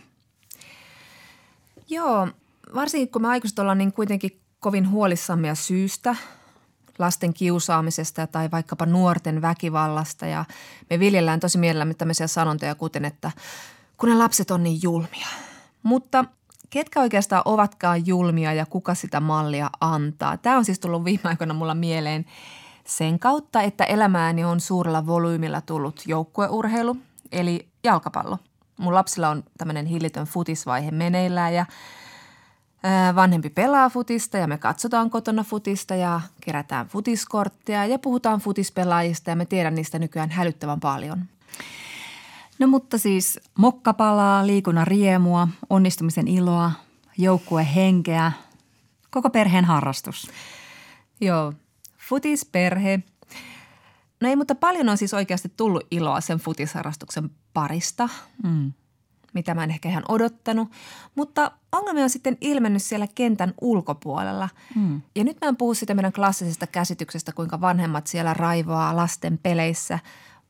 Joo, 1.89 2.27
varsinkin 2.75 3.09
kun 3.09 3.21
me 3.21 3.27
aikuiset 3.27 3.59
ollaan 3.59 3.77
niin 3.77 3.93
kuitenkin 3.93 4.39
kovin 4.59 4.89
huolissamme 4.89 5.47
ja 5.47 5.55
syystä, 5.55 6.15
lasten 6.99 7.33
kiusaamisesta 7.33 8.27
tai 8.27 8.51
vaikkapa 8.51 8.85
nuorten 8.85 9.41
väkivallasta 9.41 10.25
ja 10.25 10.45
me 10.89 10.99
viljellään 10.99 11.39
tosi 11.39 11.57
mielellämme 11.57 11.93
tämmöisiä 11.93 12.27
sanontoja 12.27 12.75
kuten, 12.75 13.05
että 13.05 13.31
kun 13.97 14.09
ne 14.09 14.15
lapset 14.15 14.51
on 14.51 14.63
niin 14.63 14.79
julmia. 14.83 15.27
Mutta 15.83 16.25
ketkä 16.69 17.01
oikeastaan 17.01 17.41
ovatkaan 17.45 18.07
julmia 18.07 18.53
ja 18.53 18.65
kuka 18.65 18.95
sitä 18.95 19.19
mallia 19.19 19.69
antaa? 19.81 20.37
Tämä 20.37 20.57
on 20.57 20.65
siis 20.65 20.79
tullut 20.79 21.05
viime 21.05 21.21
aikoina 21.23 21.53
mulla 21.53 21.75
mieleen 21.75 22.25
sen 22.85 23.19
kautta, 23.19 23.61
että 23.61 23.83
elämääni 23.83 24.43
on 24.43 24.59
suurella 24.59 25.05
volyymilla 25.05 25.61
tullut 25.61 26.01
joukkueurheilu, 26.05 26.97
eli 27.31 27.67
jalkapallo. 27.83 28.37
Mun 28.77 28.93
lapsilla 28.93 29.29
on 29.29 29.43
tämmöinen 29.57 29.85
hillitön 29.85 30.25
futisvaihe 30.25 30.91
meneillään 30.91 31.53
ja 31.53 31.65
vanhempi 33.15 33.49
pelaa 33.49 33.89
futista 33.89 34.37
ja 34.37 34.47
me 34.47 34.57
katsotaan 34.57 35.09
kotona 35.09 35.43
futista 35.43 35.95
ja 35.95 36.21
kerätään 36.41 36.87
futiskortteja 36.87 37.85
ja 37.85 37.99
puhutaan 37.99 38.39
futispelaajista 38.39 39.29
ja 39.29 39.35
me 39.35 39.45
tiedän 39.45 39.75
niistä 39.75 39.99
nykyään 39.99 40.31
hälyttävän 40.31 40.79
paljon. 40.79 41.25
No 42.59 42.67
mutta 42.67 42.97
siis 42.97 43.39
mokkapalaa, 43.57 44.47
liikunnan 44.47 44.87
riemua, 44.87 45.47
onnistumisen 45.69 46.27
iloa, 46.27 46.71
joukkuehenkeä, 47.17 48.31
koko 49.09 49.29
perheen 49.29 49.65
harrastus. 49.65 50.31
Joo, 51.21 51.53
futisperhe. 51.97 52.99
No 54.21 54.29
ei, 54.29 54.35
mutta 54.35 54.55
paljon 54.55 54.89
on 54.89 54.97
siis 54.97 55.13
oikeasti 55.13 55.51
tullut 55.57 55.87
iloa 55.91 56.21
sen 56.21 56.37
futisharrastuksen 56.37 57.29
parista. 57.53 58.09
Mm 58.43 58.73
mitä 59.33 59.53
mä 59.53 59.63
en 59.63 59.71
ehkä 59.71 59.89
ihan 59.89 60.03
odottanut. 60.07 60.71
Mutta 61.15 61.51
ongelmia 61.71 62.03
on 62.03 62.09
sitten 62.09 62.37
ilmennyt 62.41 62.83
siellä 62.83 63.07
kentän 63.15 63.53
ulkopuolella. 63.61 64.49
Mm. 64.75 65.01
Ja 65.15 65.23
nyt 65.23 65.37
mä 65.41 65.47
en 65.47 65.57
puhu 65.57 65.73
sitä 65.73 65.93
meidän 65.93 66.13
klassisesta 66.13 66.67
käsityksestä, 66.67 67.31
kuinka 67.31 67.61
vanhemmat 67.61 68.07
siellä 68.07 68.33
raivoaa 68.33 68.95
lasten 68.95 69.37
peleissä, 69.37 69.99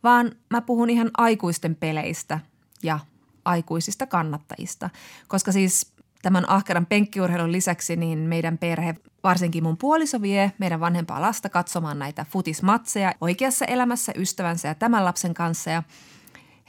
vaan 0.04 0.32
mä 0.50 0.62
puhun 0.62 0.90
ihan 0.90 1.12
aikuisten 1.18 1.76
peleistä 1.76 2.40
ja 2.84 3.00
aikuisista 3.46 4.08
kannattajista. 4.08 4.90
Koska 5.28 5.52
siis 5.52 5.94
tämän 6.22 6.50
ahkeran 6.50 6.86
penkkiurheilun 6.86 7.52
lisäksi 7.52 7.96
niin 7.96 8.20
meidän 8.20 8.58
perhe, 8.58 8.96
varsinkin 9.24 9.64
mun 9.64 9.78
puoliso 9.78 10.22
vie 10.22 10.52
meidän 10.58 10.80
vanhempaa 10.80 11.22
lasta 11.22 11.50
katsomaan 11.50 12.00
näitä 12.00 12.26
futismatseja 12.30 13.14
oikeassa 13.22 13.66
elämässä 13.66 14.14
ystävänsä 14.16 14.68
ja 14.68 14.76
tämän 14.76 15.06
lapsen 15.06 15.34
kanssa 15.34 15.70
ja– 15.70 15.84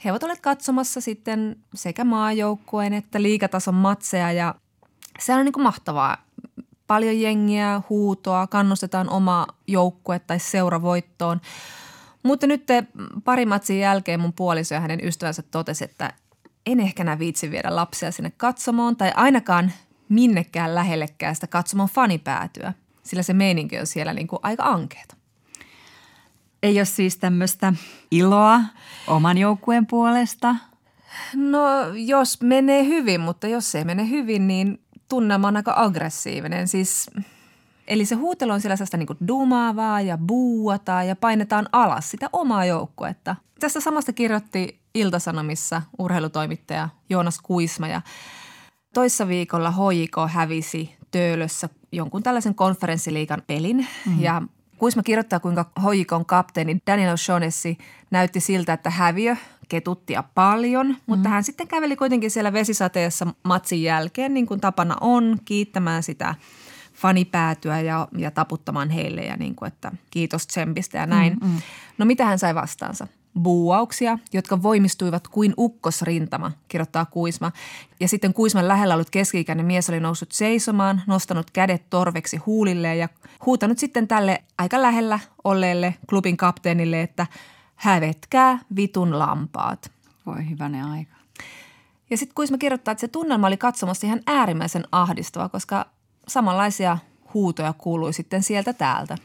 he 0.03 0.11
ovat 0.11 0.23
olleet 0.23 0.41
katsomassa 0.41 1.01
sitten 1.01 1.55
sekä 1.73 2.03
maajoukkueen 2.03 2.93
että 2.93 3.21
liikatason 3.21 3.75
matseja 3.75 4.31
ja 4.31 4.55
se 5.19 5.33
on 5.33 5.45
niin 5.45 5.53
kuin 5.53 5.63
mahtavaa. 5.63 6.17
Paljon 6.87 7.19
jengiä, 7.19 7.81
huutoa, 7.89 8.47
kannustetaan 8.47 9.09
oma 9.09 9.47
joukkue 9.67 10.19
tai 10.19 10.39
seura 10.39 10.81
voittoon. 10.81 11.41
Mutta 12.23 12.47
nyt 12.47 12.63
pari 13.23 13.45
matsin 13.45 13.79
jälkeen 13.79 14.19
mun 14.19 14.33
puoliso 14.33 14.73
ja 14.73 14.79
hänen 14.79 15.05
ystävänsä 15.05 15.41
totesi, 15.41 15.83
että 15.83 16.13
en 16.65 16.79
ehkä 16.79 17.03
enää 17.03 17.19
viitsi 17.19 17.51
viedä 17.51 17.75
lapsia 17.75 18.11
sinne 18.11 18.31
katsomoon 18.37 18.95
tai 18.95 19.11
ainakaan 19.15 19.71
minnekään 20.09 20.75
lähellekään 20.75 21.35
sitä 21.35 21.47
katsomon 21.47 21.89
fanipäätyä, 21.89 22.73
sillä 23.03 23.23
se 23.23 23.33
meininki 23.33 23.79
on 23.79 23.87
siellä 23.87 24.13
niin 24.13 24.27
kuin 24.27 24.39
aika 24.43 24.63
ankeeta. 24.63 25.14
Ei 26.65 26.79
ole 26.79 26.85
siis 26.85 27.17
tämmöistä 27.17 27.73
iloa 28.11 28.61
oman 29.07 29.37
joukkueen 29.37 29.87
puolesta? 29.87 30.55
No 31.35 31.59
jos 31.93 32.41
menee 32.41 32.85
hyvin, 32.85 33.21
mutta 33.21 33.47
jos 33.47 33.75
ei 33.75 33.83
mene 33.83 34.09
hyvin, 34.09 34.47
niin 34.47 34.81
tunnelma 35.09 35.47
on 35.47 35.57
aika 35.57 35.73
aggressiivinen. 35.75 36.67
Siis, 36.67 37.11
eli 37.87 38.05
se 38.05 38.15
huutelu 38.15 38.51
on 38.51 38.61
siellä 38.61 38.75
sellaista 38.75 38.97
niin 38.97 39.27
dumaavaa 39.27 40.01
ja 40.01 40.17
buuataan 40.17 41.07
ja 41.07 41.15
painetaan 41.15 41.69
alas 41.71 42.11
sitä 42.11 42.29
omaa 42.33 42.65
joukkuetta. 42.65 43.35
Tästä 43.59 43.79
samasta 43.79 44.13
kirjoitti 44.13 44.79
Iltasanomissa 44.93 45.81
urheilutoimittaja 45.99 46.89
Joonas 47.09 47.39
Kuisma 47.43 47.87
ja 47.87 48.01
toissa 48.93 49.27
viikolla 49.27 49.71
HJK 49.71 50.15
hävisi 50.27 50.95
Töölössä 51.11 51.69
jonkun 51.91 52.23
tällaisen 52.23 52.55
konferenssiliikan 52.55 53.41
pelin 53.47 53.77
mm-hmm. 53.77 54.23
ja 54.23 54.41
Kuisma 54.85 55.03
kirjoittaa, 55.03 55.39
kuinka 55.39 55.71
hoikon 55.83 56.25
kapteeni 56.25 56.77
Daniel 56.87 57.15
O'Shaughnessy 57.15 57.83
näytti 58.11 58.39
siltä, 58.39 58.73
että 58.73 58.89
häviö 58.89 59.35
ketuttia 59.69 60.23
paljon, 60.35 60.87
mm. 60.87 60.95
mutta 61.05 61.29
hän 61.29 61.43
sitten 61.43 61.67
käveli 61.67 61.95
kuitenkin 61.95 62.31
siellä 62.31 62.53
vesisateessa 62.53 63.27
matsin 63.43 63.83
jälkeen, 63.83 64.33
niin 64.33 64.45
kuin 64.45 64.59
tapana 64.59 64.95
on, 65.01 65.37
kiittämään 65.45 66.03
sitä 66.03 66.35
fanipäätyä 66.93 67.81
ja, 67.81 68.07
ja 68.17 68.31
taputtamaan 68.31 68.89
heille 68.89 69.21
ja 69.21 69.37
niin 69.37 69.55
kuin, 69.55 69.67
että 69.67 69.91
kiitos 70.11 70.47
tsempistä 70.47 70.97
ja 70.97 71.05
näin. 71.05 71.37
Mm, 71.41 71.47
mm. 71.49 71.61
No 71.97 72.05
mitä 72.05 72.25
hän 72.25 72.39
sai 72.39 72.55
vastaansa? 72.55 73.07
Buuauksia, 73.41 74.19
jotka 74.33 74.63
voimistuivat 74.63 75.27
kuin 75.27 75.53
ukkosrintama, 75.57 76.51
kirjoittaa 76.67 77.05
Kuisma. 77.05 77.51
Ja 77.99 78.07
sitten 78.07 78.33
Kuisman 78.33 78.67
lähellä 78.67 78.93
ollut 78.93 79.09
keski-ikäinen 79.09 79.65
mies 79.65 79.89
oli 79.89 79.99
noussut 79.99 80.31
seisomaan, 80.31 81.01
nostanut 81.07 81.51
kädet 81.51 81.89
torveksi 81.89 82.37
huulille 82.37 82.95
ja 82.95 83.09
huutanut 83.45 83.79
sitten 83.79 84.07
tälle 84.07 84.43
aika 84.57 84.81
lähellä 84.81 85.19
olleelle 85.43 85.95
klubin 86.09 86.37
kapteenille, 86.37 87.01
että 87.01 87.27
hävetkää 87.75 88.59
vitun 88.75 89.19
lampaat. 89.19 89.91
Voi 90.25 90.49
hyvänen 90.49 90.85
aika. 90.85 91.15
Ja 92.09 92.17
sitten 92.17 92.35
Kuisma 92.35 92.57
kirjoittaa, 92.57 92.91
että 92.91 93.01
se 93.01 93.07
tunnelma 93.07 93.47
oli 93.47 93.57
katsomassa 93.57 94.07
ihan 94.07 94.21
äärimmäisen 94.27 94.83
ahdistava, 94.91 95.49
koska 95.49 95.85
samanlaisia 96.27 96.97
huutoja 97.33 97.73
kuului 97.77 98.13
sitten 98.13 98.43
sieltä 98.43 98.73
täältä. 98.73 99.17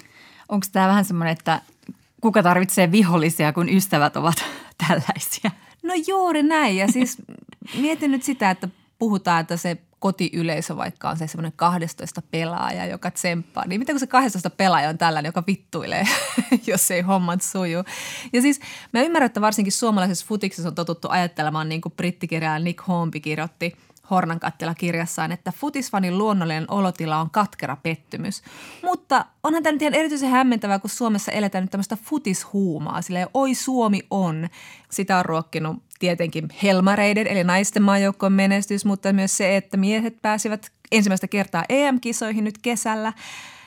Onko 0.48 0.66
tämä 0.72 0.88
vähän 0.88 1.04
semmoinen, 1.04 1.32
että 1.32 1.62
kuka 2.20 2.42
tarvitsee 2.42 2.92
vihollisia, 2.92 3.52
kun 3.52 3.68
ystävät 3.68 4.16
ovat 4.16 4.44
tällaisia. 4.88 5.50
No 5.82 5.94
juuri 6.06 6.42
näin. 6.42 6.76
Ja 6.76 6.92
siis 6.92 7.16
mietin 7.80 8.10
nyt 8.10 8.22
sitä, 8.22 8.50
että 8.50 8.68
puhutaan, 8.98 9.40
että 9.40 9.56
se 9.56 9.76
kotiyleisö 9.98 10.76
vaikka 10.76 11.10
on 11.10 11.16
se 11.16 11.26
semmoinen 11.26 11.52
12 11.56 12.22
pelaaja, 12.30 12.86
joka 12.86 13.10
tsemppaa. 13.10 13.66
Niin 13.66 13.80
miten 13.80 13.94
kun 13.94 14.00
se 14.00 14.06
12 14.06 14.50
pelaaja 14.50 14.88
on 14.88 14.98
tällainen, 14.98 15.28
joka 15.28 15.44
vittuilee, 15.46 16.04
jos 16.66 16.90
ei 16.90 17.00
hommat 17.00 17.42
suju. 17.42 17.84
Ja 18.32 18.42
siis 18.42 18.60
mä 18.92 19.02
ymmärrän, 19.02 19.26
että 19.26 19.40
varsinkin 19.40 19.72
suomalaisessa 19.72 20.26
futiksessa 20.26 20.68
on 20.68 20.74
totuttu 20.74 21.08
ajattelemaan, 21.10 21.68
niin 21.68 21.80
kuin 21.80 21.92
brittikirjailija 21.92 22.64
Nick 22.64 22.88
Hornby 22.88 23.20
kirjoitti– 23.20 23.76
Hornankattila 24.10 24.74
kirjassaan, 24.74 25.32
että 25.32 25.52
futisfanin 25.52 26.18
luonnollinen 26.18 26.64
olotila 26.70 27.20
on 27.20 27.30
katkera 27.30 27.76
pettymys. 27.76 28.42
Mutta 28.82 29.24
onhan 29.42 29.62
tämä 29.62 29.72
nyt 29.72 29.82
ihan 29.82 29.94
erityisen 29.94 30.30
hämmentävää, 30.30 30.78
kun 30.78 30.90
Suomessa 30.90 31.32
eletään 31.32 31.64
nyt 31.64 31.70
tämmöistä 31.70 31.96
futishuumaa. 32.04 33.02
Silleen, 33.02 33.28
oi 33.34 33.54
Suomi 33.54 34.00
on. 34.10 34.48
Sitä 34.90 35.18
on 35.18 35.24
ruokkinut 35.24 35.82
tietenkin 35.98 36.48
helmareiden 36.62 37.26
eli 37.26 37.44
naisten 37.44 37.82
maajoukkojen 37.82 38.32
menestys, 38.32 38.84
mutta 38.84 39.12
myös 39.12 39.36
se, 39.36 39.56
että 39.56 39.76
miehet 39.76 40.22
pääsivät 40.22 40.72
ensimmäistä 40.92 41.28
kertaa 41.28 41.64
EM-kisoihin 41.68 42.44
nyt 42.44 42.58
kesällä. 42.58 43.12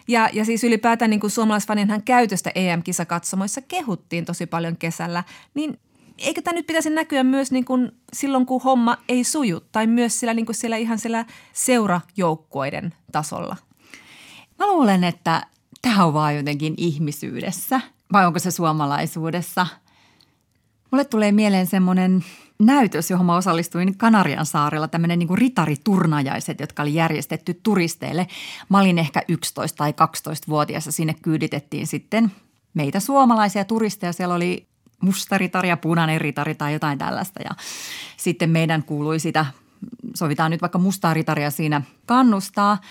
Ja, 0.08 0.30
ja 0.34 0.46
siis 0.46 0.64
ylipäätään 0.64 1.10
niin 1.10 1.20
kuin 1.20 1.32
suomalaisfaninhan 1.32 2.04
käytöstä 2.04 2.52
EM-kisakatsomoissa 2.56 3.62
kehuttiin 3.62 4.26
tosi 4.26 4.46
paljon 4.46 4.78
kesällä, 4.78 5.24
niin 5.54 5.80
eikö 6.18 6.42
tämä 6.42 6.56
nyt 6.56 6.68
pitäisi 6.68 6.90
näkyä 6.90 7.24
myös 7.24 7.52
niin 7.52 7.66
kuin 7.66 7.92
silloin, 8.14 8.46
kun 8.46 8.62
homma 8.62 8.98
ei 9.10 9.24
suju, 9.24 9.62
tai 9.72 9.88
myös 9.88 10.20
siellä, 10.20 10.34
niin 10.34 10.46
kuin 10.46 10.56
siellä 10.56 10.78
ihan 10.78 11.00
siellä 11.00 11.26
seurajoukkueiden 11.54 12.94
tasolla? 13.12 13.58
Mä 14.60 14.68
luulen, 14.68 15.04
että 15.04 15.48
tämä 15.82 16.06
on 16.06 16.14
vaan 16.14 16.36
jotenkin 16.36 16.74
ihmisyydessä, 16.78 17.82
vai 18.14 18.26
onko 18.28 18.40
se 18.40 18.52
suomalaisuudessa? 18.52 19.68
Mulle 20.92 21.06
tulee 21.06 21.32
mieleen 21.32 21.68
semmoinen 21.68 22.24
näytös, 22.60 23.12
johon 23.12 23.26
mä 23.26 23.36
osallistuin 23.36 23.98
Kanarian 23.98 24.46
saarella, 24.46 24.88
tämmöinen 24.88 25.20
niin 25.20 25.38
ritariturnajaiset, 25.38 26.60
jotka 26.60 26.82
oli 26.84 26.94
järjestetty 26.94 27.60
turisteille. 27.64 28.28
Mä 28.70 28.80
olin 28.80 29.00
ehkä 29.00 29.22
11 29.28 29.78
tai 29.78 29.92
12-vuotias 29.92 30.86
ja 30.86 30.92
sinne 30.92 31.16
kyyditettiin 31.22 31.88
sitten 31.88 32.32
meitä 32.74 33.00
suomalaisia 33.00 33.66
turisteja. 33.66 34.14
Siellä 34.14 34.36
oli 34.36 34.68
musta 35.04 35.38
ritari 35.38 35.70
ja 35.70 35.78
punainen 35.78 36.22
ritari 36.22 36.56
tai 36.56 36.74
jotain 36.74 36.98
tällaista 36.98 37.40
ja 37.44 37.52
sitten 38.18 38.50
meidän 38.50 38.84
kuului 38.84 39.20
sitä, 39.20 39.46
sovitaan 40.16 40.52
nyt 40.52 40.62
vaikka 40.62 40.80
mustaa 40.80 41.14
ritaria 41.14 41.52
siinä 41.52 41.82
kannustaa 42.06 42.82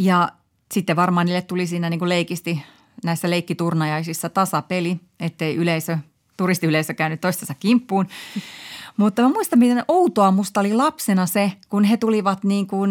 ja 0.00 0.28
sitten 0.72 0.96
varmaan 0.96 1.26
niille 1.26 1.42
tuli 1.42 1.66
siinä 1.66 1.90
niin 1.90 1.98
kuin 1.98 2.08
leikisti 2.08 2.62
näissä 3.04 3.30
leikkiturnajaisissa 3.30 4.28
tasapeli, 4.28 5.00
ettei 5.20 5.56
yleisö, 5.56 5.98
turistiyleisö 6.36 6.94
käynyt 6.94 7.20
toistensa 7.20 7.54
kimppuun. 7.54 8.06
Mutta 8.96 9.22
mä 9.22 9.28
muistan, 9.28 9.58
miten 9.58 9.84
outoa 9.88 10.30
musta 10.30 10.60
oli 10.60 10.74
lapsena 10.74 11.26
se, 11.26 11.52
kun 11.68 11.84
he 11.84 11.96
tulivat 11.96 12.44
niin 12.44 12.66
kuin 12.66 12.90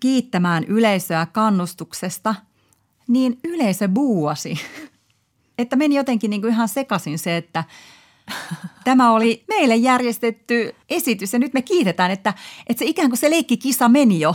kiittämään 0.00 0.64
yleisöä 0.64 1.26
kannustuksesta, 1.26 2.34
niin 3.08 3.38
yleisö 3.44 3.88
buuasi. 3.88 4.54
Että 5.58 5.76
meni 5.76 5.94
jotenkin 5.94 6.30
niin 6.30 6.40
kuin 6.40 6.52
ihan 6.52 6.68
sekaisin 6.68 7.18
se, 7.18 7.36
että 7.36 7.64
tämä 8.84 9.12
oli 9.12 9.44
meille 9.48 9.76
järjestetty 9.76 10.74
esitys 10.88 11.32
ja 11.32 11.38
nyt 11.38 11.54
me 11.54 11.62
kiitetään, 11.62 12.10
että, 12.10 12.34
että 12.66 12.78
se 12.78 12.84
ikään 12.84 13.10
kuin 13.10 13.18
se 13.18 13.30
leikkikisa 13.30 13.88
meni 13.88 14.20
jo. 14.20 14.34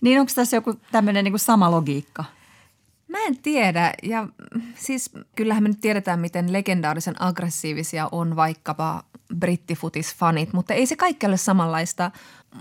Niin 0.00 0.20
onko 0.20 0.32
tässä 0.34 0.56
joku 0.56 0.74
tämmöinen 0.92 1.24
niin 1.24 1.38
sama 1.38 1.70
logiikka? 1.70 2.24
Mä 3.08 3.18
en 3.26 3.38
tiedä 3.38 3.92
ja 4.02 4.28
siis 4.74 5.10
kyllähän 5.36 5.62
me 5.62 5.68
nyt 5.68 5.80
tiedetään, 5.80 6.20
miten 6.20 6.52
legendaarisen 6.52 7.22
aggressiivisia 7.22 8.08
on 8.12 8.36
vaikkapa 8.36 9.02
brittifutisfanit, 9.34 10.52
mutta 10.52 10.74
ei 10.74 10.86
se 10.86 10.96
kaikki 10.96 11.26
ole 11.26 11.36
samanlaista. 11.36 12.10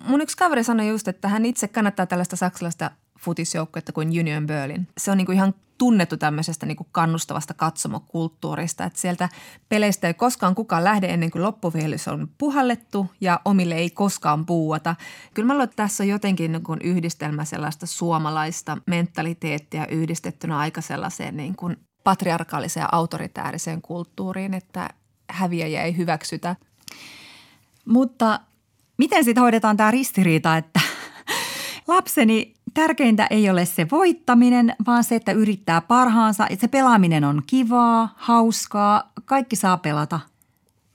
Mun 0.08 0.22
yksi 0.22 0.38
kaveri 0.38 0.64
sanoi 0.64 0.88
just, 0.88 1.08
että 1.08 1.28
hän 1.28 1.46
itse 1.46 1.68
kannattaa 1.68 2.06
tällaista 2.06 2.36
saksalaista 2.36 2.92
futisjoukkuetta 3.26 3.92
kuin 3.92 4.08
Union 4.20 4.48
Berlin. 4.48 4.88
Se 4.98 5.12
on 5.12 5.18
niin 5.18 5.26
kuin 5.26 5.36
ihan 5.36 5.54
tunnettu 5.78 6.18
tämmöisestä 6.18 6.66
niin 6.66 6.78
kuin 6.78 6.88
kannustavasta 6.92 7.54
katsomokulttuurista, 7.54 8.84
että 8.84 9.00
sieltä 9.00 9.30
peleistä 9.70 10.08
ei 10.08 10.14
koskaan 10.14 10.56
kukaan 10.56 10.84
lähde 10.84 11.08
ennen 11.08 11.32
kuin 11.32 11.44
loppuvihelys 11.44 12.08
on 12.08 12.30
puhallettu 12.38 13.12
ja 13.22 13.40
omille 13.46 13.76
ei 13.76 13.90
koskaan 13.90 14.46
puuata. 14.46 14.96
Kyllä 15.34 15.48
mä 15.48 15.54
luulen, 15.54 15.64
että 15.64 15.76
tässä 15.76 16.04
on 16.04 16.08
jotenkin 16.08 16.52
niin 16.52 16.64
kuin 16.64 16.80
yhdistelmä 16.84 17.46
sellaista 17.46 17.86
suomalaista 17.86 18.78
mentaliteettia 18.88 19.88
yhdistettynä 19.88 20.58
aika 20.58 20.82
sellaiseen 20.82 21.38
niin 21.38 21.56
kuin 21.56 21.78
patriarkaaliseen 22.04 22.82
ja 22.82 22.90
autoritääriseen 22.92 23.82
kulttuuriin, 23.82 24.54
että 24.54 24.90
häviäjiä 25.30 25.84
ei 25.84 25.98
hyväksytä. 25.98 26.56
Mutta 27.86 28.40
miten 28.98 29.24
sitten 29.24 29.42
hoidetaan 29.42 29.78
tämä 29.78 29.92
ristiriita, 29.92 30.58
että 30.58 30.80
lapseni 31.88 32.54
tärkeintä 32.74 33.28
ei 33.30 33.50
ole 33.50 33.66
se 33.66 33.88
voittaminen, 33.92 34.76
vaan 34.86 35.04
se, 35.04 35.16
että 35.16 35.32
yrittää 35.32 35.82
parhaansa. 35.82 36.48
Se 36.60 36.68
pelaaminen 36.68 37.24
on 37.24 37.42
kivaa, 37.48 38.14
hauskaa, 38.16 39.12
kaikki 39.26 39.56
saa 39.56 39.78
pelata, 39.78 40.20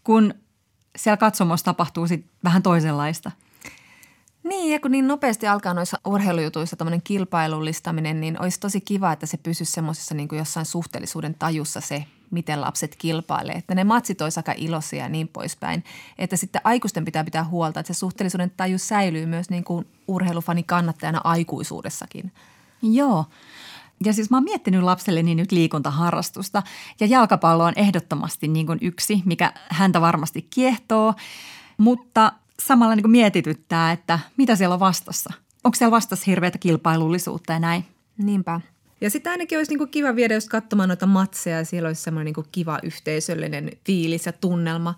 kun 0.04 0.34
siellä 0.96 1.16
katsomossa 1.16 1.64
tapahtuu 1.64 2.06
sit 2.06 2.26
vähän 2.44 2.62
toisenlaista. 2.62 3.30
Niin, 4.42 4.72
ja 4.72 4.80
kun 4.80 4.90
niin 4.90 5.08
nopeasti 5.08 5.46
alkaa 5.46 5.74
noissa 5.74 5.98
urheilujutuissa 6.04 6.76
tämmöinen 6.76 7.02
kilpailullistaminen, 7.02 8.20
niin 8.20 8.42
olisi 8.42 8.60
tosi 8.60 8.80
kiva, 8.80 9.12
että 9.12 9.26
se 9.26 9.36
pysyisi 9.36 9.72
semmoisessa 9.72 10.14
niin 10.14 10.28
jossain 10.32 10.66
suhteellisuuden 10.66 11.34
tajussa 11.34 11.80
se, 11.80 12.04
miten 12.30 12.60
lapset 12.60 12.96
kilpailee. 12.96 13.54
Että 13.54 13.74
ne 13.74 13.84
matsit 13.84 14.20
olisi 14.20 14.40
aika 14.40 14.54
iloisia 14.56 15.02
ja 15.02 15.08
niin 15.08 15.28
poispäin. 15.28 15.84
Että 16.18 16.36
sitten 16.36 16.60
aikuisten 16.64 17.04
pitää 17.04 17.24
pitää 17.24 17.44
huolta, 17.44 17.80
että 17.80 17.92
se 17.92 17.98
suhteellisuuden 17.98 18.52
taju 18.56 18.78
säilyy 18.78 19.26
myös 19.26 19.50
niin 19.50 19.64
kuin 19.64 19.86
urheilufani 20.08 20.62
kannattajana 20.62 21.20
aikuisuudessakin. 21.24 22.32
Joo. 22.82 23.24
Ja 24.04 24.12
siis 24.12 24.30
mä 24.30 24.36
oon 24.36 24.44
miettinyt 24.44 24.82
lapselleni 24.82 25.34
nyt 25.34 25.52
liikuntaharrastusta 25.52 26.62
ja 27.00 27.06
jalkapallo 27.06 27.64
on 27.64 27.72
ehdottomasti 27.76 28.48
niin 28.48 28.66
kuin 28.66 28.78
yksi, 28.82 29.22
mikä 29.24 29.52
häntä 29.68 30.00
varmasti 30.00 30.46
kiehtoo, 30.50 31.14
mutta 31.78 32.32
samalla 32.62 32.94
niin 32.94 33.02
kuin 33.02 33.12
mietityttää, 33.12 33.92
että 33.92 34.18
mitä 34.36 34.56
siellä 34.56 34.74
on 34.74 34.80
vastassa. 34.80 35.32
Onko 35.64 35.74
siellä 35.74 35.90
vastassa 35.90 36.24
hirveätä 36.26 36.58
kilpailullisuutta 36.58 37.52
ja 37.52 37.58
näin? 37.58 37.84
Niinpä. 38.18 38.60
Ja 39.00 39.10
sitten 39.10 39.30
ainakin 39.30 39.58
olisi 39.58 39.70
niinku 39.70 39.86
kiva 39.86 40.16
viedä 40.16 40.34
just 40.34 40.48
katsomaan 40.48 40.88
noita 40.88 41.06
matseja 41.06 41.56
ja 41.56 41.64
siellä 41.64 41.86
olisi 41.86 42.02
semmoinen 42.02 42.24
niinku 42.24 42.44
kiva 42.52 42.78
yhteisöllinen 42.82 43.70
fiilis 43.86 44.26
ja 44.26 44.32
tunnelma. 44.32 44.94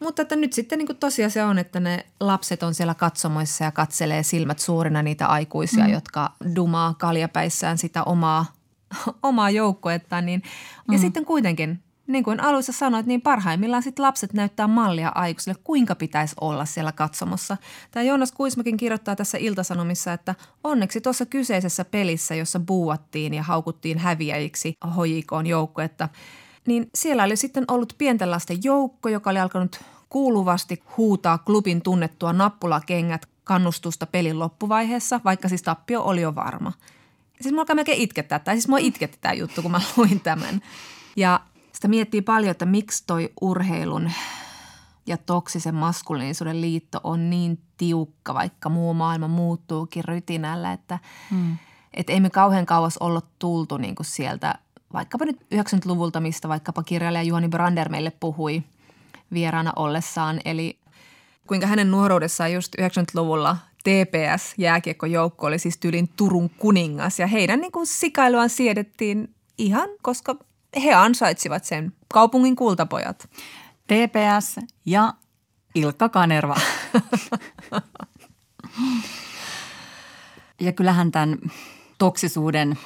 Mutta 0.00 0.22
että 0.22 0.36
nyt 0.36 0.52
sitten 0.52 0.78
niinku 0.78 0.94
tosiasia 0.94 1.46
on, 1.46 1.58
että 1.58 1.80
ne 1.80 2.06
lapset 2.20 2.62
on 2.62 2.74
siellä 2.74 2.94
katsomoissa 2.94 3.64
ja 3.64 3.70
katselee 3.70 4.22
silmät 4.22 4.58
suurina 4.58 5.02
niitä 5.02 5.26
aikuisia, 5.26 5.84
mm. 5.84 5.92
jotka 5.92 6.32
dumaa 6.54 6.94
kaljapäissään 6.94 7.78
sitä 7.78 8.02
omaa, 8.02 8.46
omaa 9.22 9.50
joukkoetta. 9.50 10.20
Niin, 10.20 10.42
mm. 10.88 10.92
Ja 10.92 10.98
sitten 10.98 11.24
kuitenkin 11.24 11.82
niin 12.10 12.24
kuin 12.24 12.40
alussa 12.40 12.72
sanoit, 12.72 13.06
niin 13.06 13.20
parhaimmillaan 13.20 13.82
sit 13.82 13.98
lapset 13.98 14.32
näyttää 14.32 14.66
mallia 14.66 15.12
aikuisille, 15.14 15.58
kuinka 15.64 15.94
pitäisi 15.94 16.34
olla 16.40 16.64
siellä 16.64 16.92
katsomossa. 16.92 17.56
Tämä 17.90 18.04
Joonas 18.04 18.32
Kuismakin 18.32 18.76
kirjoittaa 18.76 19.16
tässä 19.16 19.38
Iltasanomissa, 19.38 20.12
että 20.12 20.34
onneksi 20.64 21.00
tuossa 21.00 21.26
kyseisessä 21.26 21.84
pelissä, 21.84 22.34
jossa 22.34 22.60
buuattiin 22.60 23.34
ja 23.34 23.42
haukuttiin 23.42 23.98
häviäjiksi 23.98 24.76
hojikoon 24.96 25.46
joukkuetta, 25.46 26.08
niin 26.66 26.90
siellä 26.94 27.24
oli 27.24 27.36
sitten 27.36 27.64
ollut 27.68 27.94
pienten 27.98 28.30
lasten 28.30 28.58
joukko, 28.64 29.08
joka 29.08 29.30
oli 29.30 29.38
alkanut 29.38 29.80
kuuluvasti 30.08 30.82
huutaa 30.96 31.38
klubin 31.38 31.82
tunnettua 31.82 32.32
nappulakengät 32.32 33.26
kannustusta 33.44 34.06
pelin 34.06 34.38
loppuvaiheessa, 34.38 35.20
vaikka 35.24 35.48
siis 35.48 35.62
tappio 35.62 36.02
oli 36.02 36.20
jo 36.20 36.34
varma. 36.34 36.72
Siis 37.40 37.52
mua 37.52 37.60
alkaa 37.60 37.76
melkein 37.76 38.00
itkettää, 38.00 38.38
tai 38.38 38.54
siis 38.54 38.68
mua 38.68 38.78
itketti 38.78 39.18
tämä 39.20 39.34
juttu, 39.34 39.62
kun 39.62 39.70
mä 39.70 39.80
luin 39.96 40.20
tämän. 40.20 40.62
Ja 41.16 41.40
sitä 41.72 41.88
miettii 41.88 42.22
paljon, 42.22 42.50
että 42.50 42.66
miksi 42.66 43.04
toi 43.06 43.32
urheilun 43.40 44.10
ja 45.06 45.16
toksisen 45.16 45.74
maskuliinisuuden 45.74 46.60
liitto 46.60 47.00
on 47.04 47.30
niin 47.30 47.58
tiukka, 47.76 48.34
vaikka 48.34 48.68
muu 48.68 48.94
maailma 48.94 49.28
muuttuukin 49.28 50.04
rytinällä, 50.04 50.72
että 50.72 50.98
mm. 51.30 51.56
et 51.94 52.10
ei 52.10 52.20
me 52.20 52.30
kauhean 52.30 52.66
kauas 52.66 52.98
olla 52.98 53.22
tultu 53.38 53.76
niin 53.76 53.94
kuin 53.94 54.06
sieltä 54.06 54.54
vaikkapa 54.92 55.24
nyt 55.24 55.40
90-luvulta, 55.54 56.20
mistä 56.20 56.48
vaikkapa 56.48 56.82
kirjailija 56.82 57.22
Juhani 57.22 57.48
Brander 57.48 57.88
meille 57.88 58.12
puhui 58.20 58.62
vieraana 59.32 59.72
ollessaan. 59.76 60.40
Eli 60.44 60.78
kuinka 61.46 61.66
hänen 61.66 61.90
nuoruudessaan 61.90 62.52
just 62.52 62.74
90-luvulla 62.80 63.56
TPS 63.84 64.54
jääkiekkojoukko 64.58 65.46
oli 65.46 65.58
siis 65.58 65.78
tyylin 65.78 66.08
Turun 66.16 66.50
kuningas 66.50 67.18
ja 67.18 67.26
heidän 67.26 67.60
niin 67.60 67.72
kuin 67.72 67.86
sikailuaan 67.86 68.50
siedettiin 68.50 69.34
ihan, 69.58 69.88
koska 70.02 70.36
he 70.76 70.94
ansaitsivat 70.94 71.64
sen. 71.64 71.92
Kaupungin 72.12 72.56
kultapojat. 72.56 73.28
TPS 73.86 74.56
ja 74.86 75.14
Ilkka 75.74 76.08
Kanerva. 76.08 76.56
ja 80.60 80.72
kyllähän 80.72 81.10
tämän 81.10 81.38
toksisuuden 81.98 82.78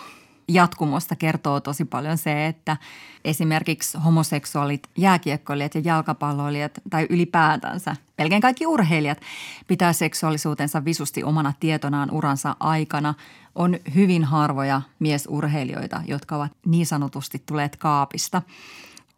jatkumosta 0.49 1.17
kertoo 1.17 1.61
tosi 1.61 1.85
paljon 1.85 2.19
se, 2.19 2.47
että 2.47 2.77
esimerkiksi 3.25 3.99
homoseksuaalit, 3.99 4.89
jääkiekkoilijat 4.97 5.75
ja 5.75 5.81
jalkapalloilijat 5.85 6.73
tai 6.91 7.07
ylipäätänsä, 7.11 7.97
melkein 8.19 8.43
kaikki 8.43 8.67
urheilijat, 8.67 9.21
pitää 9.67 9.93
seksuaalisuutensa 9.93 10.85
visusti 10.85 11.25
omana 11.25 11.53
tietonaan 11.61 12.11
uransa 12.11 12.57
aikana. 12.61 13.15
On 13.55 13.77
hyvin 13.95 14.25
harvoja 14.25 14.83
miesurheilijoita, 14.99 16.03
jotka 16.07 16.37
ovat 16.37 16.53
niin 16.67 16.87
sanotusti 16.87 17.43
tulleet 17.47 17.77
kaapista, 17.77 18.43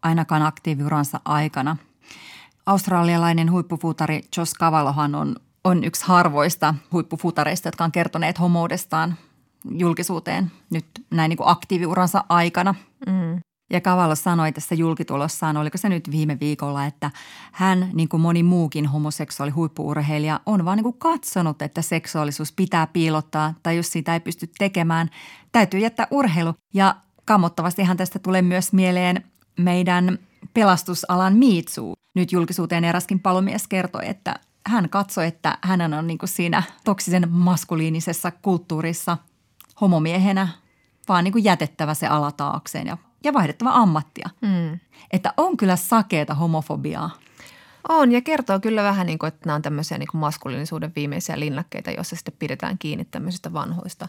ainakaan 0.02 0.42
aktiiviuransa 0.42 1.20
aikana. 1.24 1.76
Australialainen 2.66 3.52
huippufutari 3.52 4.20
Jos 4.36 4.54
Cavallohan 4.54 5.14
on 5.14 5.36
on 5.66 5.84
yksi 5.84 6.04
harvoista 6.06 6.74
huippufutareista, 6.92 7.68
jotka 7.68 7.84
on 7.84 7.92
kertoneet 7.92 8.40
homoudestaan 8.40 9.14
julkisuuteen 9.70 10.50
nyt 10.70 10.86
näin 11.10 11.28
niin 11.28 11.36
kuin 11.36 11.48
aktiiviuransa 11.48 12.24
aikana. 12.28 12.74
Mm. 13.06 13.40
Ja 13.70 13.80
Kavallo 13.80 14.14
sanoi 14.14 14.52
tässä 14.52 14.74
julkitulossaan, 14.74 15.56
oliko 15.56 15.78
se 15.78 15.88
nyt 15.88 16.10
viime 16.10 16.40
viikolla, 16.40 16.86
että 16.86 17.10
hän, 17.52 17.90
niin 17.92 18.08
kuin 18.08 18.20
moni 18.20 18.42
muukin 18.42 18.86
homoseksuaali 18.86 19.50
huippuurheilija, 19.50 20.40
on 20.46 20.64
vaan 20.64 20.76
niin 20.76 20.84
kuin 20.84 20.98
katsonut, 20.98 21.62
että 21.62 21.82
seksuaalisuus 21.82 22.52
pitää 22.52 22.86
piilottaa 22.86 23.54
tai 23.62 23.76
jos 23.76 23.92
sitä 23.92 24.14
ei 24.14 24.20
pysty 24.20 24.50
tekemään, 24.58 25.10
täytyy 25.52 25.80
jättää 25.80 26.06
urheilu. 26.10 26.54
Ja 26.74 26.96
kammottavastihan 27.24 27.96
tästä 27.96 28.18
tulee 28.18 28.42
myös 28.42 28.72
mieleen 28.72 29.24
meidän 29.58 30.18
pelastusalan 30.54 31.36
miitsuu. 31.36 31.94
Nyt 32.14 32.32
julkisuuteen 32.32 32.84
eräskin 32.84 33.20
palomies 33.20 33.68
kertoi, 33.68 34.08
että 34.08 34.34
hän 34.66 34.88
katsoi, 34.88 35.26
että 35.26 35.58
hän 35.62 35.94
on 35.94 36.06
niin 36.06 36.18
kuin 36.18 36.28
siinä 36.28 36.62
toksisen 36.84 37.30
maskuliinisessa 37.30 38.30
kulttuurissa 38.30 39.18
homomiehenä 39.80 40.48
vaan 41.08 41.24
niin 41.24 41.32
kuin 41.32 41.44
jätettävä 41.44 41.94
se 41.94 42.06
ala 42.06 42.32
taakseen 42.32 42.86
ja, 42.86 42.98
ja 43.24 43.32
vaihdettava 43.32 43.70
ammattia. 43.70 44.30
Mm. 44.40 44.78
Että 45.10 45.34
on 45.36 45.56
kyllä 45.56 45.76
sakeeta 45.76 46.34
homofobiaa. 46.34 47.10
On 47.88 48.12
ja 48.12 48.20
kertoo 48.20 48.60
kyllä 48.60 48.82
vähän 48.82 49.06
niin 49.06 49.18
kuin, 49.18 49.28
että 49.28 49.46
nämä 49.46 49.56
on 49.56 49.62
tämmöisiä 49.62 49.98
niin 49.98 50.08
kuin 50.10 50.20
maskuliinisuuden 50.20 50.92
viimeisiä 50.96 51.40
linnakkeita, 51.40 51.90
joissa 51.90 52.16
sitten 52.16 52.34
pidetään 52.38 52.78
kiinni 52.78 53.04
tämmöisistä 53.04 53.52
vanhoista 53.52 54.08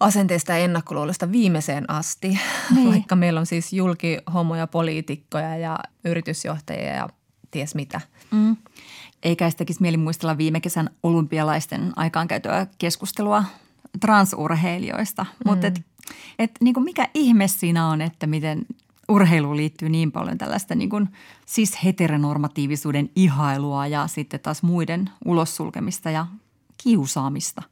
asenteista 0.00 0.52
ja 0.52 0.58
ennakkoluulosta 0.58 1.32
viimeiseen 1.32 1.90
asti, 1.90 2.38
niin. 2.74 2.88
vaikka 2.92 3.16
meillä 3.16 3.40
on 3.40 3.46
siis 3.46 3.72
julki 3.72 4.18
homoja, 4.34 4.66
poliitikkoja 4.66 5.56
ja 5.56 5.78
yritysjohtajia 6.04 6.94
ja 6.94 7.08
ties 7.50 7.74
mitä. 7.74 8.00
Mm. 8.30 8.56
Eikä 9.22 9.50
sitäkin 9.50 9.76
mieli 9.80 9.96
muistella 9.96 10.38
viime 10.38 10.60
kesän 10.60 10.90
olympialaisten 11.02 11.92
aikaankäytöä 11.96 12.66
keskustelua 12.78 13.44
transurheilijoista. 14.00 15.22
Mm. 15.22 15.50
Mutta 15.50 15.66
et, 15.66 15.80
et, 16.38 16.50
niin 16.60 16.84
mikä 16.84 17.08
ihme 17.14 17.48
siinä 17.48 17.88
on, 17.88 18.00
että 18.00 18.26
miten 18.26 18.66
urheiluun 19.08 19.56
liittyy 19.56 19.88
niin 19.88 20.12
paljon 20.12 20.38
tällaista 20.38 20.74
niin 20.74 20.90
kuin, 20.90 21.08
siis 21.46 21.84
heteronormatiivisuuden 21.84 23.10
ihailua 23.16 23.86
ja 23.86 24.06
sitten 24.06 24.40
taas 24.40 24.62
muiden 24.62 25.10
ulossulkemista 25.24 26.10
ja 26.10 26.26
kiusaamista. 26.82 27.62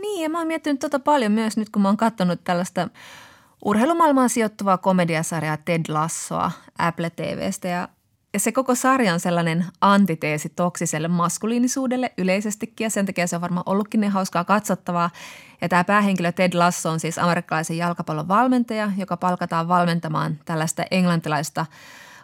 Niin 0.00 0.22
ja 0.22 0.30
mä 0.30 0.38
oon 0.38 0.46
miettinyt 0.46 0.80
tota 0.80 0.98
paljon 0.98 1.32
myös 1.32 1.56
nyt, 1.56 1.70
kun 1.70 1.82
mä 1.82 1.88
oon 1.88 1.96
katsonut 1.96 2.44
tällaista 2.44 2.88
urheilumaailmaan 3.64 4.28
sijoittuvaa 4.28 4.78
komediasarjaa 4.78 5.56
Ted 5.56 5.84
Lassoa 5.88 6.50
Apple 6.78 7.10
TVstä 7.10 7.68
ja 7.68 7.88
ja 8.32 8.40
se 8.40 8.52
koko 8.52 8.74
sarja 8.74 9.12
on 9.12 9.20
sellainen 9.20 9.64
antiteesi 9.80 10.48
toksiselle 10.48 11.08
maskuliinisuudelle 11.08 12.12
yleisestikin 12.18 12.84
ja 12.84 12.90
sen 12.90 13.06
takia 13.06 13.26
se 13.26 13.36
on 13.36 13.42
varmaan 13.42 13.62
ollutkin 13.66 14.00
niin 14.00 14.12
hauskaa 14.12 14.44
katsottavaa. 14.44 15.10
Ja 15.60 15.68
tämä 15.68 15.84
päähenkilö 15.84 16.32
Ted 16.32 16.54
Lasso 16.54 16.90
on 16.90 17.00
siis 17.00 17.18
amerikkalaisen 17.18 17.76
jalkapallon 17.76 18.28
valmentaja, 18.28 18.92
joka 18.96 19.16
palkataan 19.16 19.68
valmentamaan 19.68 20.38
tällaista 20.44 20.84
englantilaista 20.90 21.66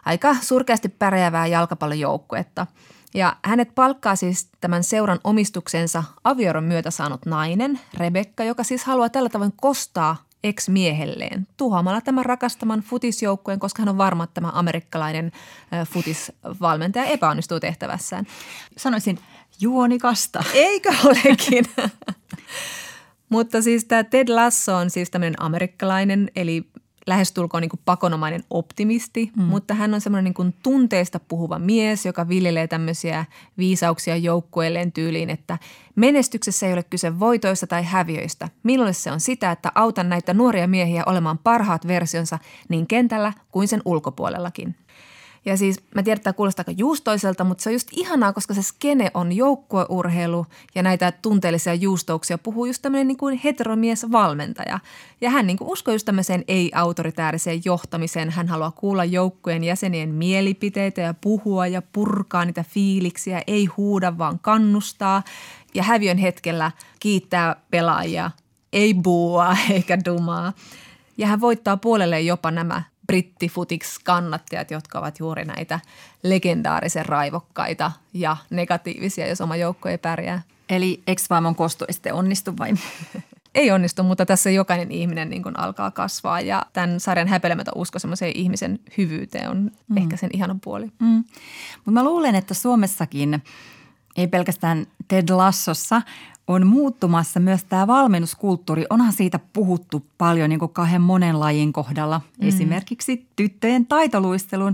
aika 0.05 0.35
surkeasti 0.41 0.89
pärjäävää 0.89 1.47
jalkapallojoukkuetta. 1.47 2.67
Ja 3.13 3.37
hänet 3.45 3.75
palkkaa 3.75 4.15
siis 4.15 4.49
tämän 4.61 4.83
seuran 4.83 5.19
omistuksensa 5.23 6.03
avioron 6.23 6.63
myötä 6.63 6.91
saanut 6.91 7.25
nainen, 7.25 7.79
Rebekka, 7.97 8.43
joka 8.43 8.63
siis 8.63 8.83
haluaa 8.83 9.09
tällä 9.09 9.29
tavoin 9.29 9.53
kostaa 9.55 10.28
ex-miehelleen 10.43 11.47
tuhoamalla 11.57 12.01
tämän 12.01 12.25
rakastaman 12.25 12.79
futisjoukkueen, 12.81 13.59
koska 13.59 13.81
hän 13.81 13.89
on 13.89 13.97
varma, 13.97 14.23
että 14.23 14.33
tämä 14.33 14.51
amerikkalainen 14.53 15.31
futisvalmentaja 15.85 17.05
epäonnistuu 17.05 17.59
tehtävässään. 17.59 18.25
Sanoisin 18.77 19.19
juonikasta. 19.59 20.43
Eikö 20.53 20.93
olekin? 21.05 21.65
Mutta 23.29 23.61
siis 23.61 23.85
tämä 23.85 24.03
Ted 24.03 24.29
Lasso 24.29 24.75
on 24.75 24.89
siis 24.89 25.09
tämmöinen 25.09 25.41
amerikkalainen, 25.41 26.31
eli 26.35 26.69
lähestulkoon 27.09 27.61
niin 27.61 27.69
kuin 27.69 27.81
pakonomainen 27.85 28.43
optimisti, 28.49 29.31
mm. 29.35 29.43
mutta 29.43 29.73
hän 29.73 29.93
on 29.93 30.01
semmoinen 30.01 30.23
niin 30.23 30.33
kuin 30.33 30.55
tunteista 30.63 31.19
puhuva 31.19 31.59
mies, 31.59 32.05
joka 32.05 32.27
viljelee 32.29 32.67
tämmöisiä 32.67 33.25
viisauksia 33.57 34.15
joukkueelleen 34.15 34.91
tyyliin, 34.91 35.29
että 35.29 35.57
menestyksessä 35.95 36.67
ei 36.67 36.73
ole 36.73 36.83
kyse 36.83 37.19
voitoista 37.19 37.67
tai 37.67 37.83
häviöistä. 37.83 38.49
Minulle 38.63 38.93
se 38.93 39.11
on 39.11 39.19
sitä, 39.19 39.51
että 39.51 39.71
autan 39.75 40.09
näitä 40.09 40.33
nuoria 40.33 40.67
miehiä 40.67 41.03
olemaan 41.05 41.37
parhaat 41.37 41.87
versionsa 41.87 42.39
niin 42.69 42.87
kentällä 42.87 43.33
kuin 43.51 43.67
sen 43.67 43.81
ulkopuolellakin. 43.85 44.75
Ja 45.45 45.57
siis 45.57 45.79
mä 45.95 46.03
tiedän, 46.03 46.17
että 46.17 46.23
tämä 46.23 46.33
kuulostaa 46.33 46.63
aika 46.67 46.79
juustoiselta, 46.79 47.43
mutta 47.43 47.63
se 47.63 47.69
on 47.69 47.73
just 47.73 47.87
ihanaa, 47.91 48.33
koska 48.33 48.53
se 48.53 48.61
skene 48.61 49.11
on 49.13 49.31
joukkueurheilu 49.31 50.45
ja 50.75 50.83
näitä 50.83 51.11
tunteellisia 51.11 51.73
juustouksia 51.73 52.37
puhuu 52.37 52.65
just 52.65 52.81
tämmöinen 52.81 53.07
niin 53.07 53.17
kuin 53.17 53.41
heteromies-valmentaja. 53.43 54.79
Ja 55.21 55.29
hän 55.29 55.47
niin 55.47 55.57
kuin 55.57 55.69
uskoo 55.69 55.93
just 55.93 56.05
tämmöiseen 56.05 56.43
ei-autoritääriseen 56.47 57.61
johtamiseen. 57.65 58.29
Hän 58.29 58.47
haluaa 58.47 58.71
kuulla 58.71 59.05
joukkueen 59.05 59.63
jäsenien 59.63 60.09
mielipiteitä 60.09 61.01
ja 61.01 61.13
puhua 61.13 61.67
ja 61.67 61.81
purkaa 61.81 62.45
niitä 62.45 62.65
fiiliksiä, 62.69 63.41
ei 63.47 63.65
huuda 63.65 64.17
vaan 64.17 64.39
kannustaa. 64.39 65.23
Ja 65.73 65.83
häviön 65.83 66.17
hetkellä 66.17 66.71
kiittää 66.99 67.55
pelaajia, 67.71 68.31
ei 68.73 68.93
buua 68.93 69.55
eikä 69.69 69.97
dumaa. 70.05 70.53
Ja 71.17 71.27
hän 71.27 71.41
voittaa 71.41 71.77
puolelle 71.77 72.21
jopa 72.21 72.51
nämä 72.51 72.83
brittifutiksi 73.09 73.99
kannattajat, 74.03 74.71
jotka 74.71 74.99
ovat 74.99 75.19
juuri 75.19 75.45
näitä 75.45 75.79
legendaarisen 76.23 77.05
raivokkaita 77.05 77.91
ja 78.13 78.37
negatiivisia, 78.49 79.27
jos 79.27 79.41
oma 79.41 79.55
joukko 79.55 79.89
ei 79.89 79.97
pärjää. 79.97 80.41
Eli 80.69 81.03
ex-vaimon 81.07 81.55
kosto 81.55 81.85
ei 81.87 81.93
sitten 81.93 82.13
onnistu 82.13 82.57
vai? 82.57 82.73
ei 83.55 83.71
onnistu, 83.71 84.03
mutta 84.03 84.25
tässä 84.25 84.49
jokainen 84.49 84.91
ihminen 84.91 85.29
niin 85.29 85.43
kuin 85.43 85.59
alkaa 85.59 85.91
kasvaa 85.91 86.41
ja 86.41 86.65
tämän 86.73 86.99
sarjan 86.99 87.27
häpeilemätön 87.27 87.73
usko 87.75 87.99
semmoiseen 87.99 88.31
ihmisen 88.35 88.79
hyvyyteen 88.97 89.49
on 89.49 89.71
mm. 89.87 89.97
ehkä 89.97 90.17
sen 90.17 90.29
ihana 90.33 90.55
puoli. 90.63 90.85
Mm. 90.99 91.23
Mutta 91.75 91.91
mä 91.91 92.03
luulen, 92.03 92.35
että 92.35 92.53
Suomessakin 92.53 93.43
ei 94.17 94.27
pelkästään 94.27 94.87
Ted 95.07 95.29
Lassossa, 95.29 96.01
on 96.49 96.67
muuttumassa 96.67 97.39
myös 97.39 97.63
tämä 97.63 97.87
valmennuskulttuuri. 97.87 98.85
Onhan 98.89 99.13
siitä 99.13 99.39
puhuttu 99.53 100.05
paljon 100.17 100.49
niin 100.49 100.59
kuin 100.59 100.73
kahden 100.73 101.01
monen 101.01 101.39
lajin 101.39 101.73
kohdalla. 101.73 102.21
Mm. 102.41 102.47
Esimerkiksi 102.47 103.27
tyttöjen 103.35 103.85
taitoluistelun. 103.85 104.73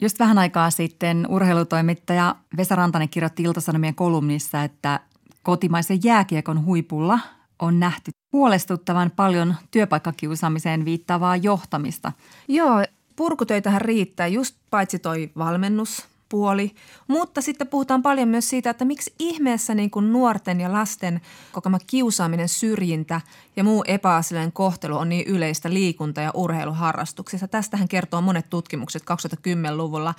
Just 0.00 0.18
vähän 0.18 0.38
aikaa 0.38 0.70
sitten 0.70 1.26
urheilutoimittaja 1.28 2.36
Vesa 2.56 2.74
Rantanen 2.74 3.08
kirjoitti 3.08 3.42
Iltasanomien 3.42 3.94
kolumnissa, 3.94 4.62
että 4.62 5.00
kotimaisen 5.42 6.00
jääkiekon 6.04 6.64
huipulla 6.64 7.18
on 7.58 7.80
nähty 7.80 8.10
huolestuttavan 8.32 9.10
paljon 9.16 9.54
työpaikkakiusaamiseen 9.70 10.84
viittaavaa 10.84 11.36
johtamista. 11.36 12.12
Joo, 12.48 12.84
purkutöitähän 13.16 13.80
riittää 13.80 14.26
just 14.26 14.56
paitsi 14.70 14.98
toi 14.98 15.30
valmennus, 15.38 16.13
puoli, 16.34 16.74
mutta 17.08 17.40
sitten 17.40 17.68
puhutaan 17.68 18.02
paljon 18.02 18.28
myös 18.28 18.48
siitä, 18.48 18.70
että 18.70 18.84
miksi 18.84 19.14
ihmeessä 19.18 19.74
niin 19.74 19.90
kuin 19.90 20.12
nuorten 20.12 20.60
ja 20.60 20.72
lasten 20.72 21.20
kokema 21.52 21.78
kiusaaminen, 21.86 22.48
syrjintä 22.48 23.20
ja 23.56 23.64
muu 23.64 23.84
epäasiallinen 23.86 24.52
kohtelu 24.52 24.96
on 24.96 25.08
niin 25.08 25.26
yleistä 25.26 25.72
liikunta- 25.72 26.20
ja 26.20 26.30
urheiluharrastuksissa. 26.34 27.48
Tästähän 27.48 27.88
kertoo 27.88 28.20
monet 28.20 28.50
tutkimukset 28.50 29.02
2010-luvulla 29.02 30.14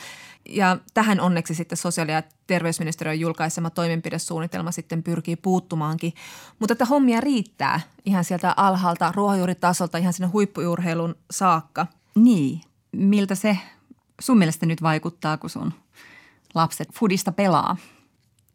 ja 0.49 0.77
tähän 0.93 1.19
onneksi 1.19 1.55
sitten 1.55 1.77
sosiaali- 1.77 2.11
ja 2.11 2.23
terveysministeriön 2.47 3.19
julkaisema 3.19 3.69
toimenpidesuunnitelma 3.69 4.71
sitten 4.71 5.03
pyrkii 5.03 5.35
puuttumaankin. 5.35 6.13
Mutta 6.59 6.73
että 6.73 6.85
hommia 6.85 7.21
riittää 7.21 7.81
ihan 8.05 8.23
sieltä 8.23 8.53
alhaalta 8.57 9.11
ruohonjuuritasolta 9.15 9.97
ihan 9.97 10.13
sinne 10.13 10.27
huippuurheilun 10.27 11.15
saakka. 11.31 11.87
Niin, 12.15 12.61
miltä 12.91 13.35
se 13.35 13.57
sun 14.21 14.37
mielestä 14.37 14.65
nyt 14.65 14.81
vaikuttaa, 14.81 15.37
kun 15.37 15.49
sun 15.49 15.73
lapset 16.55 16.87
fudista 16.93 17.31
pelaa? 17.31 17.77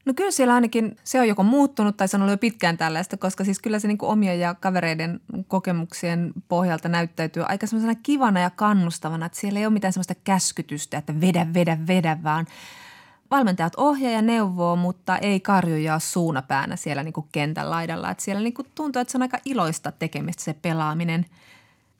No 0.05 0.15
kyllä 0.15 0.31
siellä 0.31 0.55
ainakin 0.55 0.97
se 1.05 1.21
on 1.21 1.29
joko 1.29 1.43
muuttunut 1.43 1.97
tai 1.97 2.09
se 2.09 2.17
on 2.17 2.23
ollut 2.23 2.33
jo 2.33 2.39
pitkään 2.39 2.79
tällaista, 2.79 3.17
koska 3.17 3.45
siis 3.45 3.59
kyllä 3.59 3.79
se 3.79 3.89
niin 3.89 3.99
omien 4.03 4.41
ja 4.41 4.55
kavereiden 4.55 5.21
kokemuksien 5.49 6.33
pohjalta 6.49 6.89
näyttäytyy 6.89 7.45
aika 7.49 7.67
semmoisena 7.67 8.01
kivana 8.03 8.41
ja 8.41 8.51
kannustavana, 8.51 9.27
että 9.27 9.39
siellä 9.39 9.59
ei 9.59 9.67
ole 9.67 9.73
mitään 9.73 9.93
semmoista 9.93 10.15
käskytystä, 10.25 10.99
että 10.99 11.21
vedä, 11.21 11.47
vedä, 11.55 11.79
vedä, 11.87 12.19
vaan 12.23 12.47
valmentajat 13.31 13.73
ohjaa 13.77 14.13
ja 14.13 14.23
neuvoo, 14.23 14.77
mutta 14.77 15.19
ei 15.19 15.41
karjuja 15.41 15.99
suunapäänä 15.99 16.77
siellä 16.77 17.03
niin 17.03 17.15
kentän 17.33 17.71
laidalla. 17.71 18.11
Että 18.11 18.25
siellä 18.25 18.43
niin 18.43 18.55
tuntuu, 18.75 19.01
että 19.01 19.13
se 19.13 19.19
on 19.19 19.23
aika 19.23 19.39
iloista 19.45 19.93
tekemistä 19.93 20.43
se 20.43 20.55
pelaaminen– 20.55 21.27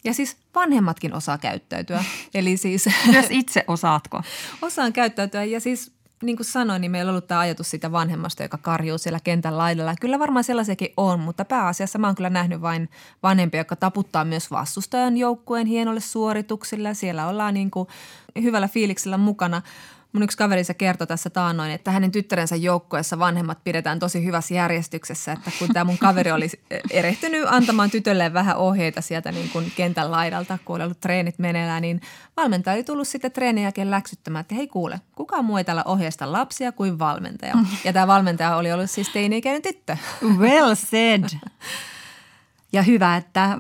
ja 0.05 0.15
siis 0.15 0.37
vanhemmatkin 0.55 1.15
osaa 1.15 1.39
käyttäytyä. 1.39 2.05
Eli 2.35 2.57
siis... 2.57 2.89
Myös 3.07 3.27
itse 3.31 3.65
osaatko? 3.67 4.23
Osaan 4.63 4.93
käyttäytyä 4.93 5.45
ja 5.45 5.61
siis 5.61 5.93
niin 6.23 6.37
kuin 6.37 6.47
sanoin, 6.47 6.81
niin 6.81 6.91
meillä 6.91 7.11
on 7.11 7.13
ollut 7.13 7.27
tämä 7.27 7.41
ajatus 7.41 7.71
siitä 7.71 7.93
vanhemmasta, 7.93 8.43
joka 8.43 8.59
karjuu 8.59 8.99
siellä 8.99 9.21
kentän 9.25 9.59
laidalla. 9.59 9.95
Kyllä 10.01 10.19
varmaan 10.19 10.45
sellaisiakin 10.45 10.93
on, 10.97 11.21
mutta 11.21 11.45
pääasiassa 11.45 11.99
mä 11.99 12.07
oon 12.07 12.15
kyllä 12.15 12.31
nähnyt 12.31 12.61
vain 12.61 12.89
vanhempia, 13.23 13.61
jotka 13.61 13.77
taputtaa 13.77 14.25
myös 14.25 14.51
vastustajan 14.51 15.17
joukkueen 15.17 15.67
hienolle 15.67 16.01
suorituksille. 16.01 16.95
Siellä 16.95 17.29
ollaan 17.29 17.55
niin 17.55 17.71
kuin 17.71 17.89
hyvällä 18.43 18.69
fiiliksellä 18.69 19.19
mukana. 19.19 19.63
Mun 20.13 20.23
yksi 20.23 20.39
kaverissa 20.39 20.75
kertoi 20.75 21.07
tässä 21.07 21.31
taannoin, 21.31 21.71
että 21.71 21.91
hänen 21.91 22.11
tyttärensä 22.11 22.57
joukkueessa 22.57 23.19
vanhemmat 23.19 23.65
pidetään 23.65 23.99
tosi 23.99 24.25
hyvässä 24.25 24.55
järjestyksessä, 24.55 25.33
että 25.33 25.51
kun 25.59 25.69
tämä 25.69 25.85
mun 25.85 25.99
kaveri 25.99 26.33
oli 26.33 26.49
erehtynyt 26.91 27.45
antamaan 27.47 27.91
tytölleen 27.91 28.33
vähän 28.33 28.57
ohjeita 28.57 29.01
sieltä 29.01 29.33
niin 29.33 29.51
kuin 29.51 29.73
kentän 29.77 30.11
laidalta, 30.11 30.59
kun 30.65 30.77
oli 30.77 30.85
ollut 30.85 31.01
treenit 31.01 31.39
meneillään, 31.39 31.83
niin 31.83 32.01
valmentaja 32.37 32.75
oli 32.75 32.85
tullut 32.85 33.09
sitten 33.09 33.33
treenin 33.33 33.63
jälkeen 33.63 33.91
läksyttämään, 33.91 34.41
että 34.41 34.55
hei 34.55 34.67
kuule, 34.67 35.01
kukaan 35.15 35.45
muu 35.45 35.57
ei 35.57 35.65
tällä 35.65 35.83
ohjeesta 35.85 36.33
lapsia 36.33 36.73
kuin 36.73 36.99
valmentaja. 36.99 37.55
Ja 37.85 37.93
tämä 37.93 38.07
valmentaja 38.07 38.57
oli 38.57 38.73
ollut 38.73 38.91
siis 38.91 39.09
teini-ikäinen 39.09 39.63
tyttö. 39.63 39.97
Well 40.39 40.75
said. 40.75 41.25
Ja 42.73 42.83
hyvä, 42.83 43.17
että 43.17 43.59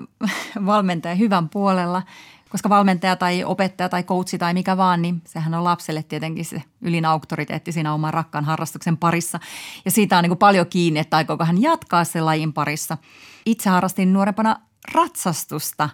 valmentaja 0.66 1.14
hyvän 1.14 1.48
puolella, 1.48 2.02
koska 2.50 2.68
valmentaja 2.68 3.16
tai 3.16 3.44
opettaja 3.44 3.88
tai 3.88 4.02
coachi 4.02 4.38
tai 4.38 4.54
mikä 4.54 4.76
vaan, 4.76 5.02
niin 5.02 5.22
sehän 5.26 5.54
on 5.54 5.64
lapselle 5.64 6.02
tietenkin 6.02 6.44
se 6.44 6.62
ylin 6.80 7.04
auktoriteetti 7.04 7.72
siinä 7.72 7.94
oman 7.94 8.14
rakkaan 8.14 8.44
harrastuksen 8.44 8.96
parissa. 8.96 9.40
Ja 9.84 9.90
siitä 9.90 10.18
on 10.18 10.22
niin 10.22 10.30
kuin 10.30 10.38
paljon 10.38 10.66
kiinni, 10.66 11.00
että 11.00 11.16
aikooko 11.16 11.44
hän 11.44 11.62
jatkaa 11.62 12.04
sen 12.04 12.26
lajin 12.26 12.52
parissa. 12.52 12.98
Itse 13.46 13.70
harrastin 13.70 14.12
nuorempana 14.12 14.56
ratsastusta 14.94 15.88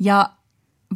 ja 0.00 0.30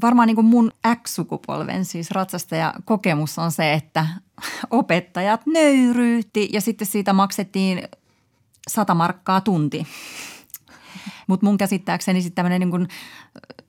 varmaan 0.03 0.27
niin 0.27 0.37
kuin 0.37 0.47
mun 0.47 0.73
X-sukupolven 1.03 1.85
siis 1.85 2.11
ratsastaja 2.11 2.75
kokemus 2.85 3.39
on 3.39 3.53
se, 3.53 3.73
että 3.73 4.07
opettajat 4.71 5.47
nöyryytti 5.47 6.49
ja 6.53 6.61
sitten 6.61 6.87
siitä 6.87 7.13
maksettiin 7.13 7.83
sata 8.69 8.95
markkaa 8.95 9.41
tunti. 9.41 9.87
Mutta 11.27 11.47
mun 11.47 11.59
käsittääkseni 11.59 12.23
sitten 12.23 12.45
tämmöinen 12.45 12.71
niin 12.71 12.89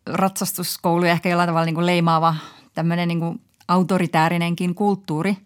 ratsastuskoulu 0.06 1.06
ja 1.06 1.12
ehkä 1.12 1.30
jollain 1.30 1.49
tavalla 1.49 1.66
niin 1.66 1.76
kuin 1.76 1.86
leimaava 1.86 2.36
tämmöinen 2.74 3.08
niin 3.08 3.20
kuin 3.20 3.41
autoritäärinenkin 3.68 4.76
kulttuuri 4.76 5.38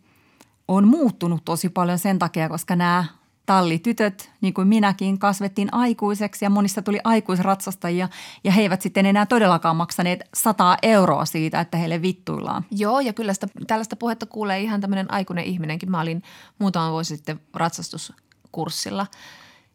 on 0.68 0.88
muuttunut 0.88 1.46
tosi 1.46 1.70
paljon 1.70 2.00
sen 2.00 2.20
takia, 2.20 2.50
koska 2.50 2.76
nämä 2.76 3.06
tallitytöt, 3.46 4.32
niin 4.42 4.54
kuin 4.54 4.68
minäkin, 4.68 5.20
kasvettiin 5.20 5.74
aikuiseksi 5.74 6.46
ja 6.46 6.50
monista 6.50 6.82
tuli 6.82 7.00
aikuisratsastajia 7.04 8.10
ja 8.44 8.52
he 8.52 8.62
eivät 8.62 8.82
sitten 8.82 9.06
enää 9.06 9.26
todellakaan 9.26 9.76
maksaneet 9.76 10.24
100 10.34 10.78
euroa 10.82 11.26
siitä, 11.26 11.60
että 11.60 11.78
heille 11.78 12.02
vittuillaan. 12.02 12.66
Joo, 12.72 13.00
ja 13.00 13.14
kyllä 13.14 13.34
sitä, 13.34 13.48
tällaista 13.68 13.96
puhetta 13.96 14.26
kuulee 14.26 14.60
ihan 14.60 14.82
tämmöinen 14.82 15.14
aikuinen 15.14 15.46
ihminenkin. 15.46 15.92
Mä 15.92 16.02
olin 16.02 16.24
muutama 16.60 16.92
vuosi 16.92 17.16
sitten 17.16 17.40
ratsastuskurssilla, 17.54 19.08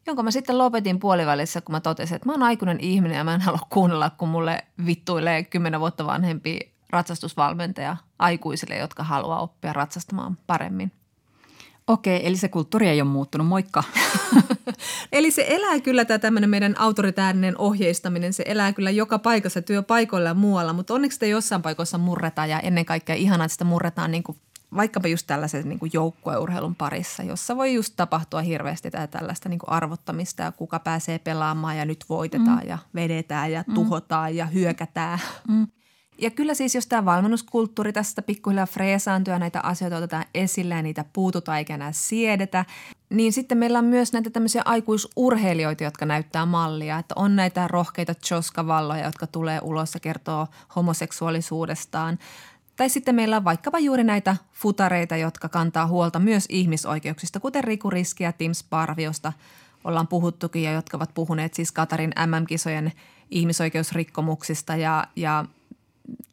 jonka 0.06 0.22
mä 0.22 0.30
sitten 0.30 0.58
lopetin 0.58 0.98
puolivälissä, 0.98 1.60
kun 1.60 1.72
mä 1.72 1.80
totesin, 1.80 2.14
että 2.14 2.26
mä 2.26 2.32
oon 2.32 2.42
aikuinen 2.42 2.80
ihminen 2.80 3.18
ja 3.18 3.24
mä 3.24 3.34
en 3.34 3.40
halua 3.40 3.66
kuunnella, 3.70 4.10
kun 4.10 4.28
mulle 4.28 4.64
vittuilee 4.86 5.44
kymmenen 5.44 5.80
vuotta 5.80 6.06
vanhempi 6.06 6.74
ratsastusvalmentaja 6.90 7.96
aikuisille, 8.18 8.76
jotka 8.76 9.02
haluaa 9.02 9.40
oppia 9.40 9.72
ratsastamaan 9.72 10.38
paremmin. 10.46 10.92
Okei, 11.86 12.26
eli 12.26 12.36
se 12.36 12.48
kulttuuri 12.48 12.88
ei 12.88 13.00
ole 13.00 13.10
muuttunut, 13.10 13.46
moikka. 13.46 13.84
eli 15.12 15.30
se 15.30 15.46
elää 15.48 15.80
kyllä 15.80 16.04
tämä 16.04 16.18
tämmöinen 16.18 16.50
meidän 16.50 16.78
autoritäärinen 16.78 17.58
ohjeistaminen, 17.58 18.32
se 18.32 18.44
elää 18.46 18.72
kyllä 18.72 18.90
joka 18.90 19.18
paikassa, 19.18 19.62
työpaikoilla 19.62 20.28
ja 20.28 20.34
muualla, 20.34 20.72
mutta 20.72 20.94
onneksi 20.94 21.16
sitä 21.16 21.26
jossain 21.26 21.62
paikoissa 21.62 21.98
murretaan 21.98 22.50
ja 22.50 22.60
ennen 22.60 22.84
kaikkea 22.84 23.16
ihanaa, 23.16 23.44
että 23.44 23.52
sitä 23.52 23.64
murretaan 23.64 24.10
niin 24.10 24.22
kuin 24.22 24.38
vaikkapa 24.76 25.08
just 25.08 25.26
tällaisen 25.26 25.68
niin 25.68 25.90
joukkueurheilun 25.92 26.74
parissa, 26.74 27.22
jossa 27.22 27.56
voi 27.56 27.74
just 27.74 27.92
tapahtua 27.96 28.42
hirveästi 28.42 28.90
tätä 28.90 29.06
tällaista 29.06 29.48
niin 29.48 29.60
arvottamista 29.66 30.42
ja 30.42 30.52
kuka 30.52 30.78
pääsee 30.78 31.18
pelaamaan 31.18 31.78
ja 31.78 31.84
nyt 31.84 32.04
voitetaan 32.08 32.62
mm. 32.62 32.68
ja 32.68 32.78
vedetään 32.94 33.52
ja 33.52 33.64
mm. 33.66 33.74
tuhotaan 33.74 34.36
ja 34.36 34.46
hyökätään. 34.46 35.18
Mm. 35.48 35.66
Ja 36.18 36.30
kyllä 36.30 36.54
siis, 36.54 36.74
jos 36.74 36.86
tämä 36.86 37.04
valmennuskulttuuri 37.04 37.92
tästä 37.92 38.22
pikkuhiljaa 38.22 38.66
freesaantuu 38.66 39.32
ja 39.32 39.38
näitä 39.38 39.60
asioita 39.60 39.96
otetaan 39.96 40.24
esille 40.34 40.74
ja 40.74 40.82
niitä 40.82 41.04
puututaan 41.12 41.58
eikä 41.58 41.74
enää 41.74 41.92
siedetä, 41.92 42.64
niin 43.10 43.32
sitten 43.32 43.58
meillä 43.58 43.78
on 43.78 43.84
myös 43.84 44.12
näitä 44.12 44.30
tämmöisiä 44.30 44.62
aikuisurheilijoita, 44.64 45.84
jotka 45.84 46.06
näyttää 46.06 46.46
mallia. 46.46 46.98
Että 46.98 47.14
on 47.16 47.36
näitä 47.36 47.68
rohkeita 47.68 48.14
choskavalloja, 48.14 49.04
jotka 49.04 49.26
tulee 49.26 49.60
ulos 49.62 49.94
ja 49.94 50.00
kertoo 50.00 50.46
homoseksuaalisuudestaan. 50.76 52.18
Tai 52.76 52.88
sitten 52.88 53.14
meillä 53.14 53.36
on 53.36 53.44
vaikkapa 53.44 53.78
juuri 53.78 54.04
näitä 54.04 54.36
futareita, 54.52 55.16
jotka 55.16 55.48
kantaa 55.48 55.86
huolta 55.86 56.18
myös 56.18 56.46
ihmisoikeuksista, 56.48 57.40
kuten 57.40 57.64
Riku 57.64 57.90
Riski 57.90 58.24
ja 58.24 58.32
Tim 58.32 58.52
Sparviosta 58.52 59.32
ollaan 59.84 60.08
puhuttukin 60.08 60.62
ja 60.62 60.72
jotka 60.72 60.96
ovat 60.96 61.14
puhuneet 61.14 61.54
siis 61.54 61.72
Katarin 61.72 62.12
MM-kisojen 62.26 62.92
ihmisoikeusrikkomuksista. 63.30 64.76
Ja, 64.76 65.06
ja 65.16 65.44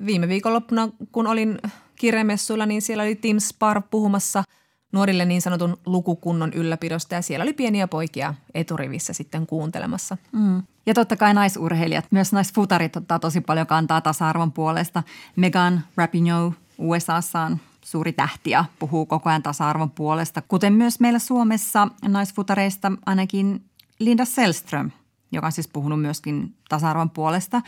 viime 0.06 0.28
viikonloppuna, 0.28 0.90
kun 1.12 1.28
olin 1.28 1.58
kirjamessuilla, 1.96 2.66
niin 2.66 2.82
siellä 2.82 3.04
oli 3.04 3.16
Tim 3.16 3.40
Spar 3.40 3.82
puhumassa 3.92 4.44
nuorille 4.92 5.26
niin 5.26 5.42
sanotun 5.42 5.78
lukukunnon 5.86 6.54
ylläpidosta 6.54 7.16
ja 7.16 7.22
siellä 7.22 7.44
oli 7.44 7.54
pieniä 7.54 7.88
poikia 7.88 8.34
eturivissä 8.54 9.14
sitten 9.14 9.48
kuuntelemassa. 9.48 10.18
Mm. 10.32 10.64
Ja 10.86 10.94
totta 10.94 11.16
kai 11.16 11.34
naisurheilijat, 11.34 12.06
myös 12.12 12.34
naisfutarit 12.34 12.96
ottaa 12.96 13.20
tosi 13.20 13.42
paljon 13.42 13.68
kantaa 13.68 14.02
tasa-arvon 14.02 14.52
puolesta. 14.52 15.04
Megan 15.36 15.82
Rapinoe 15.96 16.52
USAssa 16.78 17.42
on 17.42 17.58
suuri 17.82 18.14
tähti 18.14 18.50
ja 18.50 18.66
puhuu 18.80 19.06
koko 19.06 19.30
ajan 19.30 19.44
tasa-arvon 19.44 19.92
puolesta, 19.92 20.42
kuten 20.42 20.74
myös 20.74 21.00
meillä 21.00 21.20
Suomessa 21.20 21.88
naisfutareista 22.08 22.92
ainakin 23.06 23.64
Linda 24.00 24.26
Selström, 24.26 24.92
joka 25.32 25.48
on 25.48 25.52
siis 25.52 25.68
puhunut 25.68 26.02
myöskin 26.02 26.56
tasa-arvon 26.70 27.10
puolesta 27.10 27.62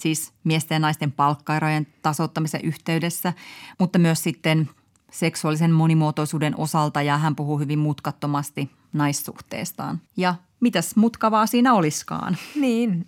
siis 0.00 0.32
miesten 0.44 0.74
ja 0.74 0.80
naisten 0.80 1.12
palkkaerojen 1.12 1.86
tasoittamisen 2.02 2.60
yhteydessä, 2.64 3.32
mutta 3.78 3.98
myös 3.98 4.22
sitten 4.22 4.70
seksuaalisen 5.10 5.70
monimuotoisuuden 5.70 6.58
osalta 6.58 7.02
ja 7.02 7.18
hän 7.18 7.36
puhuu 7.36 7.58
hyvin 7.58 7.78
mutkattomasti 7.78 8.70
naissuhteestaan. 8.92 10.00
Ja 10.16 10.34
mitäs 10.60 10.96
mutkavaa 10.96 11.46
siinä 11.46 11.74
oliskaan? 11.74 12.36
Niin, 12.54 13.06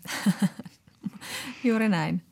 juuri 1.64 1.88
näin. 1.88 2.22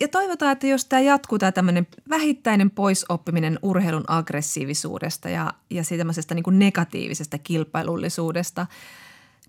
Ja 0.00 0.08
toivotaan, 0.08 0.52
että 0.52 0.66
jos 0.66 0.84
tämä 0.84 1.00
jatkuu, 1.00 1.38
tämä 1.38 1.52
tämmöinen 1.52 1.86
vähittäinen 2.08 2.70
poisoppiminen 2.70 3.58
urheilun 3.62 4.04
aggressiivisuudesta 4.08 5.28
ja, 5.28 5.52
ja 5.70 5.84
siitä 5.84 6.04
niin 6.34 6.58
negatiivisesta 6.58 7.38
kilpailullisuudesta– 7.38 8.66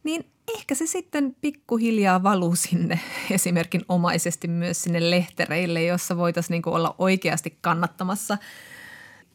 niin 0.03 0.25
ehkä 0.57 0.75
se 0.75 0.85
sitten 0.85 1.35
pikkuhiljaa 1.41 2.23
valuu 2.23 2.55
sinne 2.55 2.99
esimerkin 3.31 3.81
omaisesti 3.89 4.47
myös 4.47 4.83
sinne 4.83 5.09
lehtereille, 5.09 5.83
jossa 5.83 6.17
voitaisiin 6.17 6.51
niin 6.51 6.75
olla 6.75 6.95
oikeasti 6.97 7.57
kannattamassa 7.61 8.37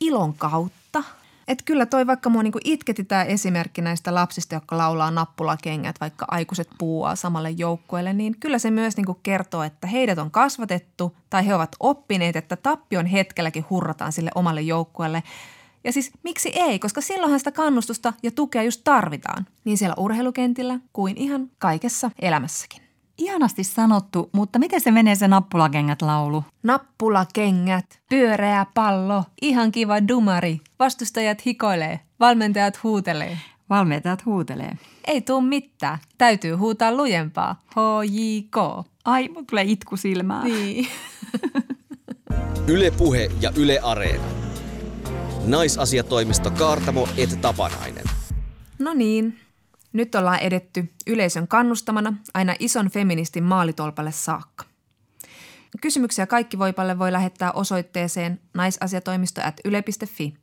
ilon 0.01 0.35
kautta. 0.35 1.03
Että 1.49 1.65
kyllä 1.65 1.87
toi 1.87 2.07
vaikka 2.07 2.31
mua 2.31 2.43
niinku 2.43 2.59
itketi 2.65 3.05
tämä 3.05 3.25
esimerkki 3.25 3.81
näistä 3.81 4.15
lapsista, 4.15 4.55
jotka 4.55 4.79
laulaa 4.79 5.11
nappulakengät, 5.11 6.01
vaikka 6.01 6.27
aikuiset 6.29 6.69
puuaa 6.79 7.17
samalle 7.17 7.51
joukkueelle, 7.51 8.13
niin 8.13 8.37
kyllä 8.41 8.59
se 8.59 8.71
myös 8.71 8.97
niinku 8.97 9.15
kertoo, 9.23 9.63
että 9.63 9.87
heidät 9.87 10.19
on 10.19 10.31
kasvatettu 10.31 11.17
tai 11.31 11.47
he 11.47 11.55
ovat 11.55 11.77
oppineet, 11.81 12.37
että 12.37 12.57
tappion 12.57 13.07
hetkelläkin 13.07 13.65
hurrataan 13.71 14.13
sille 14.13 14.31
omalle 14.35 14.63
joukkueelle– 14.63 15.23
ja 15.85 15.93
siis 15.93 16.11
miksi 16.23 16.53
ei, 16.55 16.79
koska 16.79 17.01
silloinhan 17.01 17.41
sitä 17.41 17.53
kannustusta 17.53 18.13
ja 18.23 18.31
tukea 18.31 18.63
just 18.63 18.81
tarvitaan. 18.85 19.47
Niin 19.65 19.79
siellä 19.79 19.95
urheilukentillä 19.99 20.81
kuin 20.93 21.17
ihan 21.17 21.51
kaikessa 21.59 22.11
elämässäkin. 22.23 22.88
Ihanasti 23.19 23.65
sanottu, 23.65 24.31
mutta 24.33 24.59
miten 24.59 24.81
se 24.81 24.91
menee 24.91 25.15
se 25.15 25.29
nappulakengät 25.29 26.03
laulu? 26.03 26.45
Nappulakengät, 26.63 28.01
pyöreä 28.09 28.67
pallo, 28.75 29.25
ihan 29.43 29.73
kiva 29.73 30.09
dumari, 30.09 30.61
vastustajat 30.79 31.47
hikoilee, 31.47 32.01
valmentajat 32.21 32.83
huutelee. 32.83 33.39
Valmentajat 33.71 34.25
huutelee. 34.25 34.73
Ei 35.07 35.21
tuu 35.21 35.41
mitään, 35.41 35.99
täytyy 36.19 36.55
huutaa 36.55 36.95
lujempaa. 36.95 37.61
HJK. 37.71 38.87
Ai, 39.05 39.29
mut 39.29 39.47
tulee 39.47 39.65
itku 39.65 39.97
silmään. 39.97 40.45
Niin. 40.45 40.89
Yle 42.73 42.91
Puhe 42.91 43.31
ja 43.41 43.53
Yle 43.57 43.81
Areena. 43.83 44.25
Naisasiatoimisto 45.47 46.51
Kaartamo 46.51 47.09
et 47.17 47.41
Tapanainen. 47.41 48.05
No 48.79 48.95
niin, 48.95 49.39
nyt 49.93 50.15
ollaan 50.15 50.39
edetty 50.39 50.93
yleisön 51.07 51.49
kannustamana 51.49 52.15
aina 52.35 52.55
ison 52.59 52.91
feministin 52.91 53.45
maalitolpalle 53.45 54.13
saakka. 54.13 54.65
Kysymyksiä 55.81 56.27
kaikki 56.27 56.59
voipalle 56.59 56.99
voi 56.99 57.13
lähettää 57.13 57.53
osoitteeseen 57.53 58.41
naisasiatoimisto 58.55 59.41
at 59.45 59.61
yle.fi. 59.65 60.35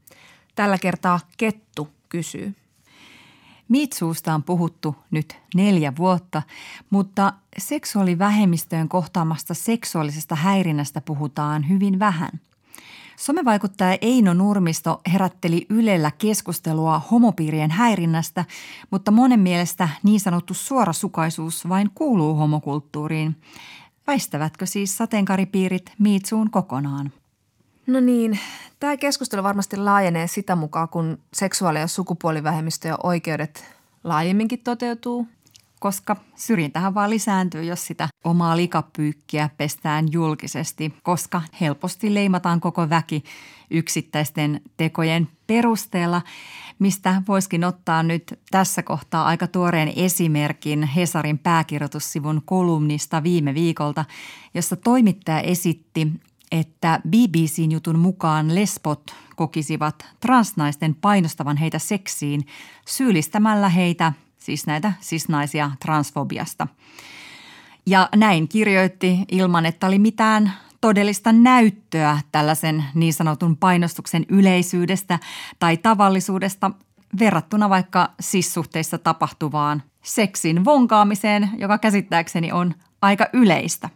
Tällä 0.55 0.77
kertaa 0.77 1.19
Kettu 1.37 1.89
kysyy. 2.09 2.53
Mitsuusta 3.69 4.33
on 4.33 4.43
puhuttu 4.43 4.95
nyt 5.11 5.37
neljä 5.55 5.93
vuotta, 5.97 6.41
mutta 6.89 7.33
seksuaalivähemmistöön 7.57 8.89
kohtaamasta 8.89 9.53
seksuaalisesta 9.53 10.35
häirinnästä 10.35 11.01
puhutaan 11.01 11.69
hyvin 11.69 11.99
vähän– 11.99 12.31
Somevaikuttaja 13.17 13.97
Eino 14.01 14.33
Nurmisto 14.33 15.01
herätteli 15.13 15.65
Ylellä 15.69 16.11
keskustelua 16.11 17.01
homopiirien 17.11 17.71
häirinnästä, 17.71 18.45
mutta 18.91 19.11
monen 19.11 19.39
mielestä 19.39 19.89
niin 20.03 20.19
sanottu 20.19 20.53
suorasukaisuus 20.53 21.69
vain 21.69 21.89
kuuluu 21.95 22.35
homokulttuuriin. 22.35 23.35
Väistävätkö 24.07 24.65
siis 24.65 24.97
sateenkaripiirit 24.97 25.91
Miitsuun 25.99 26.51
kokonaan? 26.51 27.11
No 27.87 27.99
niin, 27.99 28.39
tämä 28.79 28.97
keskustelu 28.97 29.43
varmasti 29.43 29.77
laajenee 29.77 30.27
sitä 30.27 30.55
mukaan, 30.55 30.89
kun 30.89 31.17
seksuaali- 31.33 31.79
ja 31.79 31.87
sukupuolivähemmistöjen 31.87 32.97
oikeudet 33.03 33.75
laajemminkin 34.03 34.59
toteutuu 34.59 35.27
koska 35.85 36.15
syrjintähän 36.35 36.93
vaan 36.93 37.09
lisääntyy, 37.09 37.63
jos 37.63 37.87
sitä 37.87 38.09
omaa 38.23 38.57
likapyykkiä 38.57 39.49
pestään 39.57 40.05
julkisesti, 40.11 40.93
koska 41.03 41.41
helposti 41.61 42.13
leimataan 42.13 42.61
koko 42.61 42.89
väki 42.89 43.23
yksittäisten 43.71 44.61
tekojen 44.77 45.27
perusteella, 45.47 46.21
mistä 46.79 47.21
voiskin 47.27 47.63
ottaa 47.63 48.03
nyt 48.03 48.39
tässä 48.51 48.83
kohtaa 48.83 49.25
aika 49.25 49.47
tuoreen 49.47 49.93
esimerkin 49.95 50.83
Hesarin 50.83 51.39
pääkirjoitussivun 51.39 52.41
kolumnista 52.45 53.23
viime 53.23 53.53
viikolta, 53.53 54.05
jossa 54.53 54.75
toimittaja 54.75 55.39
esitti, 55.39 56.07
että 56.51 56.99
BBCn 57.09 57.71
jutun 57.71 57.99
mukaan 57.99 58.55
lesbot 58.55 59.15
kokisivat 59.35 60.05
transnaisten 60.19 60.95
painostavan 60.95 61.57
heitä 61.57 61.79
seksiin 61.79 62.45
syyllistämällä 62.87 63.69
heitä, 63.69 64.13
siis 64.45 64.67
näitä 64.67 64.93
sisnaisia, 64.99 65.71
transfobiasta. 65.79 66.67
Ja 67.85 68.09
näin 68.15 68.47
kirjoitti 68.47 69.19
ilman, 69.31 69.65
että 69.65 69.87
oli 69.87 69.99
mitään 69.99 70.53
todellista 70.81 71.31
näyttöä 71.31 72.19
tällaisen 72.31 72.83
niin 72.93 73.13
sanotun 73.13 73.57
painostuksen 73.57 74.25
yleisyydestä 74.29 75.19
tai 75.59 75.77
tavallisuudesta 75.77 76.71
verrattuna 77.19 77.69
vaikka 77.69 78.13
sissuhteissa 78.19 78.97
tapahtuvaan 78.97 79.83
seksin 80.03 80.65
vonkaamiseen, 80.65 81.49
joka 81.57 81.77
käsittääkseni 81.77 82.51
on 82.51 82.73
aika 83.01 83.27
yleistä. 83.33 83.89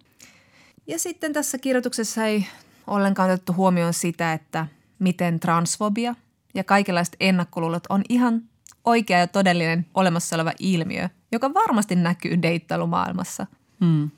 Ja 0.87 0.99
sitten 0.99 1.33
tässä 1.33 1.57
kirjoituksessa 1.57 2.25
ei 2.25 2.47
ollenkaan 2.87 3.31
otettu 3.31 3.53
huomioon 3.53 3.93
sitä, 3.93 4.33
että 4.33 4.67
miten 4.99 5.39
transfobia 5.39 6.15
ja 6.53 6.63
kaikenlaiset 6.63 7.15
ennakkoluulot 7.19 7.83
on 7.89 8.01
ihan 8.09 8.48
oikea 8.89 9.19
ja 9.19 9.27
todellinen 9.27 9.85
olemassa 9.93 10.35
oleva 10.35 10.51
ilmiö, 10.59 11.09
joka 11.31 11.53
varmasti 11.53 11.95
näkyy 11.95 12.41
deittailumaailmassa. 12.41 13.47
Hmm. 13.85 14.09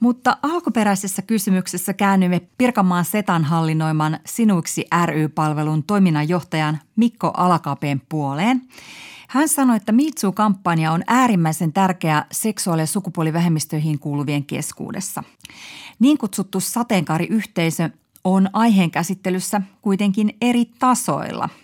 Mutta 0.00 0.36
alkuperäisessä 0.42 1.22
kysymyksessä 1.22 1.92
käännymme 1.92 2.40
Pirkanmaan 2.58 3.04
Setan 3.04 3.44
hallinnoiman 3.44 4.18
Sinuiksi 4.26 4.86
ry-palvelun 5.06 5.82
toiminnanjohtajan 5.82 6.78
Mikko 6.96 7.32
Alakapeen 7.36 8.02
puoleen. 8.08 8.62
Hän 9.28 9.48
sanoi, 9.48 9.76
että 9.76 9.92
Mitsu-kampanja 9.92 10.92
on 10.92 11.02
äärimmäisen 11.06 11.72
tärkeä 11.72 12.24
seksuaali- 12.32 12.82
ja 12.82 12.86
sukupuolivähemmistöihin 12.86 13.98
kuuluvien 13.98 14.44
keskuudessa. 14.44 15.22
Niin 15.98 16.18
kutsuttu 16.18 16.60
sateenkaariyhteisö 16.60 17.90
on 18.24 18.48
aiheen 18.52 18.90
käsittelyssä 18.90 19.62
kuitenkin 19.82 20.36
eri 20.40 20.64
tasoilla– 20.64 21.48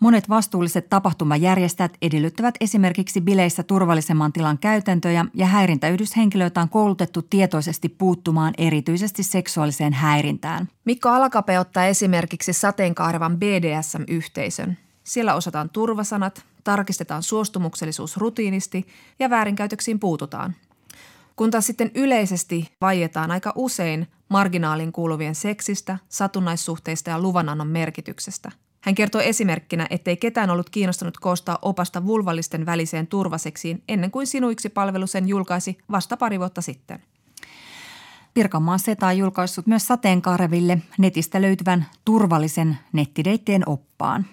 Monet 0.00 0.28
vastuulliset 0.28 0.88
tapahtumajärjestäjät 0.88 1.96
edellyttävät 2.02 2.54
esimerkiksi 2.60 3.20
bileissä 3.20 3.62
turvallisemman 3.62 4.32
tilan 4.32 4.58
käytäntöjä 4.58 5.24
ja 5.34 5.46
häirintäyhdyshenkilöitä 5.46 6.60
on 6.60 6.68
koulutettu 6.68 7.22
tietoisesti 7.22 7.88
puuttumaan 7.88 8.54
erityisesti 8.58 9.22
seksuaaliseen 9.22 9.92
häirintään. 9.92 10.68
Mikko 10.84 11.08
Alakape 11.08 11.58
ottaa 11.58 11.86
esimerkiksi 11.86 12.52
sateenkaarevan 12.52 13.38
BDSM-yhteisön. 13.38 14.78
Siellä 15.04 15.34
osataan 15.34 15.70
turvasanat, 15.70 16.44
tarkistetaan 16.64 17.22
suostumuksellisuus 17.22 18.16
rutiinisti 18.16 18.86
ja 19.18 19.30
väärinkäytöksiin 19.30 20.00
puututaan. 20.00 20.54
Kun 21.36 21.50
taas 21.50 21.66
sitten 21.66 21.90
yleisesti 21.94 22.68
vaietaan 22.80 23.30
aika 23.30 23.52
usein 23.54 24.06
marginaalin 24.28 24.92
kuuluvien 24.92 25.34
seksistä, 25.34 25.98
satunnaissuhteista 26.08 27.10
ja 27.10 27.22
luvanannon 27.22 27.68
merkityksestä– 27.68 28.52
hän 28.86 28.94
kertoi 28.94 29.28
esimerkkinä, 29.28 29.86
ettei 29.90 30.16
ketään 30.16 30.50
ollut 30.50 30.70
kiinnostunut 30.70 31.18
koostaa 31.18 31.58
opasta 31.62 32.06
vulvallisten 32.06 32.66
väliseen 32.66 33.06
turvaseksiin 33.06 33.82
ennen 33.88 34.10
kuin 34.10 34.26
Sinuiksi 34.26 34.68
palvelu 34.68 35.06
sen 35.06 35.28
julkaisi 35.28 35.78
vasta 35.90 36.16
pari 36.16 36.38
vuotta 36.38 36.60
sitten. 36.60 37.02
Pirkanmaan 38.34 38.78
Seta 38.78 39.06
on 39.06 39.18
julkaissut 39.18 39.66
myös 39.66 39.86
sateenkaareville 39.86 40.78
netistä 40.98 41.42
löytyvän 41.42 41.86
turvallisen 42.04 42.78
nettideitteen 42.92 43.62
oppaan. 43.68 44.26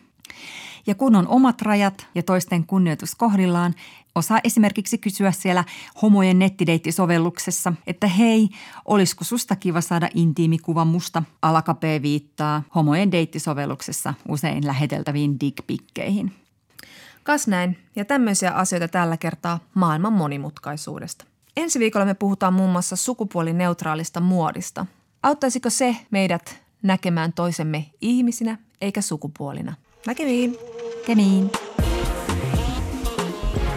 Ja 0.87 0.95
kun 0.95 1.15
on 1.15 1.27
omat 1.27 1.61
rajat 1.61 2.07
ja 2.15 2.23
toisten 2.23 2.65
kunnioitus 2.67 3.15
kohdillaan, 3.15 3.73
osaa 4.15 4.39
esimerkiksi 4.43 4.97
kysyä 4.97 5.31
siellä 5.31 5.63
homojen 6.01 6.39
nettideittisovelluksessa, 6.39 7.73
että 7.87 8.07
hei, 8.07 8.49
olisiko 8.85 9.23
susta 9.23 9.55
kiva 9.55 9.81
saada 9.81 10.09
intiimikuva 10.13 10.85
musta? 10.85 11.23
Alakapee 11.41 12.01
viittaa 12.01 12.63
homojen 12.75 13.11
deittisovelluksessa 13.11 14.13
usein 14.27 14.67
läheteltäviin 14.67 15.39
dickpikkeihin. 15.39 16.31
Kas 17.23 17.47
näin, 17.47 17.77
ja 17.95 18.05
tämmöisiä 18.05 18.51
asioita 18.51 18.87
tällä 18.87 19.17
kertaa 19.17 19.59
maailman 19.73 20.13
monimutkaisuudesta. 20.13 21.25
Ensi 21.57 21.79
viikolla 21.79 22.05
me 22.05 22.13
puhutaan 22.13 22.53
muun 22.53 22.69
muassa 22.69 22.95
sukupuolineutraalista 22.95 24.19
muodista. 24.19 24.85
Auttaisiko 25.23 25.69
se 25.69 25.95
meidät 26.11 26.63
näkemään 26.81 27.33
toisemme 27.33 27.85
ihmisinä 28.01 28.57
eikä 28.81 29.01
sukupuolina? 29.01 29.75
Näkemiin! 30.07 30.57
Näkemiin! 30.97 31.51